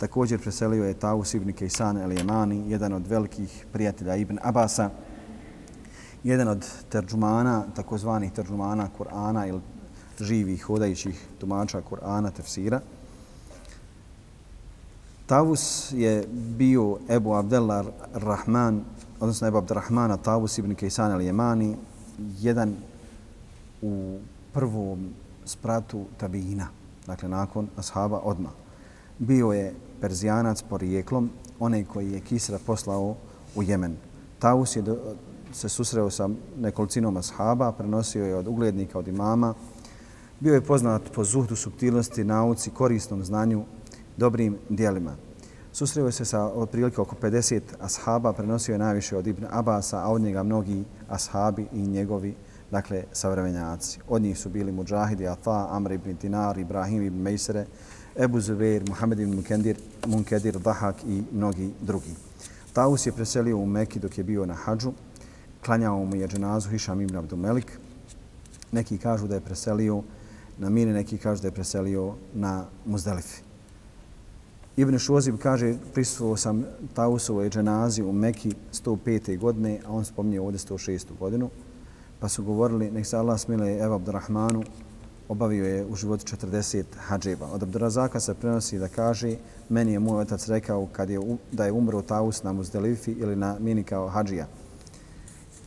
Također 0.00 0.40
preselio 0.40 0.84
je 0.84 0.94
Taus 0.94 1.34
ibn 1.34 1.52
Kejsan 1.52 1.98
el 1.98 2.12
Jemani, 2.12 2.70
jedan 2.70 2.92
od 2.92 3.06
velikih 3.06 3.66
prijatelja 3.72 4.16
Ibn 4.16 4.38
Abasa, 4.42 4.90
jedan 6.24 6.48
od 6.48 6.66
terđumana, 6.88 7.64
takozvanih 7.74 8.32
terđumana 8.32 8.88
Kur'ana 8.98 9.48
ili 9.48 9.60
živih, 10.20 10.62
hodajućih 10.62 11.26
tumača 11.38 11.82
Kur'ana, 11.90 12.30
tefsira. 12.30 12.80
Tavus 15.26 15.92
je 15.92 16.26
bio 16.32 16.98
Ebu 17.08 17.34
Abdellah 17.34 17.86
Rahman, 18.14 18.84
odnosno 19.20 19.48
Ebu 19.48 19.58
Abdelrahmana 19.58 20.16
Tavus 20.16 20.58
ibn 20.58 20.74
Kejsan 20.74 21.12
al-Jemani, 21.12 21.76
jedan 22.38 22.76
u 23.82 24.18
prvom 24.52 25.10
spratu 25.44 26.04
tabijina, 26.16 26.68
dakle 27.06 27.28
nakon 27.28 27.68
ashaba 27.76 28.18
odma. 28.18 28.50
Bio 29.20 29.52
je 29.52 29.74
Perzijanac 30.00 30.62
porijeklom, 30.62 31.30
onaj 31.58 31.84
koji 31.84 32.12
je 32.12 32.20
Kisra 32.20 32.58
poslao 32.66 33.16
u 33.54 33.62
Jemen. 33.62 33.96
Taus 34.38 34.76
je 34.76 34.82
do, 34.82 34.96
se 35.52 35.68
susreo 35.68 36.10
sa 36.10 36.28
nekolicinom 36.58 37.16
ashaba, 37.16 37.72
prenosio 37.72 38.24
je 38.24 38.36
od 38.36 38.46
uglednika, 38.48 38.98
od 38.98 39.08
imama. 39.08 39.54
Bio 40.40 40.54
je 40.54 40.64
poznat 40.64 41.02
po 41.14 41.24
zuhdu, 41.24 41.56
subtilnosti, 41.56 42.24
nauci, 42.24 42.70
korisnom 42.70 43.24
znanju, 43.24 43.64
dobrim 44.16 44.58
dijelima. 44.68 45.16
Susreo 45.72 46.10
se 46.10 46.24
sa 46.24 46.44
otprilike 46.44 47.00
oko 47.00 47.16
50 47.22 47.60
ashaba, 47.80 48.32
prenosio 48.32 48.72
je 48.72 48.78
najviše 48.78 49.16
od 49.16 49.26
Ibn 49.26 49.46
Abasa, 49.50 49.98
a 49.98 50.08
od 50.08 50.20
njega 50.20 50.42
mnogi 50.42 50.84
ashabi 51.08 51.66
i 51.72 51.86
njegovi 51.86 52.34
dakle, 52.70 53.04
savremenjaci. 53.12 54.00
Od 54.08 54.22
njih 54.22 54.38
su 54.38 54.48
bili 54.48 54.72
Mujahidi, 54.72 55.28
Ata, 55.28 55.66
Amr 55.70 55.92
ibn 55.92 56.16
Dinar, 56.20 56.58
Ibrahim 56.58 57.02
ibn 57.02 57.16
Mejsere, 57.16 57.66
Ebu 58.16 58.40
Zubeir, 58.40 58.82
Muhammed 58.88 59.20
ibn 59.20 59.34
Munkedir, 59.34 59.76
Munkedir, 60.06 60.58
Dahak 60.58 61.04
i 61.06 61.22
mnogi 61.32 61.70
drugi. 61.80 62.10
Taus 62.72 63.06
je 63.06 63.12
preselio 63.12 63.58
u 63.58 63.66
Meki 63.66 63.98
dok 63.98 64.18
je 64.18 64.24
bio 64.24 64.46
na 64.46 64.54
hađu. 64.54 64.92
Klanjao 65.64 66.04
mu 66.04 66.16
je 66.16 66.28
dženazu 66.28 66.70
Hišam 66.70 67.00
ibn 67.00 67.16
Abdumelik. 67.16 67.78
Neki 68.72 68.98
kažu 68.98 69.26
da 69.26 69.34
je 69.34 69.40
preselio 69.40 70.02
na 70.58 70.70
Mine, 70.70 70.92
neki 70.92 71.18
kažu 71.18 71.42
da 71.42 71.48
je 71.48 71.52
preselio 71.52 72.14
na 72.34 72.64
Muzdalifi. 72.84 73.42
Ibn 74.76 74.98
Šozib 74.98 75.38
kaže, 75.38 75.74
prisutuo 75.94 76.36
sam 76.36 76.64
Tausovoj 76.94 77.50
dženazi 77.50 78.02
u 78.02 78.12
Meki 78.12 78.52
105. 78.72 79.38
godine, 79.38 79.78
a 79.86 79.92
on 79.92 80.04
spominje 80.04 80.40
ovdje 80.40 80.58
106. 80.58 81.18
godinu. 81.18 81.50
Pa 82.20 82.28
su 82.28 82.44
govorili, 82.44 82.90
nek 82.90 83.06
se 83.06 83.16
Allah 83.16 83.40
smile 83.40 83.78
Eva 83.78 83.96
Abdurrahmanu, 83.96 84.62
obavio 85.30 85.66
je 85.66 85.86
u 85.86 85.94
životu 85.96 86.36
40 86.36 86.84
hađeva. 86.98 87.46
Od 87.52 87.62
Abdurazaka 87.62 88.20
se 88.20 88.34
prenosi 88.34 88.78
da 88.78 88.88
kaže, 88.88 89.36
meni 89.68 89.92
je 89.92 89.98
moj 89.98 90.20
otac 90.20 90.48
rekao 90.48 90.88
kad 90.92 91.10
je, 91.10 91.20
da 91.52 91.64
je 91.64 91.72
umro 91.72 92.02
Taus 92.02 92.42
na 92.42 92.52
Muzdelifi 92.52 93.12
ili 93.12 93.36
na 93.36 93.56
Mini 93.60 93.84
kao 93.84 94.08
hađija. 94.08 94.46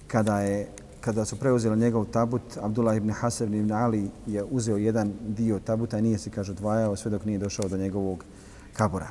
Kada, 0.08 0.40
je, 0.40 0.68
kada 1.02 1.26
su 1.26 1.40
preuzeli 1.40 1.80
njegov 1.80 2.06
tabut, 2.06 2.58
Abdullah 2.62 2.98
ibn 2.98 3.10
Hasr 3.10 3.44
ibn 3.44 3.72
Ali 3.72 4.10
je 4.28 4.44
uzeo 4.44 4.78
jedan 4.78 5.14
dio 5.28 5.60
tabuta 5.60 6.00
i 6.00 6.02
nije 6.02 6.18
se, 6.18 6.30
kaže, 6.30 6.52
odvajao 6.52 6.96
sve 6.96 7.12
dok 7.12 7.26
nije 7.26 7.40
došao 7.40 7.70
do 7.70 7.78
njegovog 7.78 8.24
kabura. 8.74 9.08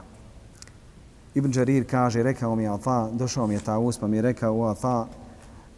Ibn 1.34 1.53
Jarir 1.55 1.90
kaže, 1.90 2.22
rekao 2.22 2.57
mi 2.57 2.62
je 2.62 2.68
Alfa, 2.68 3.09
došao 3.12 3.46
mi 3.46 3.55
je 3.55 3.61
Taus, 3.61 3.98
pa 3.98 4.07
mi 4.07 4.16
je 4.16 4.22
rekao, 4.22 4.61
o 4.61 4.64
Alfa, 4.64 5.07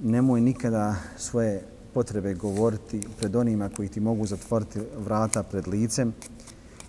nemoj 0.01 0.41
nikada 0.41 0.97
svoje 1.17 1.74
potrebe 1.95 2.35
govoriti 2.35 3.01
pred 3.19 3.37
onima 3.37 3.69
koji 3.77 3.89
ti 3.89 4.01
mogu 4.01 4.27
zatvoriti 4.27 4.81
vrata 4.99 5.43
pred 5.43 5.69
licem 5.69 6.13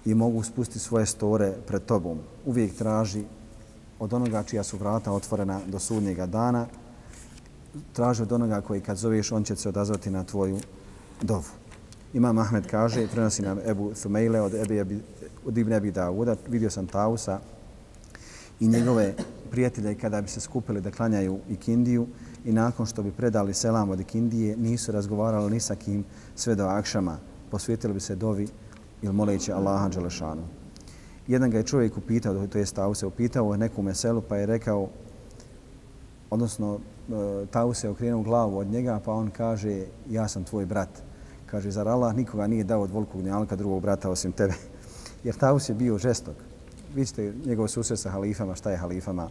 i 0.06 0.14
mogu 0.14 0.44
spustiti 0.44 0.80
svoje 0.80 1.06
store 1.06 1.54
pred 1.68 1.86
tobom. 1.86 2.20
Uvijek 2.46 2.76
traži 2.76 3.24
od 4.00 4.14
onoga 4.14 4.44
čija 4.44 4.64
su 4.64 4.78
vrata 4.78 5.12
otvorena 5.12 5.60
do 5.68 5.80
sudnjega 5.80 6.26
dana, 6.26 6.68
traži 7.94 8.24
od 8.24 8.32
onoga 8.32 8.62
koji 8.62 8.82
kad 8.82 8.98
zoveš, 8.98 9.32
on 9.32 9.44
će 9.44 9.56
se 9.56 9.70
odazvati 9.70 10.10
na 10.10 10.24
tvoju 10.24 10.60
dovu. 11.22 11.50
Imam 12.14 12.38
Ahmed 12.38 12.68
kaže, 12.68 13.08
prenosi 13.08 13.42
nam 13.42 13.60
Ebu 13.66 13.94
Thumeile 13.94 14.42
od, 14.42 14.54
Ebi, 14.54 15.02
od 15.46 15.58
Ibn 15.58 15.74
Ebi 15.74 15.92
Dawuda, 15.92 16.36
vidio 16.48 16.70
sam 16.70 16.88
Tausa 16.88 17.40
i 18.60 18.68
njegove 18.68 19.14
prijatelje 19.52 19.96
kada 19.96 20.22
bi 20.22 20.28
se 20.28 20.40
skupili 20.40 20.82
da 20.82 20.92
klanjaju 20.92 21.40
ikindiju, 21.50 22.08
i 22.46 22.52
nakon 22.52 22.86
što 22.86 23.04
bi 23.04 23.12
predali 23.12 23.54
selam 23.54 23.90
od 23.90 24.00
Ikindije, 24.00 24.58
nisu 24.58 24.92
razgovarali 24.92 25.52
ni 25.52 25.60
sa 25.60 25.76
kim 25.76 26.06
sve 26.36 26.56
do 26.56 26.66
akšama. 26.66 27.18
Posvjetili 27.52 27.94
bi 27.94 28.00
se 28.00 28.16
dovi 28.16 28.48
ili 29.02 29.14
moleći 29.14 29.52
Allaha 29.52 29.90
Đelešanu. 29.90 30.42
Jedan 31.28 31.50
ga 31.50 31.58
je 31.58 31.64
čovjek 31.64 31.98
upitao, 31.98 32.48
to 32.48 32.58
je 32.58 32.66
Taus 32.66 33.00
se 33.00 33.06
upitao 33.06 33.58
neku 33.58 33.82
meselu 33.82 34.22
pa 34.22 34.38
je 34.38 34.46
rekao, 34.46 34.90
odnosno 36.30 36.80
e, 36.80 37.46
Taus 37.46 37.80
se 37.80 37.90
okrenuo 37.90 38.24
glavu 38.24 38.58
od 38.58 38.68
njega 38.68 39.00
pa 39.06 39.14
on 39.14 39.30
kaže 39.30 39.86
ja 40.10 40.28
sam 40.28 40.44
tvoj 40.44 40.66
brat. 40.66 40.90
Kaže, 41.46 41.72
zar 41.72 41.88
Allah 41.88 42.16
nikoga 42.16 42.48
nije 42.48 42.64
dao 42.64 42.82
od 42.82 42.92
volkog 42.92 43.22
njalka 43.22 43.56
drugog 43.56 43.82
brata 43.82 44.10
osim 44.10 44.32
tebe? 44.32 44.54
Jer 45.24 45.36
Taus 45.36 45.70
je 45.70 45.76
bio 45.76 45.98
žestok. 45.98 46.36
Vidite 46.96 47.34
njegov 47.46 47.68
susret 47.68 48.00
sa 48.00 48.10
halifama, 48.10 48.56
šta 48.56 48.72
je 48.72 48.78
halifama 48.78 49.30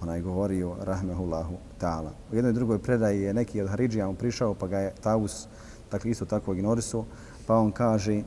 onaj 0.00 0.20
govorio 0.20 0.76
rahmehullahu 0.80 1.54
ta'ala. 1.80 2.10
U 2.32 2.34
jednoj 2.34 2.52
drugoj 2.52 2.78
predaji 2.78 3.22
je 3.22 3.34
neki 3.34 3.62
od 3.62 3.68
Haridžija 3.68 4.06
mu 4.06 4.14
prišao 4.14 4.54
pa 4.54 4.66
ga 4.66 4.78
je 4.78 4.94
Taus 5.00 5.46
dakle 5.90 6.10
isto 6.10 6.24
tako 6.24 6.54
ignorisao 6.54 7.04
pa 7.46 7.56
on 7.56 7.72
kaže 7.72 8.22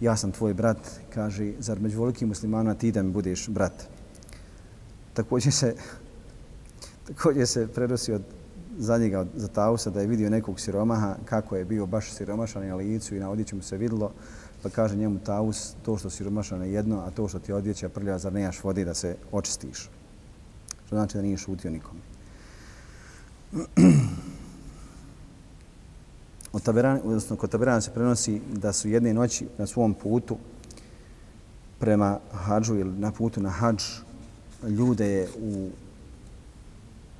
ja 0.00 0.16
sam 0.16 0.32
tvoj 0.32 0.54
brat, 0.54 0.78
kaže 1.14 1.52
zar 1.58 1.80
među 1.80 2.00
velikim 2.00 2.28
muslimana 2.28 2.74
ti 2.74 2.92
da 2.92 3.02
mi 3.02 3.12
budeš 3.12 3.48
brat. 3.48 3.86
Također 5.14 5.52
se 5.52 5.74
također 7.08 7.46
se 7.46 7.66
prenosi 7.66 8.12
od 8.12 8.22
za 8.78 8.98
njega, 8.98 9.26
za 9.34 9.48
Tausa, 9.48 9.90
da 9.90 10.00
je 10.00 10.06
vidio 10.06 10.30
nekog 10.30 10.60
siromaha, 10.60 11.16
kako 11.24 11.56
je 11.56 11.64
bio 11.64 11.86
baš 11.86 12.12
siromašan 12.12 12.68
na 12.68 12.76
licu 12.76 13.16
i 13.16 13.20
na 13.20 13.30
odjeću 13.30 13.56
mu 13.56 13.62
se 13.62 13.76
vidilo, 13.76 14.12
pa 14.62 14.68
kaže 14.68 14.96
njemu 14.96 15.18
Taus, 15.18 15.74
to 15.82 15.96
što 15.96 16.10
siromašan 16.10 16.62
je 16.62 16.72
jedno, 16.72 17.00
a 17.00 17.10
to 17.10 17.28
što 17.28 17.38
ti 17.38 17.52
odjeća 17.52 17.88
prlja, 17.88 18.18
zar 18.18 18.32
nemaš 18.32 18.64
vodi 18.64 18.84
da 18.84 18.94
se 18.94 19.16
očistiš? 19.32 19.90
To 20.92 20.96
znači 20.96 21.16
da 21.16 21.22
nije 21.22 21.36
šutio 21.36 21.70
nikome. 21.70 22.00
Od 26.52 26.62
taberana, 26.62 27.00
odnosno, 27.04 27.36
kod 27.36 27.50
taberana 27.50 27.80
se 27.80 27.90
prenosi 27.90 28.40
da 28.52 28.72
su 28.72 28.88
jedne 28.88 29.14
noći 29.14 29.46
na 29.58 29.66
svom 29.66 29.94
putu 29.94 30.36
prema 31.78 32.18
hađu 32.32 32.74
ili 32.74 32.92
na 32.98 33.12
putu 33.12 33.40
na 33.40 33.50
hađ 33.50 33.82
ljude 34.68 35.06
je 35.06 35.28
u 35.42 35.70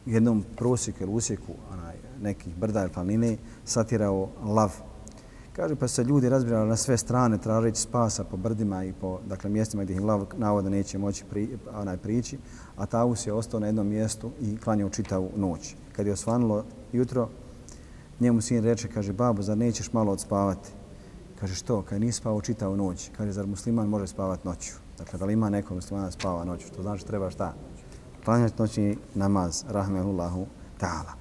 jednom 0.07 0.45
prosjeku 0.57 1.03
ili 1.03 1.12
usjeku 1.12 1.53
onaj, 1.73 1.97
nekih 2.23 2.55
brda 2.57 2.81
ili 2.83 2.93
planine 2.93 3.37
satirao 3.64 4.29
lav 4.45 4.73
Kaže, 5.53 5.75
pa 5.75 5.89
se 5.89 6.05
ljudi 6.05 6.29
razbirali 6.29 6.68
na 6.68 6.77
sve 6.77 6.97
strane, 6.97 7.39
tražeći 7.39 7.81
spasa 7.81 8.25
po 8.25 8.37
brdima 8.37 8.85
i 8.85 8.93
po 8.93 9.18
dakle, 9.29 9.51
mjestima 9.51 9.85
gdje 9.85 9.97
im 9.97 10.05
lav 10.05 10.27
navodno 10.37 10.70
neće 10.70 10.99
moći 10.99 11.25
pri, 11.31 11.59
onaj, 11.75 11.97
prići, 11.97 12.39
a 12.83 12.87
Taus 12.87 13.26
je 13.26 13.33
ostao 13.33 13.61
na 13.61 13.66
jednom 13.66 13.87
mjestu 13.87 14.30
i 14.41 14.57
klanjao 14.57 14.89
čitavu 14.89 15.30
noć. 15.37 15.74
Kad 15.97 16.07
je 16.07 16.12
osvanulo 16.12 16.64
jutro, 16.93 17.28
njemu 18.20 18.41
sin 18.41 18.64
reče, 18.64 18.89
kaže, 18.89 19.12
babo, 19.12 19.43
zar 19.43 19.59
nećeš 19.59 19.93
malo 19.93 20.12
odspavati? 20.12 20.70
Kaže, 21.41 21.55
što? 21.55 21.83
Kad 21.83 22.01
nisi 22.01 22.18
spavao 22.18 22.41
čitavu 22.41 22.76
noć. 22.76 23.11
Kaže, 23.16 23.33
zar 23.33 23.47
musliman 23.47 23.89
može 23.89 24.07
spavati 24.07 24.49
noću? 24.49 24.72
Dakle, 24.99 25.18
da 25.18 25.24
li 25.24 25.33
ima 25.33 25.51
neko 25.51 25.74
muslimana 25.74 26.11
spava 26.11 26.45
noću? 26.45 26.72
To 26.76 26.83
znači 26.83 27.07
treba 27.07 27.30
šta? 27.30 27.55
Klanjati 28.24 28.55
noćni 28.59 28.97
namaz, 29.14 29.64
rahmehullahu 29.68 30.47
ta'ala. 30.80 31.12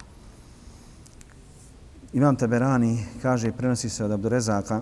Imam 2.13 2.35
Taberani 2.35 3.05
kaže, 3.21 3.51
prenosi 3.51 3.89
se 3.89 4.05
od 4.05 4.11
Abdurezaka, 4.11 4.81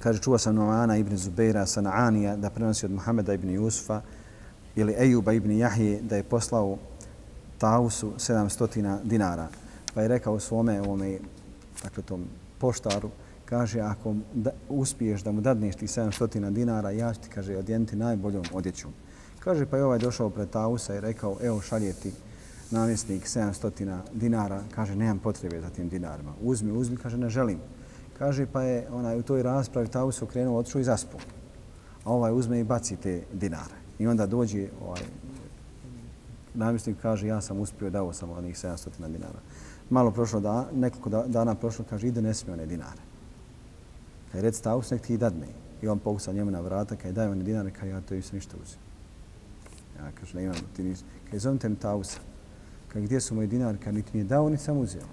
kaže, 0.00 0.20
čuo 0.20 0.38
sam 0.38 0.54
Noana 0.54 0.96
ibn 0.96 1.16
Zubeira 1.16 1.66
Sanaanija 1.66 2.36
da 2.36 2.50
prenosi 2.50 2.86
od 2.86 2.92
Muhameda 2.92 3.34
ibn 3.34 3.50
Jusufa 3.50 4.00
ili 4.78 4.94
Ejuba 4.98 5.32
ibn 5.32 5.50
Jahije 5.50 6.00
da 6.02 6.16
je 6.16 6.22
poslao 6.22 6.78
Tausu 7.58 8.12
700 8.16 8.98
dinara. 9.04 9.48
Pa 9.94 10.02
je 10.02 10.08
rekao 10.08 10.40
svome 10.40 10.80
ovome, 10.80 11.18
dakle 11.82 12.02
tom 12.02 12.24
poštaru, 12.58 13.10
kaže, 13.44 13.80
ako 13.80 14.14
da, 14.34 14.50
uspiješ 14.68 15.22
da 15.22 15.32
mu 15.32 15.40
dadneš 15.40 15.76
ti 15.76 15.86
700 15.86 16.50
dinara, 16.50 16.90
ja 16.90 17.14
ću 17.14 17.20
ti, 17.20 17.28
kaže, 17.28 17.56
odjeniti 17.56 17.96
najboljom 17.96 18.44
odjećom. 18.52 18.92
Kaže, 19.38 19.66
pa 19.66 19.76
je 19.76 19.84
ovaj 19.84 19.98
došao 19.98 20.30
pred 20.30 20.50
Tausa 20.50 20.94
i 20.94 21.00
rekao, 21.00 21.36
evo 21.42 21.60
šalje 21.60 21.92
ti 21.92 22.12
namjesnik 22.70 23.26
700 23.26 23.98
dinara, 24.12 24.62
kaže, 24.74 24.96
nemam 24.96 25.18
potrebe 25.18 25.60
za 25.60 25.70
tim 25.70 25.88
dinarima. 25.88 26.32
Uzmi, 26.42 26.72
uzmi, 26.72 26.96
kaže, 26.96 27.18
ne 27.18 27.30
želim. 27.30 27.58
Kaže, 28.18 28.46
pa 28.46 28.62
je 28.62 28.86
onaj, 28.92 29.18
u 29.18 29.22
toj 29.22 29.42
raspravi 29.42 29.88
Taus 29.88 30.22
okrenuo, 30.22 30.58
otišao 30.58 30.80
i 30.80 30.84
zaspu. 30.84 31.18
A 32.04 32.12
ovaj 32.12 32.32
uzme 32.32 32.60
i 32.60 32.64
baci 32.64 32.96
te 32.96 33.22
dinare. 33.32 33.77
I 33.98 34.06
onda 34.06 34.26
dođe 34.26 34.68
ovaj, 34.86 35.02
namjesnik 36.54 36.96
kaže, 37.02 37.26
ja 37.26 37.40
sam 37.40 37.60
uspio, 37.60 37.90
dao 37.90 38.12
sam 38.12 38.30
onih 38.30 38.56
700 38.56 38.90
dinara. 39.12 39.38
Malo 39.90 40.10
prošlo, 40.10 40.40
da, 40.40 40.68
nekoliko 40.72 41.10
dana 41.26 41.54
prošlo, 41.54 41.84
kaže, 41.90 42.08
ide, 42.08 42.22
ne 42.22 42.34
smije 42.34 42.54
one 42.54 42.66
dinare. 42.66 43.02
Kaj 44.32 44.42
reci 44.42 44.62
Taus, 44.62 44.90
nek 44.90 45.02
ti 45.02 45.14
i 45.14 45.18
dadne. 45.18 45.46
I 45.82 45.88
on 45.88 45.98
pokusa 45.98 46.32
njemu 46.32 46.50
na 46.50 46.60
vrata, 46.60 46.96
kaj 46.96 47.12
daje 47.12 47.30
one 47.30 47.44
dinare, 47.44 47.70
kaj 47.70 47.88
ja 47.88 48.00
to 48.00 48.14
i 48.14 48.22
ništa 48.32 48.56
uzim. 48.62 48.78
Ja 49.98 50.10
kaže, 50.20 50.36
ne 50.36 50.44
imam, 50.44 50.56
ti 50.76 50.82
nisi. 50.82 51.04
Kaj 51.30 51.38
zovite 51.38 51.68
mi 51.68 51.76
Tausa. 51.76 52.20
Kaj 52.88 53.02
gdje 53.02 53.20
su 53.20 53.34
moji 53.34 53.46
dinari, 53.48 53.78
kaj 53.78 53.92
niti 53.92 54.10
mi 54.12 54.20
je 54.20 54.24
dao, 54.24 54.48
niti 54.48 54.62
sam 54.62 54.78
uzeo. 54.78 55.06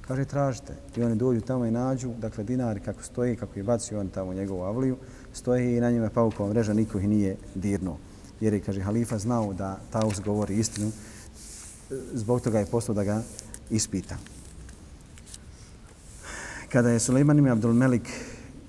Kaže, 0.00 0.24
tražite. 0.24 0.74
I 0.96 1.02
oni 1.02 1.16
dođu 1.16 1.40
tamo 1.40 1.66
i 1.66 1.70
nađu, 1.70 2.10
dakle, 2.18 2.44
dinari 2.44 2.80
kako 2.80 3.02
stoji, 3.02 3.36
kako 3.36 3.58
je 3.58 3.62
bacio 3.62 4.00
on 4.00 4.08
tamo 4.08 4.34
njegovu 4.34 4.62
avliju, 4.62 4.96
stoje 5.32 5.76
i 5.76 5.80
na 5.80 5.90
njima 5.90 6.10
paukova 6.10 6.48
mreža, 6.48 6.72
niko 6.72 6.98
ih 6.98 7.08
nije 7.08 7.36
dirnuo. 7.54 7.98
Jer 8.40 8.54
je, 8.54 8.60
kaže, 8.60 8.80
halifa 8.80 9.18
znao 9.18 9.52
da 9.52 9.78
Taus 9.90 10.20
govori 10.20 10.56
istinu, 10.56 10.90
zbog 12.12 12.40
toga 12.40 12.58
je 12.58 12.66
poslao 12.66 12.94
da 12.94 13.04
ga 13.04 13.22
ispita. 13.70 14.16
Kada 16.68 16.90
je 16.90 17.00
Suleiman 17.00 17.38
ibn 17.38 17.48
Abdul 17.48 17.72
Melik 17.72 18.08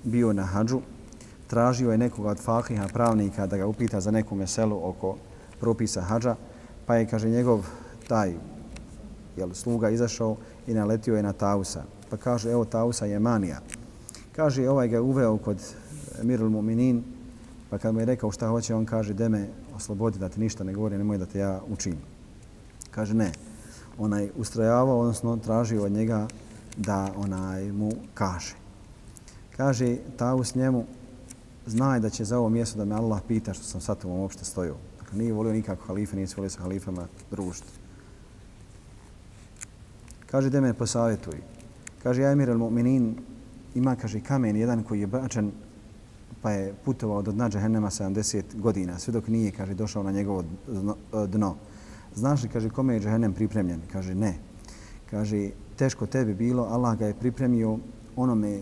bio 0.04 0.32
na 0.32 0.42
hađu, 0.42 0.80
tražio 1.46 1.92
je 1.92 1.98
nekoga 1.98 2.30
od 2.30 2.38
fahiha 2.38 2.88
pravnika 2.92 3.46
da 3.46 3.56
ga 3.56 3.66
upita 3.66 4.00
za 4.00 4.10
neku 4.10 4.34
meselu 4.34 4.80
oko 4.88 5.16
propisa 5.60 6.00
hađa, 6.00 6.36
pa 6.86 6.96
je, 6.96 7.06
kaže, 7.06 7.28
njegov 7.28 7.66
taj 8.08 8.34
jel, 9.36 9.54
sluga 9.54 9.90
izašao 9.90 10.36
i 10.66 10.74
naletio 10.74 11.16
je 11.16 11.22
na 11.22 11.32
Tausa. 11.32 11.84
Pa 12.10 12.16
kaže, 12.16 12.50
evo 12.50 12.64
Tausa 12.64 13.06
je 13.06 13.18
manija. 13.18 13.60
Kaže, 14.36 14.68
ovaj 14.68 14.88
ga 14.88 15.02
uveo 15.02 15.38
kod 15.38 15.58
Emirul 16.20 16.50
Muminin, 16.50 17.02
pa 17.70 17.78
kad 17.78 17.94
mu 17.94 18.00
je 18.00 18.06
rekao 18.06 18.32
šta 18.32 18.48
hoće, 18.48 18.74
on 18.74 18.86
kaže, 18.86 19.14
deme, 19.14 19.48
oslobodi 19.76 20.18
da 20.18 20.28
ti 20.28 20.40
ništa 20.40 20.64
ne 20.64 20.74
govori, 20.74 20.98
nemoj 20.98 21.18
da 21.18 21.26
te 21.26 21.38
ja 21.38 21.60
učim. 21.68 21.96
Kaže, 22.90 23.14
ne. 23.14 23.32
Onaj 23.98 24.30
ustrajavao, 24.36 25.00
odnosno 25.00 25.36
tražio 25.36 25.84
od 25.84 25.92
njega 25.92 26.26
da 26.76 27.12
onaj 27.16 27.72
mu 27.72 27.90
kaže. 28.14 28.54
Kaže, 29.56 29.96
Taus 30.16 30.54
njemu, 30.54 30.84
znaj 31.66 32.00
da 32.00 32.10
će 32.10 32.24
za 32.24 32.38
ovo 32.38 32.48
mjesto 32.48 32.78
da 32.78 32.84
me 32.84 32.94
Allah 32.94 33.20
pita 33.28 33.54
što 33.54 33.64
sam 33.64 33.80
sa 33.80 33.94
tobom 33.94 34.18
uopšte 34.18 34.44
stojio. 34.44 34.76
Dakle, 34.98 35.18
nije 35.18 35.32
volio 35.32 35.52
nikako 35.52 35.86
halife, 35.86 36.16
nije 36.16 36.26
se 36.26 36.34
volio 36.36 36.50
sa 36.50 36.60
halifama 36.60 37.06
družiti. 37.30 37.68
Kaže, 40.26 40.50
da 40.50 40.60
me 40.60 40.74
posavjetuj. 40.74 41.40
Kaže, 42.02 42.22
ja 42.22 42.32
emir 42.32 42.50
al-mu'minin 42.50 43.12
ima, 43.74 43.96
kaže, 43.96 44.20
kamen 44.20 44.56
jedan 44.56 44.82
koji 44.82 45.00
je 45.00 45.06
bačen 45.06 45.52
pa 46.42 46.50
je 46.50 46.74
putovao 46.84 47.22
do 47.22 47.32
dna 47.32 47.48
džehennema 47.50 47.90
70 47.90 48.42
godina, 48.54 48.98
sve 48.98 49.12
dok 49.12 49.28
nije, 49.28 49.50
kaže, 49.50 49.74
došao 49.74 50.02
na 50.02 50.12
njegovo 50.12 50.40
e, 50.42 51.26
dno. 51.26 51.56
Znaš 52.14 52.42
li, 52.42 52.48
kaže, 52.48 52.70
kome 52.70 52.94
je 52.94 53.00
džehennem 53.00 53.32
pripremljen? 53.32 53.80
Kaže, 53.92 54.14
ne. 54.14 54.34
Kaže, 55.10 55.50
teško 55.76 56.06
tebi 56.06 56.34
bilo, 56.34 56.62
Allah 56.64 56.98
ga 56.98 57.06
je 57.06 57.14
pripremio 57.14 57.78
onome 58.16 58.60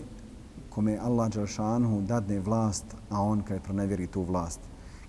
kome 0.69 0.97
Allah 0.97 1.29
Đalšanhu 1.29 2.01
dadne 2.01 2.39
vlast, 2.39 2.85
a 3.09 3.21
on 3.21 3.43
kaj 3.43 3.59
pronevjeri 3.59 4.07
tu 4.07 4.23
vlast. 4.23 4.59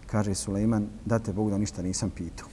Kaže 0.07 0.35
Suleiman, 0.35 0.89
date 1.05 1.33
Bog 1.33 1.51
da 1.51 1.59
ništa 1.59 1.83
nisam 1.83 2.11
pitao. 2.11 2.52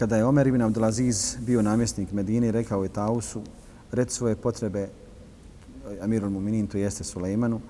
Kada 0.00 0.16
je 0.16 0.24
Omer 0.24 0.46
ibn 0.46 0.62
Abdelaziz 0.62 1.36
bio 1.40 1.62
namjesnik 1.62 2.12
Medine, 2.12 2.52
rekao 2.52 2.82
je 2.82 2.88
Tausu, 2.88 3.42
red 3.92 4.10
svoje 4.10 4.36
potrebe 4.36 4.88
Amirul 6.00 6.30
Muminin, 6.30 6.66
to 6.66 6.78
jeste 6.78 7.04
Sulejmanu, 7.04 7.60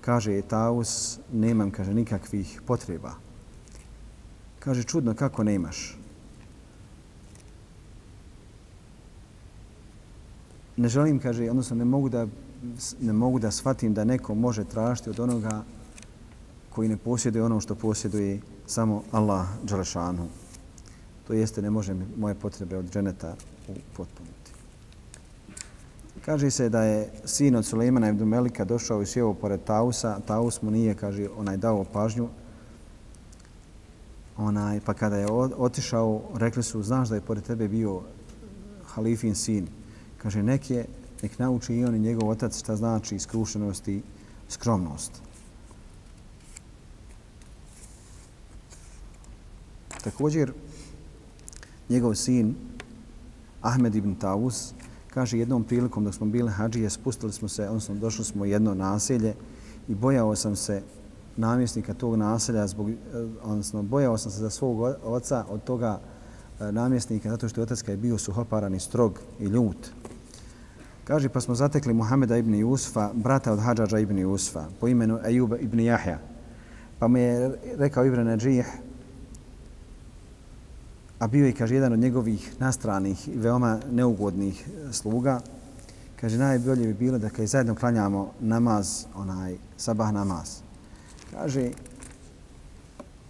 kaže 0.00 0.32
je 0.32 0.42
Taus, 0.42 1.18
nemam, 1.32 1.70
kaže, 1.70 1.94
nikakvih 1.94 2.62
potreba. 2.66 3.14
Kaže, 4.58 4.82
čudno, 4.82 5.14
kako 5.14 5.44
nemaš? 5.44 5.98
ne 10.76 10.88
želim, 10.88 11.18
kaže, 11.18 11.50
odnosno 11.50 11.76
ne 11.76 11.84
mogu 11.84 12.08
da, 12.08 12.26
ne 13.00 13.12
mogu 13.12 13.38
da 13.38 13.50
shvatim 13.50 13.94
da 13.94 14.04
neko 14.04 14.34
može 14.34 14.64
tražiti 14.64 15.10
od 15.10 15.20
onoga 15.20 15.64
koji 16.70 16.88
ne 16.88 16.96
posjeduje 16.96 17.44
ono 17.44 17.60
što 17.60 17.74
posjeduje 17.74 18.40
samo 18.66 19.02
Allah 19.12 19.48
Đalešanu. 19.62 20.28
To 21.30 21.34
jeste, 21.34 21.62
ne 21.62 21.70
može 21.70 21.94
moje 22.16 22.34
potrebe 22.34 22.76
od 22.78 22.90
dženeta 22.92 23.36
upotpuniti. 23.68 24.50
Kaže 26.24 26.50
se 26.50 26.68
da 26.68 26.82
je 26.82 27.10
sin 27.24 27.56
od 27.56 27.66
Sulejmana 27.66 28.08
ibn 28.08 28.24
Melika 28.24 28.64
došao 28.64 29.02
i 29.02 29.06
sjeo 29.06 29.34
pored 29.34 29.60
Tausa. 29.64 30.20
Taus 30.26 30.62
mu 30.62 30.70
nije, 30.70 30.94
kaže, 30.94 31.28
onaj 31.36 31.56
dao 31.56 31.84
pažnju. 31.84 32.28
Onaj, 34.36 34.80
pa 34.80 34.94
kada 34.94 35.16
je 35.16 35.26
otišao, 35.56 36.22
rekli 36.34 36.62
su, 36.62 36.82
znaš 36.82 37.08
da 37.08 37.14
je 37.14 37.20
pored 37.20 37.44
tebe 37.44 37.68
bio 37.68 38.00
halifin 38.84 39.34
sin. 39.34 39.68
Kaže, 40.18 40.42
nek, 40.42 40.70
je, 40.70 40.86
nek 41.22 41.38
nauči 41.38 41.76
i 41.76 41.84
on 41.84 41.94
i 41.94 41.98
njegov 41.98 42.28
otac 42.28 42.58
šta 42.58 42.76
znači 42.76 43.16
iskrušenost 43.16 43.88
i 43.88 44.02
skromnost. 44.48 45.22
Također, 50.04 50.52
njegov 51.90 52.14
sin, 52.14 52.54
Ahmed 53.60 53.94
ibn 53.94 54.14
Tawus, 54.14 54.72
kaže 55.14 55.38
jednom 55.38 55.64
prilikom 55.64 56.04
dok 56.04 56.14
smo 56.14 56.26
bili 56.26 56.50
hađije, 56.50 56.90
spustili 56.90 57.32
smo 57.32 57.48
se, 57.48 57.68
odnosno 57.68 57.94
došli 57.94 58.24
smo 58.24 58.42
u 58.42 58.46
jedno 58.46 58.74
naselje 58.74 59.34
i 59.88 59.94
bojao 59.94 60.36
sam 60.36 60.56
se 60.56 60.82
namjesnika 61.36 61.94
tog 61.94 62.16
naselja, 62.16 62.66
zbog, 62.66 62.90
e, 62.90 62.94
odnosno 63.42 63.82
bojao 63.82 64.18
sam 64.18 64.32
se 64.32 64.38
za 64.38 64.50
svog 64.50 64.80
oca 65.04 65.44
od 65.48 65.64
toga 65.64 66.00
e, 66.60 66.72
namjesnika, 66.72 67.30
zato 67.30 67.48
što 67.48 67.60
je 67.60 67.62
otac 67.62 67.88
je 67.88 67.96
bio 67.96 68.18
suhoparan 68.18 68.74
i 68.74 68.80
strog 68.80 69.20
i 69.40 69.44
ljut. 69.44 69.90
Kaže, 71.04 71.28
pa 71.28 71.40
smo 71.40 71.54
zatekli 71.54 71.94
Muhameda 71.94 72.36
ibn 72.36 72.54
Jusfa, 72.54 73.10
brata 73.14 73.52
od 73.52 73.58
Hadžađa 73.58 73.98
ibn 73.98 74.18
Jusfa, 74.18 74.64
po 74.80 74.88
imenu 74.88 75.18
Ajuba 75.24 75.58
ibn 75.58 75.80
Jahja. 75.80 76.18
Pa 76.98 77.08
mu 77.08 77.18
je 77.18 77.58
rekao 77.76 78.04
Ibn 78.04 78.26
Najih, 78.26 78.66
a 81.20 81.26
bio 81.26 81.46
je, 81.46 81.52
kaže, 81.52 81.74
jedan 81.74 81.92
od 81.92 81.98
njegovih 81.98 82.52
nastranih 82.58 83.28
i 83.28 83.36
veoma 83.36 83.78
neugodnih 83.92 84.68
sluga, 84.92 85.40
kaže, 86.20 86.38
najbolje 86.38 86.86
bi 86.86 86.94
bilo 86.94 87.18
da 87.18 87.28
kad 87.28 87.46
zajedno 87.46 87.74
klanjamo 87.74 88.32
namaz, 88.40 89.04
onaj 89.14 89.56
sabah 89.76 90.12
namaz. 90.12 90.60
Kaže, 91.30 91.70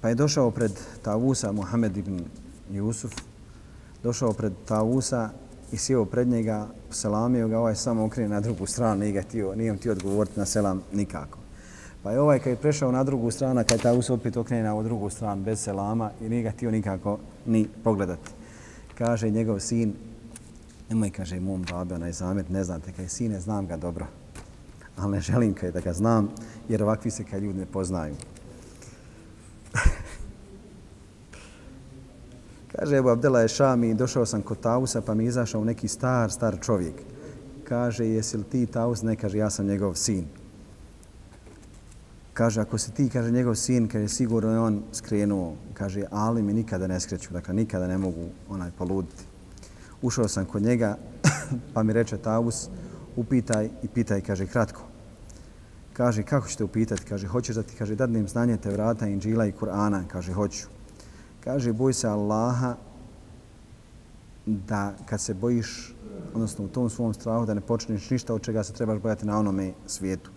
pa 0.00 0.08
je 0.08 0.14
došao 0.14 0.50
pred 0.50 0.72
Tavusa 1.02 1.52
Muhammed 1.52 1.96
ibn 1.96 2.20
Jusuf, 2.70 3.12
došao 4.02 4.32
pred 4.32 4.52
Tavusa 4.64 5.30
i 5.72 5.76
sjeo 5.76 6.04
pred 6.04 6.28
njega, 6.28 6.68
selamio 6.90 7.48
ga, 7.48 7.58
ovaj 7.58 7.76
samo 7.76 8.04
okrene 8.04 8.28
na 8.28 8.40
drugu 8.40 8.66
stranu, 8.66 9.00
nije 9.00 9.12
ga 9.12 9.22
tio, 9.22 9.54
nije 9.54 9.76
ti 9.76 9.90
odgovoriti 9.90 10.38
na 10.38 10.46
selam 10.46 10.82
nikako. 10.92 11.39
Pa 12.02 12.10
je 12.10 12.20
ovaj 12.20 12.38
kad 12.38 12.46
je 12.50 12.56
prešao 12.56 12.92
na 12.92 13.04
drugu 13.04 13.30
stranu, 13.30 13.60
kad 13.68 13.78
je 13.78 13.82
ta 13.82 13.92
us 13.92 14.10
opet 14.10 14.36
okrene 14.36 14.62
na 14.62 14.82
drugu 14.82 15.10
stranu 15.10 15.42
bez 15.42 15.60
selama 15.60 16.10
i 16.20 16.28
nije 16.28 16.42
ga 16.42 16.50
htio 16.50 16.70
nikako 16.70 17.18
ni 17.46 17.68
pogledati. 17.84 18.30
Kaže 18.98 19.30
njegov 19.30 19.60
sin, 19.60 19.94
nemoj 20.88 21.10
kaže 21.10 21.40
mom 21.40 21.64
babi 21.70 21.94
onaj 21.94 22.12
zamet, 22.12 22.48
ne 22.48 22.64
znate, 22.64 22.92
kaj 22.92 23.08
sine, 23.08 23.40
znam 23.40 23.66
ga 23.66 23.76
dobro, 23.76 24.06
ali 24.96 25.12
ne 25.12 25.20
želim 25.20 25.54
kaj 25.54 25.70
da 25.70 25.80
ga 25.80 25.92
znam, 25.92 26.28
jer 26.68 26.82
ovakvi 26.82 27.10
se 27.10 27.24
kaj 27.24 27.40
ljudi 27.40 27.58
ne 27.58 27.66
poznaju. 27.66 28.14
Kaže, 32.76 32.96
evo, 32.96 33.10
Abdela 33.10 33.40
je 33.40 33.48
Šami, 33.48 33.94
došao 33.94 34.26
sam 34.26 34.42
kod 34.42 34.60
Tausa, 34.60 35.00
pa 35.00 35.14
mi 35.14 35.24
izašao 35.24 35.64
neki 35.64 35.88
star, 35.88 36.30
star 36.30 36.56
čovjek. 36.62 36.94
Kaže, 37.64 38.06
jesi 38.06 38.36
li 38.36 38.44
ti 38.44 38.66
Taus? 38.66 39.02
Ne, 39.02 39.16
kaže, 39.16 39.38
ja 39.38 39.50
sam 39.50 39.66
njegov 39.66 39.94
sin. 39.94 40.24
Kaže, 42.40 42.60
ako 42.60 42.78
se 42.78 42.90
ti, 42.90 43.04
kaže, 43.12 43.30
njegov 43.30 43.54
sin, 43.54 43.84
kaže, 43.88 44.08
sigurno 44.08 44.52
je 44.52 44.60
on 44.60 44.82
skrenuo. 44.92 45.56
Kaže, 45.74 46.04
ali 46.10 46.42
mi 46.42 46.52
nikada 46.52 46.86
ne 46.86 47.00
skreću, 47.00 47.32
dakle, 47.32 47.54
nikada 47.54 47.86
ne 47.86 47.98
mogu 47.98 48.30
onaj 48.48 48.70
poluditi. 48.78 49.24
Ušao 50.02 50.28
sam 50.28 50.46
kod 50.46 50.62
njega, 50.62 50.96
pa 51.74 51.82
mi 51.82 51.92
reče 51.92 52.16
Taus, 52.16 52.68
upitaj 53.16 53.68
i 53.82 53.88
pitaj, 53.88 54.20
kaže, 54.20 54.46
kratko. 54.46 54.80
Kaže, 55.92 56.22
kako 56.22 56.48
ćete 56.48 56.64
upitati? 56.64 57.04
Kaže, 57.04 57.26
hoćeš 57.26 57.56
da 57.56 57.62
ti, 57.62 57.76
kaže, 57.76 57.94
dadnem 57.94 58.28
znanje 58.28 58.56
te 58.56 58.72
vrata, 58.72 59.06
Inđila 59.06 59.46
i 59.46 59.52
Kur'ana? 59.52 60.06
Kaže, 60.08 60.32
hoću. 60.32 60.66
Kaže, 61.44 61.72
boj 61.72 61.92
se 61.92 62.08
Allaha 62.08 62.76
da 64.46 64.94
kad 65.06 65.20
se 65.20 65.34
bojiš, 65.34 65.94
odnosno 66.34 66.64
u 66.64 66.68
tom 66.68 66.90
svom 66.90 67.14
strahu, 67.14 67.46
da 67.46 67.54
ne 67.54 67.60
počneš 67.60 68.10
ništa 68.10 68.34
od 68.34 68.42
čega 68.42 68.64
se 68.64 68.72
trebaš 68.72 68.98
bojati 68.98 69.26
na 69.26 69.38
onome 69.38 69.72
svijetu 69.86 70.30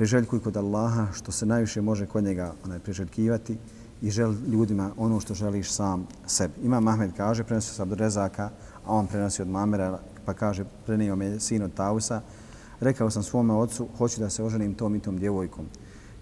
priželjkuj 0.00 0.40
kod 0.40 0.56
Allaha 0.56 1.06
što 1.12 1.32
se 1.32 1.46
najviše 1.46 1.80
može 1.80 2.06
kod 2.06 2.24
njega 2.24 2.54
onaj, 2.64 2.78
priželjkivati 2.78 3.56
i 4.02 4.10
žel 4.10 4.34
ljudima 4.48 4.90
ono 4.96 5.20
što 5.20 5.34
želiš 5.34 5.70
sam 5.70 6.06
sebi. 6.26 6.54
Imam 6.62 6.88
Ahmed 6.88 7.10
kaže, 7.16 7.44
prenosi 7.44 7.74
se 7.74 7.82
od 7.82 7.92
Rezaka, 7.92 8.50
a 8.86 8.94
on 8.94 9.06
prenosi 9.06 9.42
od 9.42 9.48
Mamera, 9.48 9.98
pa 10.24 10.34
kaže, 10.34 10.64
prenio 10.86 11.16
me 11.16 11.40
sin 11.40 11.62
od 11.62 11.74
Tausa, 11.74 12.22
rekao 12.80 13.10
sam 13.10 13.22
svome 13.22 13.54
ocu, 13.54 13.88
hoću 13.98 14.20
da 14.20 14.30
se 14.30 14.44
oženim 14.44 14.74
tom 14.74 14.94
i 14.94 15.00
tom 15.00 15.18
djevojkom. 15.18 15.66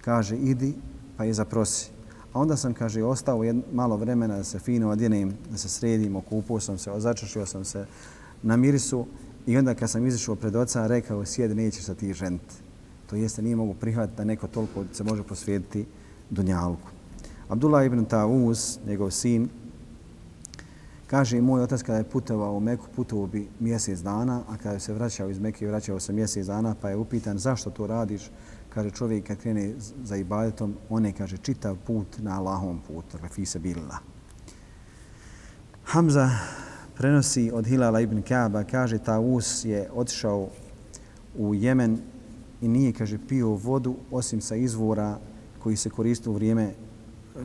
Kaže, 0.01 0.37
idi, 0.37 0.75
pa 1.17 1.25
je 1.25 1.35
zaprosi. 1.35 1.91
A 2.33 2.41
onda 2.41 2.57
sam, 2.57 2.75
kaže, 2.75 3.05
ostao 3.05 3.45
jedno, 3.45 3.63
malo 3.73 3.97
vremena 3.97 4.37
da 4.37 4.45
se 4.45 4.59
fino 4.59 4.91
odjenim, 4.91 5.35
da 5.51 5.59
se 5.59 5.69
sredim, 5.69 6.17
okupao 6.17 6.61
sam 6.61 6.79
se, 6.79 6.91
ozačašio 6.91 7.47
sam 7.47 7.65
se 7.65 7.87
na 8.43 8.57
mirisu 8.57 9.07
i 9.47 9.57
onda 9.57 9.75
kad 9.75 9.91
sam 9.91 10.07
izišao 10.07 10.35
pred 10.35 10.57
oca, 10.57 10.87
rekao, 10.87 11.25
sjedi, 11.25 11.55
nećeš 11.55 11.85
sa 11.85 11.95
ti 11.95 12.13
ženiti. 12.15 12.68
To 13.11 13.17
jeste, 13.17 13.43
nije 13.43 13.57
mogu 13.57 13.75
prihvatiti 13.75 14.17
da 14.17 14.25
neko 14.25 14.47
toliko 14.47 14.85
se 14.93 15.05
može 15.05 15.23
posvijetiti 15.23 15.87
Dunjalku. 16.31 16.89
Abdullah 17.49 17.87
ibn 17.87 18.07
Tawuz, 18.07 18.79
njegov 18.87 19.11
sin, 19.11 19.49
kaže 21.07 21.41
moj 21.41 21.63
otac 21.63 21.83
kada 21.83 21.99
je 21.99 22.05
putovao 22.05 22.57
u 22.57 22.61
Meku, 22.61 22.87
putovao 22.97 23.27
bi 23.27 23.49
mjesec 23.61 24.01
dana, 24.01 24.43
a 24.49 24.57
kada 24.57 24.75
je 24.75 24.81
se 24.81 24.95
vraćao 24.95 25.31
iz 25.31 25.39
Mekke, 25.39 25.67
vraćao 25.67 26.01
se 26.01 26.13
mjesec 26.13 26.47
dana, 26.47 26.75
pa 26.81 26.91
je 26.91 26.97
upitan 26.97 27.39
zašto 27.39 27.71
to 27.71 27.87
radiš, 27.87 28.31
kaže 28.75 28.91
čovjek 28.91 29.27
kad 29.27 29.39
krene 29.39 29.75
za 30.03 30.17
ibadetom, 30.17 30.75
on 30.89 31.07
je, 31.07 31.13
kaže, 31.13 31.37
čitav 31.37 31.77
put 31.87 32.19
na 32.19 32.39
Allahom 32.39 32.81
putu, 32.87 33.09
dakle, 33.13 33.29
fise 33.29 33.59
billah. 33.59 33.99
Hamza 35.85 36.31
prenosi 36.95 37.51
od 37.55 37.67
Hilala 37.67 38.01
ibn 38.01 38.23
Kaaba, 38.23 38.65
kaže, 38.65 38.99
ta 38.99 39.21
us 39.21 39.65
je 39.65 39.91
otišao 39.95 40.49
u 41.39 41.55
Jemen 41.55 41.99
i 42.61 42.69
nije, 42.69 42.93
kaže, 42.93 43.19
pio 43.29 43.49
vodu 43.49 43.97
osim 44.11 44.41
sa 44.41 44.57
izvora 44.57 45.19
koji 45.59 45.77
se 45.77 45.91
koriste 45.91 46.31
u 46.31 46.33
vrijeme 46.33 46.73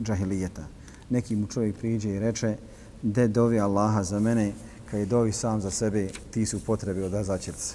džahilijeta. 0.00 0.64
Neki 1.10 1.36
mu 1.36 1.46
čovjek 1.46 1.76
priđe 1.76 2.10
i 2.10 2.18
reče, 2.18 2.56
de 3.02 3.28
dovi 3.28 3.60
Allaha 3.60 4.02
za 4.02 4.20
mene, 4.20 4.52
kad 4.90 5.00
je 5.00 5.06
dovi 5.06 5.32
sam 5.32 5.60
za 5.60 5.70
sebe, 5.70 6.08
ti 6.30 6.46
su 6.46 6.64
potrebi 6.64 7.02
od 7.02 7.14
azaćerce. 7.14 7.74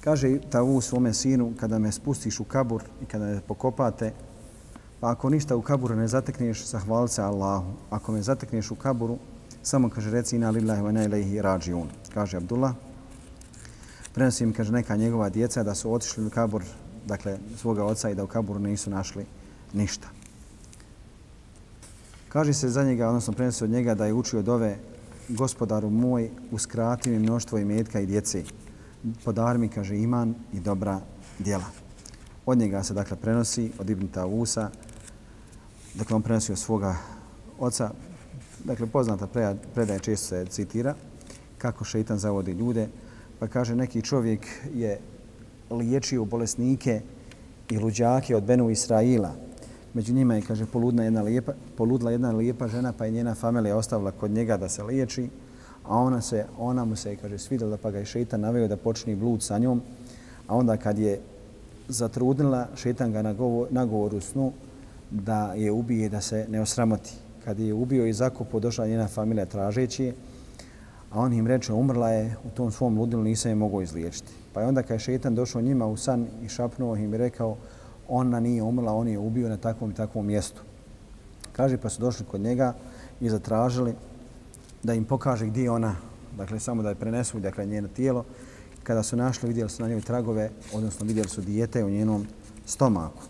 Kaže 0.00 0.38
Tavu 0.50 0.80
svome 0.80 1.14
sinu, 1.14 1.52
kada 1.60 1.78
me 1.78 1.92
spustiš 1.92 2.40
u 2.40 2.44
kabur 2.44 2.82
i 3.02 3.06
kada 3.06 3.24
me 3.24 3.40
pokopate, 3.40 4.12
pa 5.00 5.10
ako 5.10 5.30
ništa 5.30 5.56
u 5.56 5.62
kaburu 5.62 5.96
ne 5.96 6.08
zatekneš, 6.08 6.64
zahvali 6.66 7.08
se 7.08 7.22
Allahu. 7.22 7.72
Ako 7.90 8.12
me 8.12 8.22
zatekneš 8.22 8.70
u 8.70 8.74
kaburu, 8.74 9.18
samo 9.62 9.90
kaže 9.90 10.10
reci 10.10 10.36
ina 10.36 10.50
lillahi 10.50 10.82
wa 10.82 11.04
ilaihi 11.04 11.42
rađiun. 11.42 11.88
Kaže 12.14 12.36
Abdullah. 12.36 12.74
Prenosi 14.14 14.44
im, 14.44 14.52
kaže, 14.52 14.72
neka 14.72 14.96
njegova 14.96 15.28
djeca 15.28 15.62
da 15.62 15.74
su 15.74 15.92
otišli 15.92 16.26
u 16.26 16.30
kabur, 16.30 16.62
dakle, 17.06 17.38
svoga 17.56 17.84
oca 17.84 18.10
i 18.10 18.14
da 18.14 18.24
u 18.24 18.26
kaburu 18.26 18.58
nisu 18.60 18.90
našli 18.90 19.26
ništa. 19.72 20.08
Kaže 22.28 22.52
se 22.52 22.68
za 22.68 22.84
njega, 22.84 23.08
odnosno 23.08 23.32
prenosi 23.32 23.64
od 23.64 23.70
njega 23.70 23.94
da 23.94 24.06
je 24.06 24.14
učio 24.14 24.42
dove 24.42 24.78
gospodaru 25.28 25.90
moj, 25.90 26.30
uskrati 26.50 27.10
mi 27.10 27.18
mnoštvo 27.18 27.58
imetka 27.58 28.00
i 28.00 28.06
djece 28.06 28.44
podar 29.24 29.58
mi, 29.58 29.68
kaže, 29.68 29.96
iman 29.96 30.34
i 30.52 30.60
dobra 30.60 31.00
djela. 31.38 31.64
Od 32.46 32.58
njega 32.58 32.82
se, 32.82 32.94
dakle, 32.94 33.16
prenosi 33.16 33.72
od 33.78 33.90
Ibn 33.90 34.08
Tausa, 34.08 34.70
dakle, 35.94 36.16
on 36.16 36.22
prenosi 36.22 36.52
od 36.52 36.58
svoga 36.58 36.96
oca, 37.58 37.90
dakle, 38.64 38.86
poznata 38.86 39.26
predaja 39.74 39.98
često 39.98 40.26
se 40.26 40.46
citira, 40.46 40.94
kako 41.58 41.84
šeitan 41.84 42.18
zavodi 42.18 42.52
ljude, 42.52 42.88
pa 43.38 43.46
kaže, 43.46 43.76
neki 43.76 44.02
čovjek 44.02 44.46
je 44.74 44.98
liječio 45.70 46.24
bolesnike 46.24 47.00
i 47.70 47.78
luđake 47.78 48.36
od 48.36 48.44
Benu 48.44 48.70
Israila. 48.70 49.34
Među 49.94 50.14
njima 50.14 50.34
je, 50.34 50.42
kaže, 50.42 50.66
poludna 50.66 51.04
jedna 51.04 51.22
lijepa, 51.22 51.52
poludla 51.76 52.10
jedna 52.10 52.30
lijepa 52.30 52.68
žena, 52.68 52.92
pa 52.92 53.04
je 53.04 53.10
njena 53.10 53.34
familija 53.34 53.76
ostavila 53.76 54.10
kod 54.10 54.30
njega 54.30 54.56
da 54.56 54.68
se 54.68 54.82
liječi 54.82 55.28
a 55.88 55.96
ona, 55.96 56.20
se, 56.20 56.46
ona 56.58 56.84
mu 56.84 56.96
se, 56.96 57.16
kaže, 57.16 57.38
svidjela 57.38 57.76
pa 57.76 57.90
ga 57.90 57.98
je 57.98 58.04
šeitan 58.04 58.40
naveo 58.40 58.68
da 58.68 58.76
počne 58.76 59.16
blud 59.16 59.42
sa 59.42 59.58
njom, 59.58 59.82
a 60.46 60.56
onda 60.56 60.76
kad 60.76 60.98
je 60.98 61.20
zatrudnila, 61.88 62.66
šeitan 62.76 63.12
ga 63.12 63.22
nagovor 63.70 64.14
u 64.14 64.20
snu 64.20 64.52
da 65.10 65.54
je 65.56 65.72
ubije 65.72 66.08
da 66.08 66.20
se 66.20 66.46
ne 66.48 66.60
osramoti. 66.60 67.14
Kad 67.48 67.58
je 67.58 67.74
ubio 67.74 68.06
i 68.06 68.12
zakupo, 68.12 68.60
došla 68.60 68.86
njena 68.86 69.08
familija 69.08 69.46
tražeći 69.46 70.12
a 71.10 71.20
on 71.20 71.32
im 71.32 71.46
reče, 71.46 71.72
umrla 71.72 72.10
je 72.10 72.36
u 72.44 72.50
tom 72.50 72.70
svom 72.72 72.98
ludilu, 72.98 73.22
nisam 73.22 73.50
je 73.50 73.54
mogao 73.54 73.82
izliječiti. 73.82 74.32
Pa 74.52 74.60
je 74.60 74.66
onda 74.66 74.82
kad 74.82 74.90
je 74.90 74.98
šetan 74.98 75.34
došao 75.34 75.62
njima 75.62 75.86
u 75.86 75.96
san 75.96 76.26
i 76.42 76.48
šapnuo 76.48 76.96
im 76.96 77.14
i 77.14 77.16
rekao, 77.16 77.56
ona 78.08 78.40
nije 78.40 78.62
umrla, 78.62 78.92
on 78.92 79.08
je 79.08 79.18
ubio 79.18 79.48
na 79.48 79.56
takvom 79.56 79.90
i 79.90 79.94
takvom 79.94 80.26
mjestu. 80.26 80.62
Kaže, 81.52 81.76
pa 81.76 81.88
su 81.88 82.00
došli 82.00 82.26
kod 82.26 82.40
njega 82.40 82.74
i 83.20 83.30
zatražili 83.30 83.94
da 84.82 84.94
im 84.94 85.04
pokaže 85.04 85.46
gdje 85.46 85.62
je 85.62 85.70
ona, 85.70 85.96
dakle 86.36 86.60
samo 86.60 86.82
da 86.82 86.88
je 86.88 86.94
prenesu 86.94 87.40
dakle, 87.40 87.66
njeno 87.66 87.88
tijelo. 87.88 88.24
Kada 88.82 89.02
su 89.02 89.16
našli, 89.16 89.48
vidjeli 89.48 89.70
su 89.70 89.82
na 89.82 89.88
njoj 89.88 90.00
tragove, 90.00 90.50
odnosno 90.72 91.06
vidjeli 91.06 91.28
su 91.28 91.40
dijete 91.40 91.84
u 91.84 91.90
njenom 91.90 92.26
stomaku. 92.66 93.22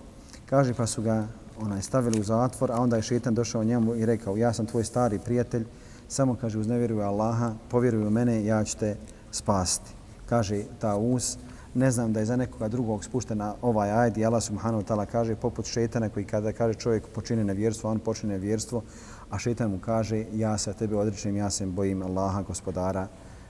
Kaže 0.47 0.75
pa 0.75 0.87
su 0.87 1.03
ga 1.03 1.27
onaj, 1.61 1.83
stavili 1.83 2.21
u 2.21 2.25
zatvor, 2.25 2.73
a 2.73 2.81
onda 2.81 2.97
je 2.97 3.03
šetan 3.03 3.35
došao 3.35 3.65
njemu 3.65 3.95
i 3.95 4.07
rekao 4.07 4.37
ja 4.37 4.53
sam 4.53 4.67
tvoj 4.67 4.85
stari 4.85 5.19
prijatelj, 5.19 5.65
samo 6.09 6.35
kaže 6.35 6.59
uznevjeruj 6.59 7.05
Allaha, 7.05 7.55
povjeruj 7.71 8.07
u 8.07 8.11
mene, 8.11 8.45
ja 8.45 8.65
ću 8.65 8.79
te 8.79 8.97
spasti. 9.31 9.91
Kaže 10.29 10.63
ta 10.79 10.97
us, 10.97 11.39
ne 11.75 11.91
znam 11.91 12.13
da 12.13 12.21
je 12.21 12.27
za 12.27 12.37
nekoga 12.37 12.69
drugog 12.69 13.05
spuštena 13.05 13.55
ovaj 13.63 13.91
ajd 13.91 14.19
i 14.19 14.25
Allah 14.25 14.43
subhanahu 14.43 14.83
ta'ala 14.83 15.07
kaže 15.07 15.35
poput 15.35 15.67
šetana 15.67 16.09
koji 16.09 16.25
kada 16.25 16.53
kaže 16.53 16.75
čovjek 16.75 17.07
počine 17.15 17.45
nevjerstvo, 17.45 17.91
on 17.91 17.99
počine 17.99 18.33
nevjerstvo, 18.33 18.83
a 19.31 19.39
šetan 19.39 19.71
mu 19.71 19.79
kaže 19.79 20.25
ja 20.33 20.59
se 20.59 20.73
tebe 20.73 20.97
odričem, 20.97 21.37
ja 21.37 21.51
se 21.51 21.67
bojim 21.67 22.03
Allaha, 22.03 22.43
gospodara 22.43 23.09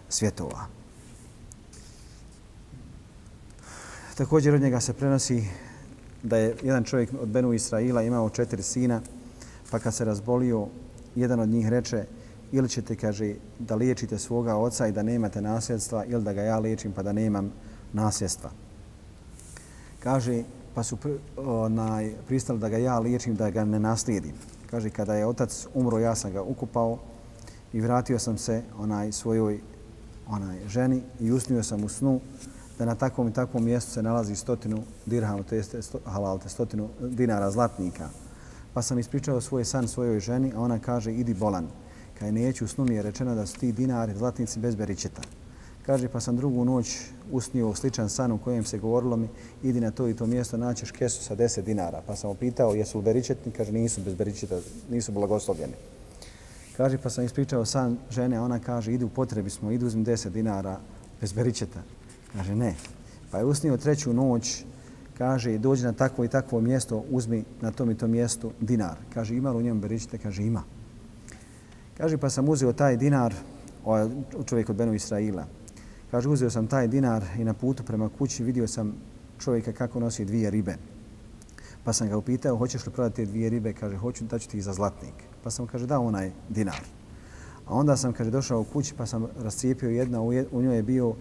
svjetova. 0.09 0.67
Također 4.15 4.55
od 4.55 4.61
njega 4.61 4.81
se 4.81 4.93
prenosi 4.93 5.45
da 6.23 6.37
je 6.37 6.57
jedan 6.63 6.85
čovjek 6.85 7.11
od 7.21 7.29
Benu 7.29 7.53
Israila 7.53 8.03
imao 8.03 8.31
četiri 8.31 8.63
sina, 8.63 9.01
pa 9.71 9.79
kad 9.79 9.95
se 9.95 10.05
razbolio, 10.05 10.67
jedan 11.15 11.41
od 11.41 11.49
njih 11.49 11.69
reče 11.69 12.05
ili 12.53 12.69
ćete, 12.69 12.97
kaže, 12.97 13.35
da 13.59 13.75
liječite 13.75 14.19
svoga 14.19 14.57
oca 14.57 14.87
i 14.87 14.93
da 14.93 15.03
nemate 15.03 15.41
nasljedstva, 15.43 16.05
ili 16.05 16.25
da 16.25 16.33
ga 16.33 16.43
ja 16.43 16.59
liječim 16.59 16.93
pa 16.93 17.03
da 17.03 17.13
nemam 17.13 17.53
nasljedstva. 17.93 18.51
Kaže, 20.01 20.43
pa 20.75 20.83
su 20.83 20.99
onaj, 21.37 22.13
pristali 22.27 22.59
da 22.59 22.69
ga 22.69 22.79
ja 22.79 22.99
liječim, 22.99 23.35
da 23.35 23.51
ga 23.51 23.65
ne 23.65 23.81
naslijedim. 23.81 24.35
Kaže, 24.71 24.91
kada 24.91 25.15
je 25.15 25.27
otac 25.27 25.67
umro, 25.75 25.99
ja 25.99 26.15
sam 26.15 26.33
ga 26.33 26.43
ukupao 26.43 26.99
i 27.73 27.81
vratio 27.81 28.19
sam 28.19 28.39
se 28.39 28.63
onaj 28.79 29.13
svojoj 29.13 29.61
onaj 30.29 30.59
ženi 30.69 31.03
i 31.21 31.33
usnio 31.33 31.63
sam 31.63 31.85
u 31.85 31.89
snu 31.89 32.21
da 32.79 32.85
na 32.85 32.95
takvom 32.95 33.29
i 33.29 33.33
takvom 33.33 33.65
mjestu 33.65 33.91
se 33.91 34.03
nalazi 34.03 34.37
stotinu 34.37 34.83
dirhama, 35.07 35.43
to 35.43 35.55
jeste 35.55 35.81
halal, 36.05 36.13
halalte, 36.13 36.49
stotinu 36.49 36.89
dinara 37.01 37.51
zlatnika. 37.51 38.09
Pa 38.75 38.83
sam 38.83 38.99
ispričao 38.99 39.41
svoj 39.41 39.65
san 39.65 39.89
svojoj 39.89 40.21
ženi, 40.21 40.53
a 40.57 40.61
ona 40.61 40.79
kaže, 40.79 41.15
idi 41.15 41.35
bolan. 41.35 41.67
Kaj 42.19 42.33
neću, 42.33 42.65
u 42.65 42.69
snu 42.69 42.85
mi 42.85 42.95
je 42.95 43.03
rečeno 43.03 43.35
da 43.35 43.47
su 43.47 43.59
ti 43.59 43.73
dinari 43.73 44.15
zlatnici 44.15 44.59
bez 44.61 44.75
beričeta. 44.75 45.23
Kaže, 45.87 46.09
pa 46.09 46.21
sam 46.21 46.37
drugu 46.37 46.65
noć 46.65 46.99
usnio 47.33 47.75
sličan 47.75 48.09
san 48.09 48.33
u 48.33 48.39
kojem 48.39 48.65
se 48.65 48.79
govorilo 48.79 49.17
mi, 49.17 49.29
idi 49.63 49.81
na 49.81 49.91
to 49.91 50.09
i 50.09 50.15
to 50.15 50.27
mjesto, 50.27 50.57
naćeš 50.57 50.91
kesu 50.91 51.25
sa 51.25 51.37
10 51.37 51.63
dinara. 51.63 52.03
Pa 52.07 52.17
sam 52.17 52.31
opitao, 52.31 52.75
jesu 52.75 52.99
li 52.99 53.05
beričetni? 53.05 53.53
Kaže, 53.53 53.73
nisu 53.73 54.01
bez 54.01 54.15
beričeta, 54.15 54.61
nisu 54.91 55.13
blagoslovljeni. 55.13 55.73
Kaže, 56.77 56.99
pa 56.99 57.11
sam 57.11 57.25
ispričao 57.25 57.65
san 57.65 57.97
žene, 58.11 58.37
a 58.37 58.43
ona 58.43 58.59
kaže, 58.59 58.95
idi 58.95 59.05
u 59.05 59.09
potrebi 59.09 59.51
smo, 59.51 59.71
idi 59.71 59.85
uzmi 59.85 60.05
10 60.05 60.29
dinara 60.29 60.81
bez 61.21 61.33
beričeta. 61.33 61.83
Kaže, 62.33 62.57
ne. 62.57 62.75
Pa 63.31 63.39
je 63.39 63.45
usnio 63.45 63.77
treću 63.77 64.13
noć, 64.13 64.65
kaže, 65.19 65.59
dođi 65.59 65.85
na 65.85 65.93
takvo 65.93 66.25
i 66.25 66.29
takvo 66.29 66.61
mjesto, 66.61 67.05
uzmi 67.11 67.45
na 67.61 67.71
tom 67.71 67.91
i 67.91 67.95
tom 67.95 68.11
mjestu 68.11 68.53
dinar. 68.61 68.97
Kaže, 69.15 69.37
ima 69.37 69.51
li 69.51 69.57
u 69.57 69.63
njemu 69.63 69.81
beričite? 69.81 70.19
Kaže, 70.19 70.43
ima. 70.43 70.63
Kaže, 71.97 72.19
pa 72.19 72.31
sam 72.31 72.49
uzeo 72.49 72.73
taj 72.73 72.97
dinar, 72.97 73.35
ovaj 73.85 74.09
čovjek 74.47 74.69
od 74.69 74.77
Benu 74.77 74.95
Israila, 74.95 75.47
Kaže, 76.11 76.29
uzeo 76.29 76.51
sam 76.51 76.67
taj 76.67 76.89
dinar 76.89 77.25
i 77.39 77.45
na 77.45 77.55
putu 77.55 77.83
prema 77.83 78.09
kući 78.09 78.45
vidio 78.45 78.67
sam 78.67 78.95
čovjeka 79.39 79.73
kako 79.73 80.01
nosi 80.01 80.25
dvije 80.25 80.51
ribe. 80.51 80.77
Pa 81.85 81.93
sam 81.93 82.09
ga 82.09 82.17
upitao, 82.17 82.57
hoćeš 82.57 82.87
li 82.87 82.93
prodati 82.93 83.27
dvije 83.27 83.51
ribe? 83.51 83.73
Kaže, 83.73 83.97
hoću 83.97 84.25
da 84.25 84.39
ću 84.39 84.49
ti 84.49 84.61
za 84.61 84.73
zlatnik. 84.73 85.15
Pa 85.45 85.51
sam 85.51 85.67
kaže, 85.67 85.87
da, 85.87 86.01
onaj 86.01 86.33
dinar. 86.49 86.81
A 87.67 87.75
onda 87.75 87.97
sam, 87.97 88.13
kaže, 88.13 88.31
došao 88.31 88.61
u 88.61 88.65
kući 88.65 88.95
pa 88.95 89.07
sam 89.07 89.27
rascijepio 89.43 89.91
jedna, 89.91 90.21
u 90.23 90.63
njoj 90.63 90.77
je 90.77 90.83
bio 90.83 91.15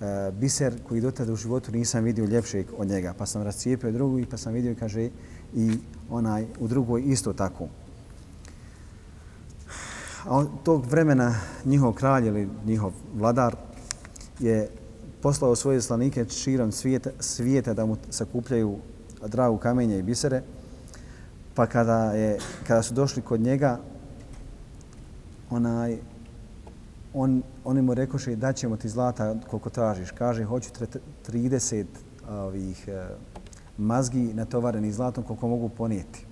E, 0.00 0.32
biser 0.32 0.74
koji 0.88 1.00
do 1.00 1.10
tada 1.10 1.32
u 1.32 1.36
životu 1.36 1.72
nisam 1.72 2.04
vidio 2.04 2.24
ljepšeg 2.24 2.66
od 2.78 2.88
njega. 2.88 3.14
Pa 3.18 3.26
sam 3.26 3.42
rascijepio 3.42 3.92
drugu 3.92 4.18
i 4.18 4.26
pa 4.26 4.36
sam 4.36 4.52
vidio, 4.52 4.74
kaže, 4.78 5.08
i 5.54 5.78
onaj 6.10 6.46
u 6.60 6.68
drugoj 6.68 7.02
isto 7.06 7.32
tako. 7.32 7.68
A 10.24 10.36
od 10.36 10.48
tog 10.64 10.86
vremena 10.86 11.34
njihov 11.64 11.92
kralj 11.92 12.26
ili 12.26 12.48
njihov 12.66 12.92
vladar 13.14 13.56
je 14.40 14.68
poslao 15.22 15.56
svoje 15.56 15.82
slanike 15.82 16.24
širom 16.28 16.72
svijeta, 16.72 17.10
svijeta 17.20 17.74
da 17.74 17.86
mu 17.86 17.96
sakupljaju 18.10 18.76
dragu 19.26 19.58
kamenja 19.58 19.98
i 19.98 20.02
bisere. 20.02 20.42
Pa 21.54 21.66
kada, 21.66 22.12
je, 22.12 22.38
kada 22.66 22.82
su 22.82 22.94
došli 22.94 23.22
kod 23.22 23.40
njega, 23.40 23.78
onaj, 25.50 25.98
on, 27.14 27.42
oni 27.64 27.82
mu 27.82 27.94
rekoše 27.94 28.36
da 28.36 28.52
ćemo 28.52 28.76
ti 28.76 28.88
zlata 28.88 29.34
koliko 29.50 29.70
tražiš. 29.70 30.10
Kaže, 30.10 30.44
hoću 30.44 30.70
30 31.28 31.84
ovih 32.30 32.88
e, 32.88 33.06
mazgi 33.78 34.34
natovareni 34.34 34.92
zlatom 34.92 35.24
koliko 35.24 35.48
mogu 35.48 35.68
ponijeti. 35.68 36.26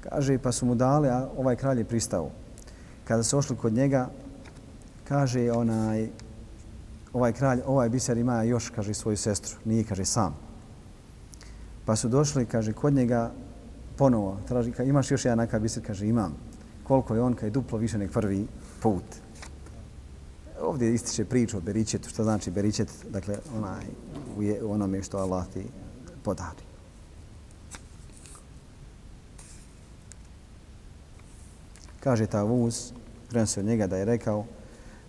Kaže, 0.00 0.38
pa 0.38 0.52
su 0.52 0.66
mu 0.66 0.74
dali, 0.74 1.08
a 1.08 1.28
ovaj 1.36 1.56
kralj 1.56 1.78
je 1.78 1.84
pristao. 1.84 2.30
Kada 3.04 3.22
su 3.22 3.38
ošli 3.38 3.56
kod 3.56 3.72
njega, 3.72 4.08
kaže 5.08 5.52
onaj, 5.52 6.08
ovaj 7.12 7.32
kralj, 7.32 7.60
ovaj 7.66 7.88
biser 7.88 8.18
ima 8.18 8.42
još, 8.42 8.70
kaže, 8.70 8.94
svoju 8.94 9.16
sestru. 9.16 9.56
Nije, 9.64 9.84
kaže, 9.84 10.04
sam. 10.04 10.36
Pa 11.84 11.96
su 11.96 12.08
došli, 12.08 12.46
kaže, 12.46 12.72
kod 12.72 12.94
njega 12.94 13.32
ponovo. 13.96 14.38
Traži, 14.48 14.72
ka, 14.72 14.82
imaš 14.82 15.10
još 15.10 15.24
jedan 15.24 15.38
nakav 15.38 15.60
biser? 15.60 15.86
Kaže, 15.86 16.06
imam. 16.06 16.36
Koliko 16.84 17.14
je 17.14 17.22
on, 17.22 17.34
kaže, 17.34 17.50
duplo 17.50 17.78
više 17.78 17.98
nek 17.98 18.12
prvi 18.12 18.46
put. 18.82 19.23
Ovdje 20.74 20.94
ističe 20.94 21.24
priču 21.24 21.56
o 21.56 21.60
beričetu. 21.60 22.08
Što 22.08 22.24
znači 22.24 22.50
beričet? 22.50 22.88
Dakle, 23.10 23.38
onaj, 23.56 23.84
u 24.62 24.72
onome 24.72 25.02
što 25.02 25.18
Allah 25.18 25.46
ti 25.52 25.62
podari. 26.22 26.64
Kaže 32.00 32.26
ta 32.26 32.42
vuz, 32.42 32.90
prenosi 33.28 33.60
od 33.60 33.66
njega 33.66 33.86
da 33.86 33.96
je 33.96 34.04
rekao 34.04 34.44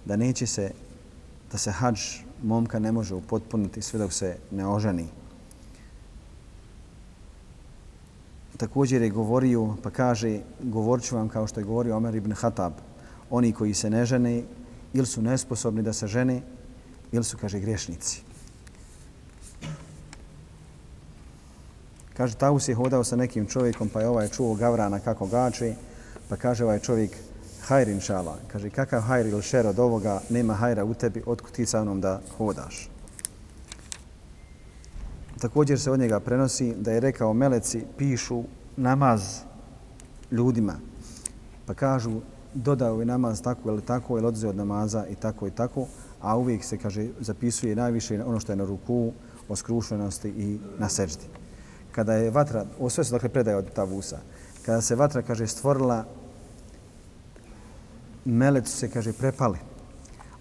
da 0.06 0.16
neće 0.16 0.46
se, 0.48 0.72
da 1.52 1.58
se 1.58 1.72
hađ 1.72 2.00
momka 2.44 2.80
ne 2.80 2.92
može 2.92 3.16
upotpuniti 3.16 3.82
sve 3.82 4.00
dok 4.00 4.14
se 4.14 4.38
ne 4.52 4.68
oženi. 4.68 5.08
Također 8.58 9.02
je 9.02 9.10
govorio, 9.10 9.76
pa 9.84 9.90
kaže, 9.90 10.40
govorit 10.60 11.12
vam 11.12 11.30
kao 11.30 11.48
što 11.48 11.60
je 11.60 11.64
govorio 11.64 11.98
Omer 11.98 12.16
ibn 12.16 12.32
Hatab, 12.32 12.74
oni 13.30 13.52
koji 13.52 13.74
se 13.74 13.90
ne 13.90 14.06
žene 14.06 14.44
ili 14.96 15.06
su 15.06 15.22
nesposobni 15.22 15.82
da 15.82 15.94
se 15.94 16.08
žene 16.08 16.42
ili 17.12 17.24
su, 17.24 17.38
kaže, 17.38 17.60
griješnici. 17.60 18.22
Kaže, 22.18 22.36
Taus 22.36 22.68
je 22.68 22.76
hodao 22.76 23.04
sa 23.04 23.16
nekim 23.16 23.46
čovjekom, 23.46 23.90
pa 23.90 24.02
je 24.02 24.08
ovaj 24.08 24.28
čuo 24.28 24.56
Gavrana 24.56 25.00
kako 25.00 25.28
gače, 25.28 25.74
pa 26.30 26.36
kaže 26.36 26.64
ovaj 26.64 26.80
čovjek, 26.80 27.12
hajr 27.68 27.90
inšala. 27.90 28.38
Kaže, 28.48 28.70
kakav 28.70 29.02
hajr 29.02 29.26
ili 29.26 29.42
šer 29.42 29.68
od 29.68 29.80
ovoga, 29.80 30.22
nema 30.30 30.54
hajra 30.54 30.86
u 30.86 30.94
tebi, 30.94 31.24
otkud 31.26 31.52
ti 31.52 31.66
sa 31.66 31.84
mnom 31.84 32.02
da 32.02 32.22
hodaš. 32.38 32.90
Također 35.40 35.80
se 35.80 35.92
od 35.92 36.00
njega 36.00 36.20
prenosi 36.20 36.74
da 36.78 36.92
je 36.92 37.00
rekao 37.00 37.34
meleci 37.34 37.84
pišu 37.98 38.44
namaz 38.78 39.44
ljudima. 40.32 40.80
Pa 41.66 41.74
kažu, 41.74 42.22
dodao 42.56 43.00
je 43.00 43.06
namaz 43.06 43.42
tako 43.42 43.70
ili 43.70 43.82
tako, 43.82 44.18
ili 44.18 44.28
odzeo 44.28 44.50
od 44.50 44.56
namaza 44.56 45.06
i 45.08 45.16
tako 45.16 45.48
i 45.48 45.52
tako, 45.52 45.88
a 46.22 46.38
uvijek 46.38 46.64
se, 46.64 46.78
kaže, 46.78 47.08
zapisuje 47.20 47.76
najviše 47.76 48.24
ono 48.24 48.40
što 48.40 48.52
je 48.52 48.56
na 48.56 48.66
ruku, 48.66 49.12
o 49.50 49.56
skrušenosti 49.56 50.30
i 50.30 50.60
na 50.80 50.90
seždi 50.90 51.26
kada 51.96 52.14
je 52.14 52.32
vatra, 52.32 52.66
o 52.80 52.90
sve 52.90 53.04
su 53.04 53.12
dakle 53.16 53.30
predaje 53.30 53.58
od 53.58 53.72
Tavusa, 53.72 54.20
kada 54.66 54.82
se 54.82 54.96
vatra, 54.96 55.22
kaže, 55.22 55.48
stvorila, 55.48 56.04
melec 58.26 58.68
se, 58.68 58.90
kaže, 58.92 59.14
prepali. 59.14 59.60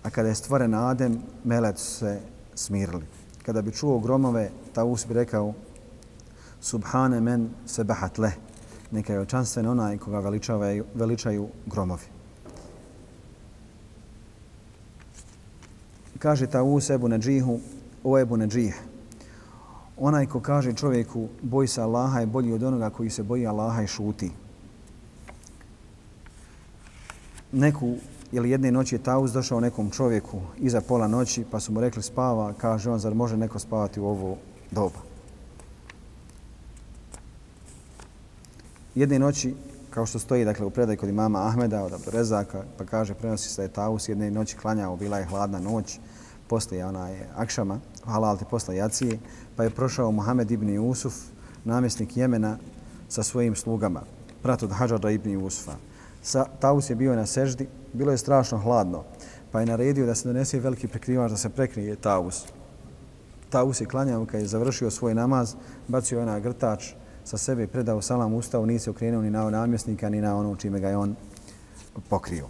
A 0.03 0.11
kada 0.11 0.29
je 0.29 0.35
stvoren 0.35 0.75
Adem, 0.75 1.21
melec 1.45 1.79
se 1.81 2.21
smirili. 2.55 3.07
Kada 3.47 3.63
bi 3.63 3.73
čuo 3.73 3.99
gromove, 3.99 4.51
Tavus 4.73 5.07
bi 5.07 5.15
rekao, 5.15 5.55
Subhane 6.61 7.21
men 7.21 7.51
sebahat 7.67 8.19
leh. 8.19 8.35
Neka 8.95 9.13
je 9.13 9.21
očanstven 9.21 9.67
onaj 9.67 9.99
koga 9.99 10.21
veličaju, 10.21 10.85
veličaju 10.95 11.49
gromovi. 11.67 12.07
Kaže 16.19 16.47
Tavus 16.47 16.91
Ebu 16.91 17.09
Neđihu, 17.09 17.59
o 18.05 18.19
Ebu 18.19 18.37
Neđih, 18.37 18.83
onaj 19.97 20.27
ko 20.27 20.41
kaže 20.41 20.73
čovjeku 20.73 21.29
boj 21.43 21.67
se 21.67 21.83
Allaha 21.83 22.21
je 22.21 22.27
bolji 22.27 22.53
od 22.53 22.63
onoga 22.63 22.91
koji 22.91 23.11
se 23.11 23.23
boji 23.23 23.47
Allaha 23.47 23.83
i 23.83 23.87
šuti. 23.87 24.31
Neku 27.53 27.97
ili 28.33 28.51
jedne 28.51 28.73
noći 28.73 28.95
je 28.95 29.03
Tauz 29.03 29.33
došao 29.33 29.61
nekom 29.61 29.91
čovjeku 29.91 30.41
iza 30.59 30.81
pola 30.81 31.09
noći 31.09 31.45
pa 31.51 31.61
su 31.61 31.73
mu 31.73 31.81
rekli 31.81 32.03
spava, 32.03 32.53
kaže 32.53 32.91
on 32.91 32.99
zar 32.99 33.15
može 33.15 33.37
neko 33.37 33.59
spavati 33.59 34.01
u 34.01 34.07
ovo 34.07 34.37
doba. 34.71 35.14
Jedne 38.95 39.19
noći, 39.19 39.55
kao 39.91 40.07
što 40.07 40.19
stoji 40.19 40.45
dakle, 40.45 40.67
u 40.67 40.71
predaj 40.71 40.97
kod 40.97 41.09
imama 41.09 41.47
Ahmeda 41.47 41.83
od 41.85 41.93
Abdurezaka, 41.93 42.63
pa 42.79 42.85
kaže 42.85 43.15
prenosi 43.15 43.49
se 43.49 43.57
da 43.57 43.63
je 43.63 43.73
Taus, 43.73 44.09
jedne 44.09 44.31
noći 44.31 44.57
klanjao, 44.57 44.97
bila 44.97 45.19
je 45.19 45.25
hladna 45.25 45.59
noć, 45.59 45.99
poslije 46.49 46.87
onaj 46.87 47.19
akšama, 47.37 47.81
halal 48.05 48.39
te 48.39 48.45
posle 48.51 48.77
jacije, 48.77 49.19
pa 49.57 49.65
je 49.65 49.71
prošao 49.71 50.13
Muhammed 50.13 50.51
ibn 50.51 50.69
Jusuf, 50.69 51.15
namjesnik 51.65 52.17
Jemena, 52.17 52.59
sa 53.09 53.23
svojim 53.23 53.57
slugama, 53.57 54.03
prat 54.43 54.63
od 54.63 54.73
Hadžada 54.73 55.11
ibn 55.11 55.31
Jusufa. 55.31 55.77
Sa, 56.23 56.45
Taus 56.61 56.91
je 56.91 56.97
bio 56.97 57.17
na 57.17 57.27
seždi, 57.27 57.69
bilo 57.93 58.13
je 58.13 58.19
strašno 58.19 58.59
hladno, 58.59 59.05
pa 59.53 59.61
je 59.61 59.67
naredio 59.67 60.07
da 60.07 60.15
se 60.15 60.29
donese 60.29 60.61
veliki 60.61 60.89
prekrivač 60.89 61.31
da 61.31 61.37
se 61.37 61.49
prekrije 61.49 61.97
Taus. 61.97 62.45
Taus 63.51 63.81
je 63.81 63.87
klanjao 63.87 64.27
kad 64.27 64.41
je 64.41 64.47
završio 64.47 64.91
svoj 64.91 65.15
namaz, 65.15 65.55
bacio 65.89 66.21
je 66.21 66.27
na 66.27 66.41
grtač 66.41 66.95
sa 67.25 67.39
sebe, 67.39 67.67
predao 67.67 68.03
salam 68.03 68.35
ustavu, 68.35 68.67
nije 68.67 68.79
se 68.79 68.91
okrenuo 68.91 69.23
ni 69.23 69.31
na 69.31 69.41
ono 69.41 69.51
namjesnika, 69.51 70.09
ni 70.11 70.21
na 70.21 70.37
ono 70.37 70.57
čime 70.57 70.81
ga 70.81 70.89
je 70.89 70.97
on 70.97 71.17
pokrio. 72.09 72.47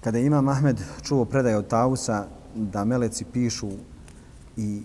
Kada 0.00 0.18
Imam 0.18 0.48
Ahmed 0.48 0.80
čuo 1.02 1.24
predaje 1.24 1.56
od 1.56 1.66
Tausa 1.68 2.26
da 2.54 2.84
meleci 2.84 3.24
pišu 3.24 3.70
i 4.56 4.82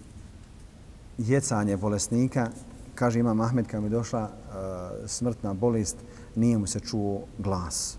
jecanje 1.18 1.78
bolesnika, 1.78 2.50
kaže 2.96 3.20
Imam 3.20 3.42
Ahmed 3.42 3.68
kada 3.68 3.82
mi 3.82 3.86
je 3.86 3.90
došla 3.90 4.22
e, 4.22 5.08
smrtna 5.08 5.54
bolest, 5.54 5.98
nije 6.36 6.58
mu 6.58 6.68
se 6.68 6.80
čuo 6.80 7.22
glas. 7.38 7.98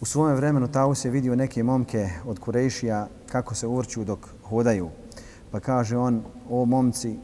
U 0.00 0.04
svojem 0.04 0.36
vremenu 0.36 0.68
Taus 0.68 1.04
je 1.04 1.10
vidio 1.10 1.36
neke 1.36 1.62
momke 1.62 2.10
od 2.26 2.38
Kurešija 2.38 3.08
kako 3.28 3.54
se 3.54 3.66
urču 3.66 4.04
dok 4.04 4.18
hodaju. 4.42 4.90
Pa 5.50 5.60
kaže 5.60 5.96
on, 5.96 6.22
o 6.50 6.64
momci, 6.64 7.16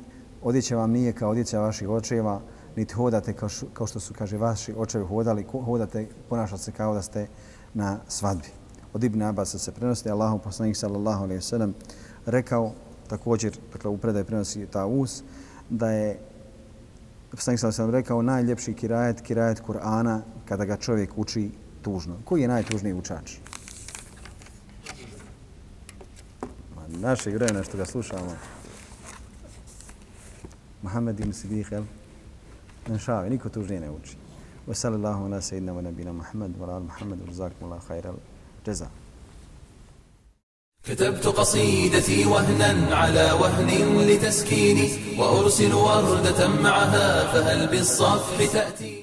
odjeća 0.42 0.76
vam 0.76 0.90
nije 0.90 1.12
kao 1.12 1.30
odjeća 1.30 1.60
vaših 1.60 1.88
očeva, 1.88 2.40
niti 2.76 2.94
hodate 2.94 3.32
kao, 3.32 3.48
kao 3.72 3.86
što 3.86 4.00
su, 4.00 4.14
kaže, 4.14 4.36
vaši 4.36 4.74
očevi 4.76 5.06
hodali, 5.06 5.46
hodate, 5.64 6.08
ponašate 6.28 6.62
se 6.62 6.72
kao 6.72 6.94
da 6.94 7.02
ste 7.02 7.26
na 7.74 7.98
svadbi. 8.08 8.48
Od 8.92 9.04
Ibn 9.04 9.22
Abasa 9.22 9.58
se 9.58 9.72
prenosi 9.72 10.10
Allahu 10.10 10.38
poslanik 10.38 10.76
sallallahu 10.76 11.24
alejhi 11.24 11.42
ve 11.52 11.68
rekao 12.26 12.72
također 13.08 13.58
dakle 13.72 13.90
u 13.90 13.98
predaj 13.98 14.24
prenosi 14.24 14.66
ta 14.66 14.86
us 14.86 15.22
da 15.70 15.90
je 15.90 16.18
poslanik 17.30 17.60
sallallahu 17.60 17.82
alejhi 17.82 18.02
rekao 18.02 18.22
najljepši 18.22 18.74
kirajet 18.74 19.20
kirajet 19.20 19.62
Kur'ana 19.66 20.20
kada 20.44 20.64
ga 20.64 20.76
čovjek 20.76 21.10
uči 21.16 21.50
tužno. 21.82 22.16
Koji 22.24 22.42
je 22.42 22.48
najtužniji 22.48 22.94
učač? 22.94 23.36
Ma 26.76 26.82
naše 26.88 27.30
vremena 27.30 27.62
što 27.62 27.76
ga 27.76 27.84
slušamo. 27.84 28.59
محمد 30.84 31.22
بن 31.22 31.32
صديق 31.32 31.84
النشاوي 32.88 33.28
نيكو 33.28 33.48
توجينا 33.48 33.90
وجي 33.90 34.16
وصلى 34.66 34.96
الله 34.96 35.24
على 35.24 35.40
سيدنا 35.40 35.72
ونبينا 35.72 36.12
محمد 36.12 36.52
وعلى 36.60 36.76
آل 36.76 36.82
محمد 36.82 37.18
وجزاكم 37.22 37.54
الله 37.62 37.78
خير 37.78 38.14
الجزاء. 38.66 38.90
كتبت 40.84 41.26
قصيدتي 41.26 42.26
وهنا 42.26 42.96
على 42.96 43.32
وهن 43.32 43.68
لتسكيني 44.08 45.18
وأرسل 45.18 45.72
وردة 45.74 46.48
معها 46.48 47.32
فهل 47.32 47.66
بالصفح 47.66 48.52
تأتي؟ 48.52 48.99